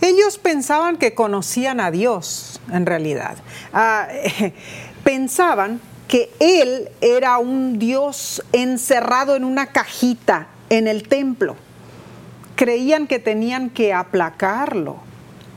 ellos 0.01 0.39
pensaban 0.39 0.97
que 0.97 1.13
conocían 1.13 1.79
a 1.79 1.91
Dios, 1.91 2.59
en 2.71 2.87
realidad. 2.87 3.37
Ah, 3.71 4.07
eh, 4.11 4.53
pensaban 5.03 5.79
que 6.07 6.31
Él 6.39 6.89
era 7.01 7.37
un 7.37 7.77
Dios 7.77 8.43
encerrado 8.51 9.35
en 9.35 9.43
una 9.43 9.67
cajita 9.67 10.47
en 10.69 10.87
el 10.87 11.07
templo. 11.07 11.55
Creían 12.55 13.05
que 13.05 13.19
tenían 13.19 13.69
que 13.69 13.93
aplacarlo 13.93 14.97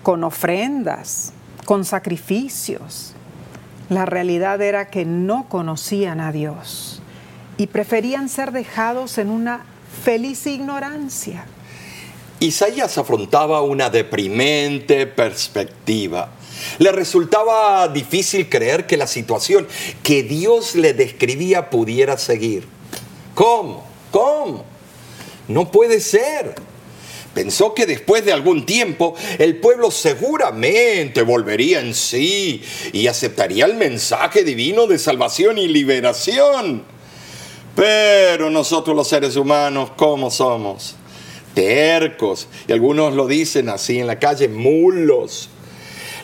con 0.03 0.25
ofrendas, 0.25 1.33
con 1.65 1.87
sacrificios. 1.87 3.15
La 3.89 4.05
realidad 4.05 4.61
era 4.61 4.91
que 4.91 5.05
no 5.05 5.49
conocían 5.49 6.21
a 6.21 6.31
Dios 6.33 7.01
y 7.57 7.69
preferían 7.69 8.29
ser 8.29 8.53
dejados 8.53 9.19
en 9.19 9.31
una 9.31 9.65
feliz 10.05 10.47
ignorancia. 10.47 11.47
Isaías 12.41 12.99
afrontaba 12.99 13.63
una 13.63 13.91
deprimente 13.91 15.07
perspectiva. 15.07 16.31
Le 16.79 16.93
resultaba 16.93 17.89
difícil 17.89 18.49
creer 18.49 18.87
que 18.87 18.97
la 18.97 19.07
situación 19.07 19.67
que 20.03 20.23
Dios 20.23 20.75
le 20.75 20.93
describía 20.93 21.71
pudiera 21.71 22.17
seguir. 22.19 22.67
¿Cómo? 23.35 23.85
¿Cómo? 24.11 24.65
No 25.49 25.71
puede 25.71 26.01
ser. 26.01 26.55
Pensó 27.39 27.73
que 27.73 27.87
después 27.87 28.25
de 28.25 28.33
algún 28.33 28.67
tiempo 28.67 29.15
el 29.39 29.59
pueblo 29.59 29.93
seguramente 29.93 31.23
volvería 31.23 31.79
en 31.79 31.95
sí 31.95 32.61
y 32.93 33.07
aceptaría 33.07 33.65
el 33.65 33.75
mensaje 33.75 34.43
divino 34.43 34.89
de 34.89 34.99
salvación 34.99 35.57
y 35.57 35.69
liberación. 35.69 36.83
Pero 37.77 38.51
nosotros 38.51 38.97
los 38.97 39.07
seres 39.07 39.37
humanos, 39.37 39.93
¿cómo 39.97 40.33
somos? 40.33 40.97
Tercos. 41.55 42.49
Y 42.67 42.73
algunos 42.73 43.15
lo 43.15 43.29
dicen 43.29 43.69
así 43.69 44.01
en 44.01 44.09
la 44.09 44.19
calle, 44.19 44.49
mulos. 44.49 45.49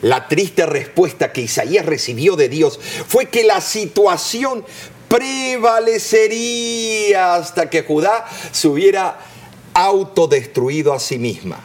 La 0.02 0.26
triste 0.26 0.66
respuesta 0.66 1.30
que 1.30 1.42
Isaías 1.42 1.86
recibió 1.86 2.34
de 2.34 2.48
Dios 2.48 2.80
fue 3.06 3.26
que 3.26 3.44
la 3.44 3.60
situación 3.60 4.64
prevalecería 5.06 7.36
hasta 7.36 7.70
que 7.70 7.84
Judá 7.84 8.26
se 8.50 8.66
hubiera 8.66 9.16
autodestruido 9.74 10.92
a 10.92 11.00
sí 11.00 11.18
misma. 11.18 11.60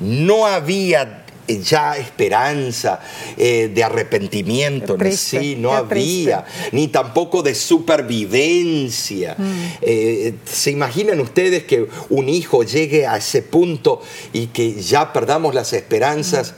No 0.00 0.46
había 0.46 1.26
ya 1.48 1.96
esperanza 1.96 3.00
eh, 3.36 3.70
de 3.72 3.84
arrepentimiento 3.84 4.96
en 5.00 5.16
sí, 5.16 5.56
no 5.56 5.72
había, 5.72 6.44
ni 6.72 6.88
tampoco 6.88 7.42
de 7.42 7.54
supervivencia. 7.54 9.36
Eh, 9.80 10.34
¿Se 10.44 10.70
imaginan 10.70 11.20
ustedes 11.20 11.64
que 11.64 11.86
un 12.10 12.28
hijo 12.28 12.64
llegue 12.64 13.06
a 13.06 13.16
ese 13.16 13.42
punto 13.42 14.02
y 14.32 14.48
que 14.48 14.80
ya 14.82 15.12
perdamos 15.12 15.54
las 15.54 15.72
esperanzas? 15.72 16.54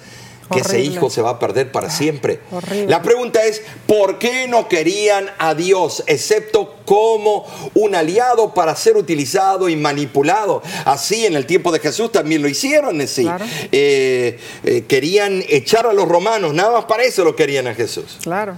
Que 0.53 0.61
ese 0.61 0.81
hijo 0.81 1.11
se 1.11 1.21
va 1.21 1.31
a 1.31 1.39
perder 1.39 1.71
para 1.73 1.91
siempre. 1.91 2.41
horrible. 2.51 2.87
La 2.87 3.03
pregunta 3.03 3.45
es, 3.45 3.63
¿por 3.87 4.19
qué 4.19 4.49
no 4.49 4.69
querían 4.69 5.31
a 5.39 5.55
Dios, 5.55 6.03
excepto 6.07 6.77
como 6.85 7.45
un 7.75 7.95
aliado 7.95 8.55
para 8.55 8.75
ser 8.77 8.97
utilizado 8.97 9.69
y 9.69 9.77
manipulado? 9.77 10.63
Así 10.85 11.27
en 11.27 11.37
el 11.37 11.47
tiempo 11.47 11.73
de 11.73 11.81
Jesús 11.81 12.13
también 12.13 12.43
lo 12.43 12.49
hicieron, 12.49 13.07
¿sí? 13.07 13.25
Claro. 13.25 13.45
Eh, 13.73 14.39
eh, 14.65 14.85
querían 14.89 15.43
echar 15.49 15.87
a 15.87 15.93
los 15.93 16.09
romanos, 16.09 16.55
nada 16.55 16.73
más 16.73 16.85
para 16.87 17.03
eso 17.05 17.25
lo 17.25 17.37
querían 17.37 17.67
a 17.67 17.75
Jesús. 17.75 18.19
Claro. 18.23 18.57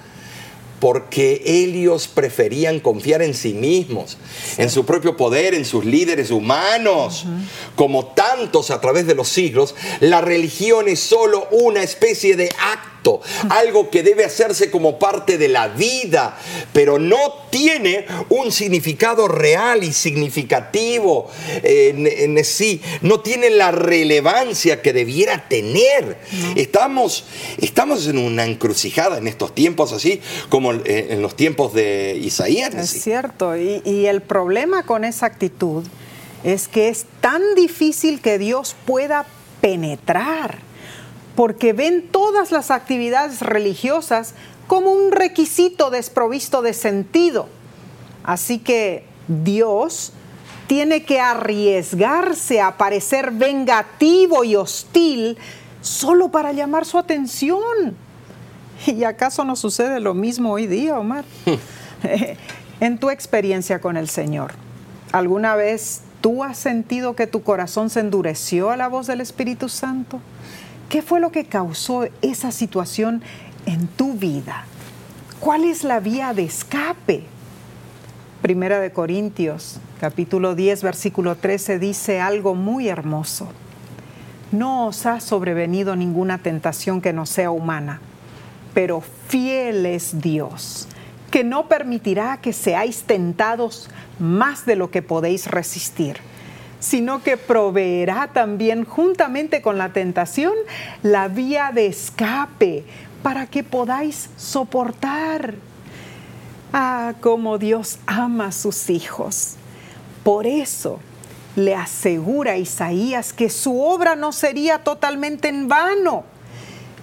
Porque 0.80 1.42
ellos 1.44 2.08
preferían 2.08 2.80
confiar 2.80 3.22
en 3.22 3.34
sí 3.34 3.52
mismos, 3.52 4.16
en 4.56 4.70
su 4.70 4.84
propio 4.84 5.16
poder, 5.16 5.54
en 5.54 5.64
sus 5.64 5.84
líderes 5.84 6.30
humanos. 6.30 7.26
Como 7.76 8.06
tantos 8.06 8.70
a 8.70 8.80
través 8.80 9.06
de 9.06 9.14
los 9.14 9.28
siglos, 9.28 9.74
la 10.00 10.20
religión 10.20 10.88
es 10.88 11.00
solo 11.00 11.46
una 11.50 11.82
especie 11.82 12.34
de 12.36 12.48
acto, 12.48 12.89
algo 13.48 13.90
que 13.90 14.02
debe 14.02 14.24
hacerse 14.24 14.70
como 14.70 14.98
parte 14.98 15.38
de 15.38 15.48
la 15.48 15.68
vida, 15.68 16.38
pero 16.72 16.98
no 16.98 17.16
tiene 17.50 18.06
un 18.28 18.52
significado 18.52 19.26
real 19.28 19.82
y 19.82 19.92
significativo 19.92 21.30
en, 21.62 22.06
en 22.06 22.44
sí, 22.44 22.80
no 23.02 23.20
tiene 23.20 23.50
la 23.50 23.70
relevancia 23.70 24.82
que 24.82 24.92
debiera 24.92 25.48
tener. 25.48 26.18
Estamos, 26.56 27.24
estamos 27.58 28.06
en 28.06 28.18
una 28.18 28.44
encrucijada 28.44 29.18
en 29.18 29.26
estos 29.26 29.54
tiempos, 29.54 29.92
así 29.92 30.20
como 30.48 30.72
eh, 30.72 31.08
en 31.10 31.22
los 31.22 31.36
tiempos 31.36 31.74
de 31.74 32.18
Isaías. 32.22 32.74
Es 32.74 32.90
¿sí? 32.90 33.00
cierto. 33.00 33.56
Y, 33.56 33.82
y 33.84 34.06
el 34.06 34.20
problema 34.20 34.84
con 34.84 35.04
esa 35.04 35.26
actitud 35.26 35.84
es 36.44 36.68
que 36.68 36.88
es 36.88 37.06
tan 37.20 37.42
difícil 37.54 38.20
que 38.20 38.38
Dios 38.38 38.74
pueda 38.86 39.26
penetrar, 39.60 40.58
porque 41.40 41.72
ven 41.72 42.06
todas 42.06 42.52
las 42.52 42.70
actividades 42.70 43.40
religiosas 43.40 44.34
como 44.66 44.92
un 44.92 45.10
requisito 45.10 45.88
desprovisto 45.88 46.60
de 46.60 46.74
sentido. 46.74 47.48
Así 48.22 48.58
que 48.58 49.06
Dios 49.26 50.12
tiene 50.66 51.02
que 51.04 51.18
arriesgarse 51.18 52.60
a 52.60 52.76
parecer 52.76 53.30
vengativo 53.30 54.44
y 54.44 54.54
hostil 54.54 55.38
solo 55.80 56.28
para 56.28 56.52
llamar 56.52 56.84
su 56.84 56.98
atención. 56.98 57.96
¿Y 58.86 59.04
acaso 59.04 59.42
no 59.42 59.56
sucede 59.56 59.98
lo 59.98 60.12
mismo 60.12 60.52
hoy 60.52 60.66
día, 60.66 60.98
Omar? 60.98 61.24
en 62.80 62.98
tu 62.98 63.08
experiencia 63.08 63.80
con 63.80 63.96
el 63.96 64.10
Señor, 64.10 64.52
¿alguna 65.10 65.56
vez 65.56 66.02
tú 66.20 66.44
has 66.44 66.58
sentido 66.58 67.16
que 67.16 67.26
tu 67.26 67.42
corazón 67.42 67.88
se 67.88 68.00
endureció 68.00 68.68
a 68.68 68.76
la 68.76 68.88
voz 68.88 69.06
del 69.06 69.22
Espíritu 69.22 69.70
Santo? 69.70 70.20
¿Qué 70.90 71.02
fue 71.02 71.20
lo 71.20 71.30
que 71.30 71.44
causó 71.44 72.08
esa 72.20 72.50
situación 72.50 73.22
en 73.64 73.86
tu 73.86 74.14
vida? 74.14 74.64
¿Cuál 75.38 75.62
es 75.62 75.84
la 75.84 76.00
vía 76.00 76.34
de 76.34 76.42
escape? 76.42 77.22
Primera 78.42 78.80
de 78.80 78.90
Corintios, 78.90 79.78
capítulo 80.00 80.56
10, 80.56 80.82
versículo 80.82 81.36
13 81.36 81.78
dice 81.78 82.20
algo 82.20 82.56
muy 82.56 82.88
hermoso. 82.88 83.46
No 84.50 84.88
os 84.88 85.06
ha 85.06 85.20
sobrevenido 85.20 85.94
ninguna 85.94 86.38
tentación 86.38 87.00
que 87.00 87.12
no 87.12 87.24
sea 87.24 87.52
humana, 87.52 88.00
pero 88.74 89.00
fiel 89.28 89.86
es 89.86 90.20
Dios, 90.20 90.88
que 91.30 91.44
no 91.44 91.68
permitirá 91.68 92.38
que 92.38 92.52
seáis 92.52 93.04
tentados 93.04 93.88
más 94.18 94.66
de 94.66 94.74
lo 94.74 94.90
que 94.90 95.02
podéis 95.02 95.46
resistir, 95.46 96.16
sino 96.80 97.22
que 97.22 97.36
proveerá 97.36 98.30
también 98.32 98.84
juntamente 98.84 99.62
con 99.62 99.78
la 99.78 99.92
tentación 99.92 100.54
la 101.02 101.28
vía 101.28 101.70
de 101.72 101.86
escape 101.86 102.84
para 103.22 103.46
que 103.46 103.62
podáis 103.62 104.30
soportar. 104.36 105.54
Ah, 106.72 107.14
cómo 107.20 107.58
Dios 107.58 107.98
ama 108.06 108.46
a 108.46 108.52
sus 108.52 108.90
hijos. 108.90 109.56
Por 110.22 110.46
eso 110.46 111.00
le 111.56 111.74
asegura 111.74 112.52
a 112.52 112.56
Isaías 112.58 113.32
que 113.32 113.50
su 113.50 113.80
obra 113.80 114.16
no 114.16 114.32
sería 114.32 114.78
totalmente 114.78 115.48
en 115.48 115.68
vano. 115.68 116.24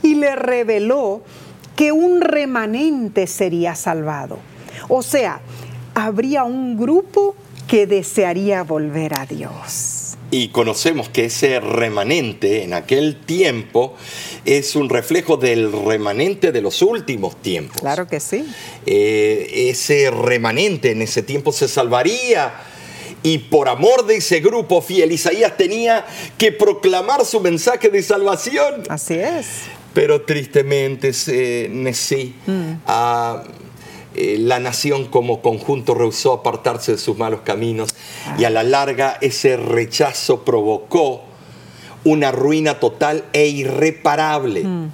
Y 0.02 0.16
le 0.16 0.36
reveló 0.36 1.22
que 1.76 1.92
un 1.92 2.22
remanente 2.22 3.28
sería 3.28 3.76
salvado. 3.76 4.40
O 4.88 5.04
sea, 5.04 5.42
habría 5.96 6.44
un 6.44 6.78
grupo 6.78 7.36
que 7.68 7.86
desearía 7.86 8.64
volver 8.64 9.20
a 9.20 9.26
Dios. 9.26 10.18
Y 10.30 10.50
conocemos 10.50 11.08
que 11.10 11.26
ese 11.26 11.60
remanente 11.60 12.64
en 12.64 12.74
aquel 12.74 13.16
tiempo 13.16 13.96
es 14.44 14.76
un 14.76 14.90
reflejo 14.90 15.38
del 15.38 15.72
remanente 15.72 16.52
de 16.52 16.62
los 16.62 16.82
últimos 16.82 17.42
tiempos. 17.42 17.80
Claro 17.80 18.08
que 18.08 18.20
sí. 18.20 18.46
Eh, 18.86 19.70
ese 19.70 20.12
remanente 20.12 20.92
en 20.92 21.02
ese 21.02 21.22
tiempo 21.24 21.52
se 21.52 21.68
salvaría. 21.68 22.54
Y 23.24 23.40
por 23.40 23.68
amor 23.70 24.06
de 24.06 24.18
ese 24.18 24.42
grupo 24.42 24.82
fiel, 24.82 25.12
Isaías 25.12 25.56
tenía 25.58 26.06
que 26.38 26.52
proclamar 26.52 27.26
su 27.26 27.40
mensaje 27.40 27.90
de 27.90 28.04
salvación. 28.04 28.84
Así 28.90 29.16
es. 29.16 29.48
Pero 29.94 30.22
tristemente, 30.22 31.14
sí, 31.14 32.36
mm. 32.46 32.72
Eh, 34.20 34.38
la 34.40 34.60
nación 34.60 35.06
como 35.06 35.44
conjunto 35.44 35.94
rehusó 35.94 36.34
apartarse 36.34 36.94
de 36.94 36.98
sus 36.98 37.20
malos 37.20 37.42
caminos 37.42 37.94
y 38.40 38.46
a 38.46 38.50
la 38.50 38.64
larga 38.64 39.20
ese 39.22 39.58
rechazo 39.58 40.44
provocó 40.44 41.22
una 42.04 42.32
ruina 42.32 42.80
total 42.80 43.26
e 43.32 43.46
irreparable. 43.46 44.64
Mm. 44.64 44.90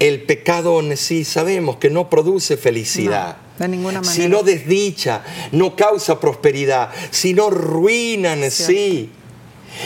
El 0.00 0.22
pecado 0.24 0.82
sí 0.96 1.24
sabemos 1.24 1.76
que 1.76 1.88
no 1.88 2.10
produce 2.10 2.58
felicidad. 2.58 3.38
de 3.58 3.68
ninguna 3.68 4.02
manera. 4.02 4.14
Sino 4.14 4.42
desdicha, 4.42 5.22
no 5.52 5.74
causa 5.74 6.20
prosperidad, 6.20 6.90
sino 7.10 7.48
ruina 7.48 8.34
en 8.34 8.50
sí. 8.50 9.10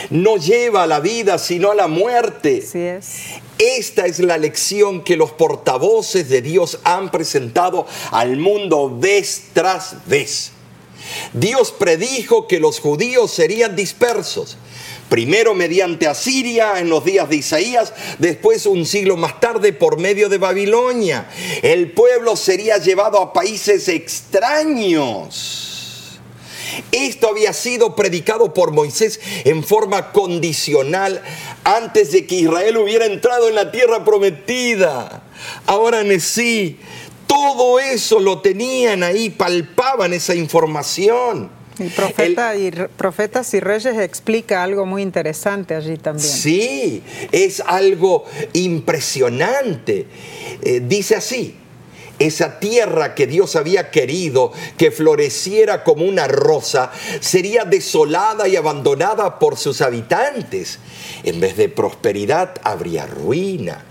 No 0.09 0.37
lleva 0.37 0.83
a 0.83 0.87
la 0.87 0.99
vida, 0.99 1.37
sino 1.37 1.71
a 1.71 1.75
la 1.75 1.87
muerte. 1.87 2.63
Así 2.65 2.79
es. 2.79 3.41
Esta 3.57 4.05
es 4.07 4.19
la 4.19 4.37
lección 4.37 5.03
que 5.03 5.15
los 5.15 5.31
portavoces 5.31 6.29
de 6.29 6.41
Dios 6.41 6.79
han 6.83 7.11
presentado 7.11 7.85
al 8.11 8.37
mundo 8.37 8.97
vez 8.97 9.49
tras 9.53 10.07
vez. 10.07 10.51
Dios 11.33 11.71
predijo 11.71 12.47
que 12.47 12.59
los 12.59 12.79
judíos 12.79 13.31
serían 13.31 13.75
dispersos. 13.75 14.57
Primero 15.09 15.53
mediante 15.53 16.07
Asiria 16.07 16.79
en 16.79 16.89
los 16.89 17.03
días 17.03 17.27
de 17.29 17.35
Isaías, 17.35 17.93
después 18.17 18.65
un 18.65 18.85
siglo 18.85 19.17
más 19.17 19.39
tarde 19.39 19.73
por 19.73 19.99
medio 19.99 20.29
de 20.29 20.37
Babilonia. 20.37 21.29
El 21.61 21.91
pueblo 21.91 22.35
sería 22.37 22.77
llevado 22.77 23.19
a 23.19 23.33
países 23.33 23.89
extraños 23.89 25.70
esto 26.91 27.29
había 27.29 27.53
sido 27.53 27.95
predicado 27.95 28.53
por 28.53 28.71
Moisés 28.71 29.19
en 29.43 29.63
forma 29.63 30.11
condicional 30.11 31.21
antes 31.63 32.11
de 32.11 32.25
que 32.25 32.35
Israel 32.35 32.77
hubiera 32.77 33.05
entrado 33.05 33.49
en 33.49 33.55
la 33.55 33.71
tierra 33.71 34.03
prometida. 34.03 35.23
Ahora 35.65 36.01
en 36.01 36.19
sí, 36.19 36.79
todo 37.27 37.79
eso 37.79 38.19
lo 38.19 38.41
tenían 38.41 39.03
ahí, 39.03 39.29
palpaban 39.29 40.13
esa 40.13 40.35
información. 40.35 41.49
Y, 41.79 41.87
profeta 41.89 42.55
y 42.55 42.69
profetas 42.97 43.53
y 43.53 43.59
reyes 43.59 43.97
explica 43.97 44.61
algo 44.61 44.85
muy 44.85 45.01
interesante 45.01 45.73
allí 45.73 45.97
también. 45.97 46.27
Sí, 46.27 47.01
es 47.31 47.61
algo 47.61 48.25
impresionante. 48.53 50.05
Eh, 50.61 50.81
dice 50.85 51.15
así, 51.15 51.55
esa 52.25 52.59
tierra 52.59 53.15
que 53.15 53.27
Dios 53.27 53.55
había 53.55 53.91
querido 53.91 54.51
que 54.77 54.91
floreciera 54.91 55.83
como 55.83 56.05
una 56.05 56.27
rosa, 56.27 56.91
sería 57.19 57.65
desolada 57.65 58.47
y 58.47 58.55
abandonada 58.55 59.39
por 59.39 59.57
sus 59.57 59.81
habitantes. 59.81 60.79
En 61.23 61.39
vez 61.39 61.57
de 61.57 61.69
prosperidad, 61.69 62.55
habría 62.63 63.05
ruina. 63.05 63.85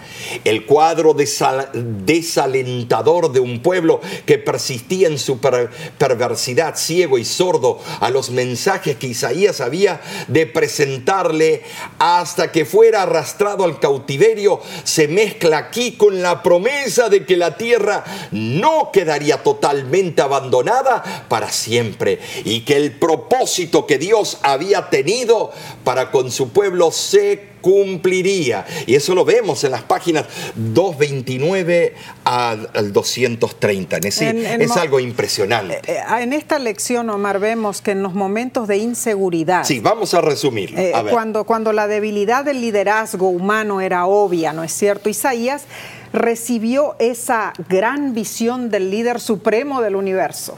El 0.45 0.67
cuadro 0.67 1.15
desalentador 1.15 3.33
de 3.33 3.41
un 3.41 3.63
pueblo 3.63 4.01
que 4.27 4.39
persistía 4.39 5.09
en 5.09 5.19
su 5.19 5.39
perversidad, 5.39 6.77
ciego 6.77 7.19
y 7.19 7.25
sordo 7.25 7.81
a 8.01 8.11
los 8.11 8.31
mensajes 8.31 8.97
que 8.97 9.09
Isaías 9.09 9.61
había 9.61 10.01
de 10.29 10.47
presentarle 10.47 11.63
hasta 11.99 12.53
que 12.53 12.65
fuera 12.65 13.03
arrastrado 13.03 13.65
al 13.65 13.81
cautiverio, 13.81 14.61
se 14.85 15.09
mezcla 15.09 15.59
aquí 15.59 15.93
con 15.93 16.23
la 16.23 16.43
promesa 16.43 17.09
de 17.09 17.25
que 17.25 17.37
la 17.37 17.57
tierra 17.57 18.05
no 18.31 18.91
quedaría 18.93 19.43
totalmente 19.43 20.23
abandonada 20.23 21.03
para 21.29 21.51
siempre 21.51 22.19
y 22.45 22.61
que 22.61 22.77
el 22.77 22.93
propósito 22.93 23.87
que 23.87 23.99
Dios 23.99 24.39
había 24.43 24.91
tenido 24.91 25.53
para 25.85 26.11
con 26.11 26.31
su 26.31 26.51
pueblo 26.51 26.91
se 26.91 27.51
cumpliría. 27.61 28.67
Y 28.87 28.95
eso 28.95 29.15
lo 29.15 29.25
vemos 29.25 29.65
en 29.65 29.73
las 29.73 29.83
páginas 29.83 30.27
229 30.55 31.95
al 32.25 32.93
230. 32.93 33.99
Es, 33.99 34.21
es 34.21 34.77
algo 34.77 35.01
impresionante. 35.01 35.81
Eh, 35.87 35.99
eh, 35.99 36.23
en 36.23 36.33
esta 36.33 36.59
lección, 36.59 37.11
Omar, 37.11 37.39
vemos 37.39 37.83
que 37.83 37.93
en 37.93 38.03
los 38.03 38.15
momentos 38.15 38.69
de 38.69 38.79
inseguridad. 38.79 39.65
Sí, 39.65 39.81
vamos 39.81 40.15
a 40.15 40.21
resumirlo. 40.21 40.79
Eh, 40.79 40.93
cuando, 41.11 41.45
cuando 41.45 41.73
la 41.73 41.87
debilidad 41.87 42.45
del 42.45 42.61
liderazgo 42.61 43.29
humano 43.29 43.81
era 43.81 44.07
obvia, 44.07 44.53
¿no 44.53 44.65
es 44.65 44.73
cierto? 44.73 45.09
Isaías 45.09 45.65
recibió 46.13 46.97
esa 46.99 47.53
gran 47.69 48.15
visión 48.15 48.71
del 48.71 48.91
líder 48.91 49.21
supremo 49.21 49.81
del 49.81 49.97
universo 49.97 50.57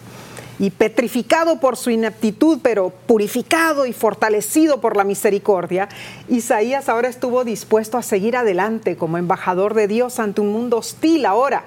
y 0.58 0.70
petrificado 0.70 1.58
por 1.58 1.76
su 1.76 1.90
ineptitud, 1.90 2.60
pero 2.62 2.90
purificado 2.90 3.84
y 3.84 3.92
fortalecido 3.92 4.80
por 4.80 4.96
la 4.96 5.02
misericordia, 5.02 5.88
Isaías 6.28 6.88
ahora 6.88 7.08
estuvo 7.08 7.44
dispuesto 7.44 7.98
a 7.98 8.02
seguir 8.02 8.36
adelante 8.36 8.96
como 8.96 9.18
embajador 9.18 9.74
de 9.74 9.88
Dios 9.88 10.20
ante 10.20 10.40
un 10.40 10.52
mundo 10.52 10.78
hostil. 10.78 11.26
Ahora, 11.26 11.64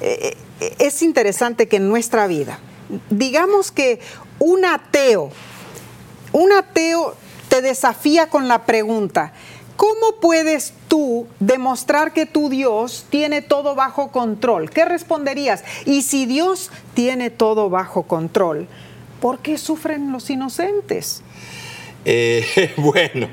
eh, 0.00 0.36
eh, 0.60 0.74
es 0.78 1.02
interesante 1.02 1.66
que 1.66 1.76
en 1.76 1.88
nuestra 1.88 2.26
vida, 2.28 2.60
digamos 3.10 3.72
que 3.72 3.98
un 4.38 4.64
ateo, 4.64 5.30
un 6.32 6.52
ateo 6.52 7.16
te 7.48 7.60
desafía 7.60 8.28
con 8.28 8.46
la 8.46 8.66
pregunta, 8.66 9.32
¿Cómo 9.76 10.20
puedes 10.20 10.72
tú 10.88 11.26
demostrar 11.38 12.14
que 12.14 12.24
tu 12.24 12.48
Dios 12.48 13.04
tiene 13.10 13.42
todo 13.42 13.74
bajo 13.74 14.10
control? 14.10 14.70
¿Qué 14.70 14.86
responderías? 14.86 15.64
Y 15.84 16.02
si 16.02 16.24
Dios 16.24 16.70
tiene 16.94 17.28
todo 17.28 17.68
bajo 17.68 18.04
control, 18.04 18.68
¿por 19.20 19.40
qué 19.40 19.58
sufren 19.58 20.12
los 20.12 20.30
inocentes? 20.30 21.22
Eh, 22.08 22.72
bueno, 22.76 23.28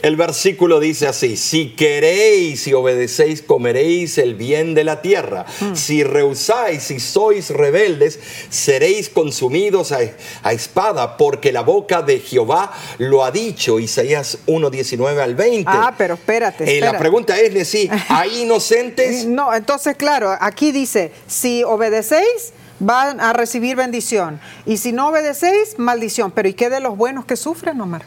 el 0.00 0.14
versículo 0.14 0.78
dice 0.78 1.08
así, 1.08 1.36
si 1.36 1.70
queréis 1.70 2.64
y 2.68 2.72
obedecéis, 2.72 3.42
comeréis 3.42 4.18
el 4.18 4.36
bien 4.36 4.74
de 4.74 4.84
la 4.84 5.02
tierra. 5.02 5.44
Mm. 5.60 5.74
Si 5.74 6.04
rehusáis 6.04 6.92
y 6.92 7.00
sois 7.00 7.50
rebeldes, 7.50 8.20
seréis 8.50 9.08
consumidos 9.08 9.90
a, 9.90 10.52
espada, 10.52 11.16
porque 11.16 11.50
la 11.50 11.62
boca 11.62 12.02
de 12.02 12.20
Jehová 12.20 12.72
lo 12.98 13.24
ha 13.24 13.32
dicho. 13.32 13.80
Isaías 13.80 14.38
1, 14.46 14.70
19 14.70 15.20
al 15.20 15.34
20. 15.34 15.64
Ah, 15.66 15.92
pero 15.98 16.14
espérate. 16.14 16.78
Eh, 16.78 16.80
la 16.80 16.96
pregunta 16.96 17.36
es, 17.40 17.66
si 17.66 17.90
¿hay 18.08 18.42
inocentes? 18.42 19.26
No, 19.26 19.52
entonces 19.52 19.96
claro, 19.96 20.36
aquí 20.40 20.70
dice, 20.70 21.10
si 21.26 21.64
obedecéis, 21.64 22.52
van 22.80 23.20
a 23.20 23.32
recibir 23.32 23.76
bendición. 23.76 24.40
Y 24.66 24.78
si 24.78 24.92
no 24.92 25.08
obedecéis, 25.08 25.78
maldición. 25.78 26.30
Pero 26.32 26.48
¿y 26.48 26.54
qué 26.54 26.70
de 26.70 26.80
los 26.80 26.96
buenos 26.96 27.24
que 27.24 27.36
sufren, 27.36 27.80
Omar? 27.80 28.02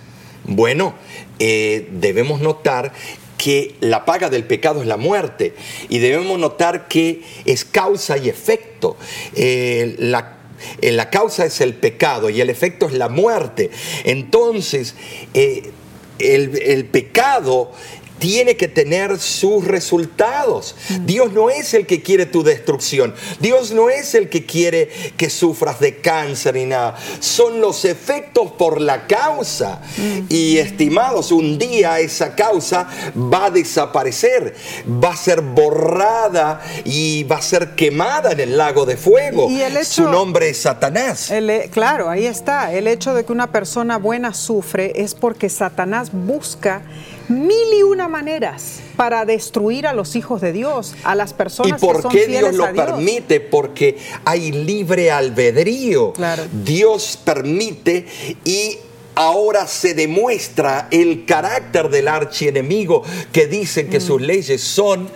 Bueno, 0.45 0.93
eh, 1.39 1.89
debemos 1.91 2.41
notar 2.41 2.93
que 3.37 3.75
la 3.81 4.05
paga 4.05 4.29
del 4.29 4.45
pecado 4.45 4.81
es 4.81 4.87
la 4.87 4.97
muerte 4.97 5.53
y 5.89 5.99
debemos 5.99 6.39
notar 6.39 6.87
que 6.87 7.23
es 7.45 7.65
causa 7.65 8.17
y 8.17 8.29
efecto. 8.29 8.97
Eh, 9.35 9.95
la 9.99 10.33
eh, 10.81 10.91
la 10.91 11.11
causa 11.11 11.45
es 11.45 11.61
el 11.61 11.75
pecado 11.75 12.31
y 12.31 12.41
el 12.41 12.49
efecto 12.49 12.87
es 12.87 12.93
la 12.93 13.09
muerte. 13.09 13.69
Entonces, 14.05 14.95
el, 15.33 15.71
el, 16.19 16.85
pecado 16.85 17.71
tiene 18.19 18.57
que 18.57 18.67
tener 18.67 19.19
sus 19.19 19.65
resultados. 19.65 20.75
Dios 21.01 21.31
no 21.33 21.49
es 21.49 21.73
el 21.73 21.85
que 21.85 22.01
quiere 22.01 22.25
tu 22.25 22.43
destrucción. 22.43 23.13
Dios 23.39 23.71
no 23.71 23.89
es 23.89 24.15
el 24.15 24.29
que 24.29 24.45
quiere 24.45 24.89
que 25.17 25.29
sufras 25.29 25.79
de 25.79 25.97
cáncer 25.97 26.55
ni 26.55 26.65
nada. 26.65 26.95
Son 27.19 27.61
los 27.61 27.85
efectos 27.85 28.51
por 28.51 28.81
la 28.81 29.07
causa. 29.07 29.81
Y 30.29 30.57
estimados, 30.57 31.31
un 31.31 31.57
día 31.57 31.99
esa 31.99 32.35
causa 32.35 32.87
va 33.15 33.45
a 33.45 33.51
desaparecer, 33.51 34.55
va 34.87 35.11
a 35.11 35.17
ser 35.17 35.41
borrada 35.41 36.61
y 36.83 37.23
va 37.23 37.37
a 37.37 37.41
ser 37.41 37.75
quemada 37.75 38.31
en 38.31 38.39
el 38.39 38.57
lago 38.57 38.85
de 38.85 38.97
fuego. 38.97 39.49
Su 39.83 40.03
nombre 40.03 40.49
es 40.49 40.57
Satanás. 40.59 41.31
claro, 41.71 42.09
ahí 42.09 42.25
está. 42.25 42.73
El 42.73 42.87
hecho 42.87 43.13
de 43.13 43.25
que 43.25 43.31
una 43.31 43.51
persona 43.51 43.97
buena 43.97 44.33
sufre 44.33 44.93
es 44.95 45.15
porque 45.15 45.49
Satanás 45.49 46.09
busca 46.11 46.81
mil 47.29 47.73
y 47.77 47.83
una 47.83 48.07
maneras 48.07 48.79
para 48.95 49.25
destruir 49.25 49.85
a 49.87 49.93
los 49.93 50.15
hijos 50.15 50.41
de 50.41 50.51
Dios, 50.53 50.95
a 51.03 51.15
las 51.15 51.33
personas 51.33 51.81
¿Y 51.81 51.85
por 51.85 51.97
que 51.97 52.01
son 52.03 52.11
qué 52.11 52.25
fieles 52.25 52.51
Dios 52.51 52.55
lo 52.55 52.73
Dios. 52.73 52.85
permite? 52.85 53.39
Porque 53.39 53.97
hay 54.25 54.51
libre 54.51 55.11
albedrío. 55.11 56.13
Claro. 56.13 56.43
Dios 56.63 57.19
permite 57.23 58.05
y 58.45 58.77
ahora 59.15 59.65
se 59.67 59.93
demuestra 59.93 60.87
el 60.91 61.25
carácter 61.25 61.89
del 61.89 62.07
archienemigo 62.07 63.03
que 63.31 63.47
dice 63.47 63.83
Mm. 63.85 63.89
que 63.89 63.99
sus 63.99 64.21
leyes 64.21 64.61
son 64.61 65.09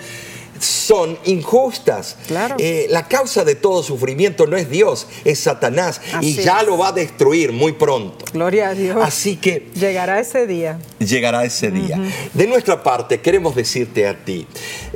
son 0.62 1.18
injustas. 1.26 2.18
Claro. 2.28 2.56
Eh, 2.60 2.88
la 2.90 3.08
causa 3.08 3.44
de 3.44 3.56
todo 3.56 3.84
sufrimiento 3.84 4.46
no 4.48 4.58
es 4.58 4.70
Dios, 4.70 5.08
es 5.26 5.40
Satanás. 5.40 6.00
y 6.22 6.36
ya 6.36 6.60
es. 6.62 6.68
lo 6.68 6.78
va 6.78 6.90
a 6.90 6.92
destruir 6.92 7.52
muy 7.52 7.74
pronto. 7.74 8.26
Gloria 8.34 8.70
a 8.70 8.74
Dios. 8.74 8.98
Así 9.02 9.38
que 9.38 9.68
Llegará 9.76 10.20
ese 10.20 10.46
día. 10.48 10.80
llegará 11.00 11.44
ese 11.44 11.72
día. 11.72 12.00
De 12.34 12.48
nuestra 12.48 12.84
parte, 12.84 13.20
queremos 13.22 13.56
decirte 13.56 14.08
a 14.08 14.24
ti, 14.24 14.48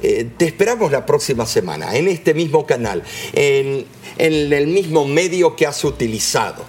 eh, 0.02 0.30
te 0.38 0.46
esperamos 0.46 0.92
la 0.92 1.06
próxima 1.06 1.46
semana 1.46 1.96
en 1.96 2.08
este 2.08 2.34
mismo 2.34 2.66
canal, 2.66 3.04
en, 3.34 3.86
en 4.18 4.54
el 4.54 4.68
mismo 4.68 5.06
medio 5.06 5.56
que 5.56 5.66
has 5.66 5.84
utilizado. 5.84 6.64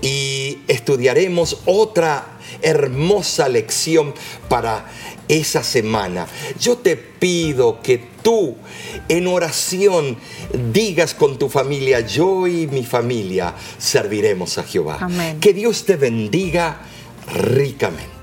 Y 0.00 0.58
estudiaremos 0.68 1.58
otra 1.66 2.38
hermosa 2.62 3.48
lección 3.48 4.14
para 4.48 4.86
esa 5.28 5.62
semana. 5.62 6.26
Yo 6.60 6.76
te 6.76 6.96
pido 6.96 7.80
que 7.80 8.13
tú 8.24 8.56
en 9.08 9.28
oración 9.28 10.16
digas 10.72 11.14
con 11.14 11.38
tu 11.38 11.48
familia, 11.48 12.00
yo 12.00 12.48
y 12.48 12.66
mi 12.66 12.82
familia 12.82 13.54
serviremos 13.78 14.58
a 14.58 14.64
Jehová. 14.64 14.98
Amén. 15.00 15.38
Que 15.38 15.52
Dios 15.52 15.84
te 15.84 15.94
bendiga 15.94 16.80
ricamente. 17.32 18.13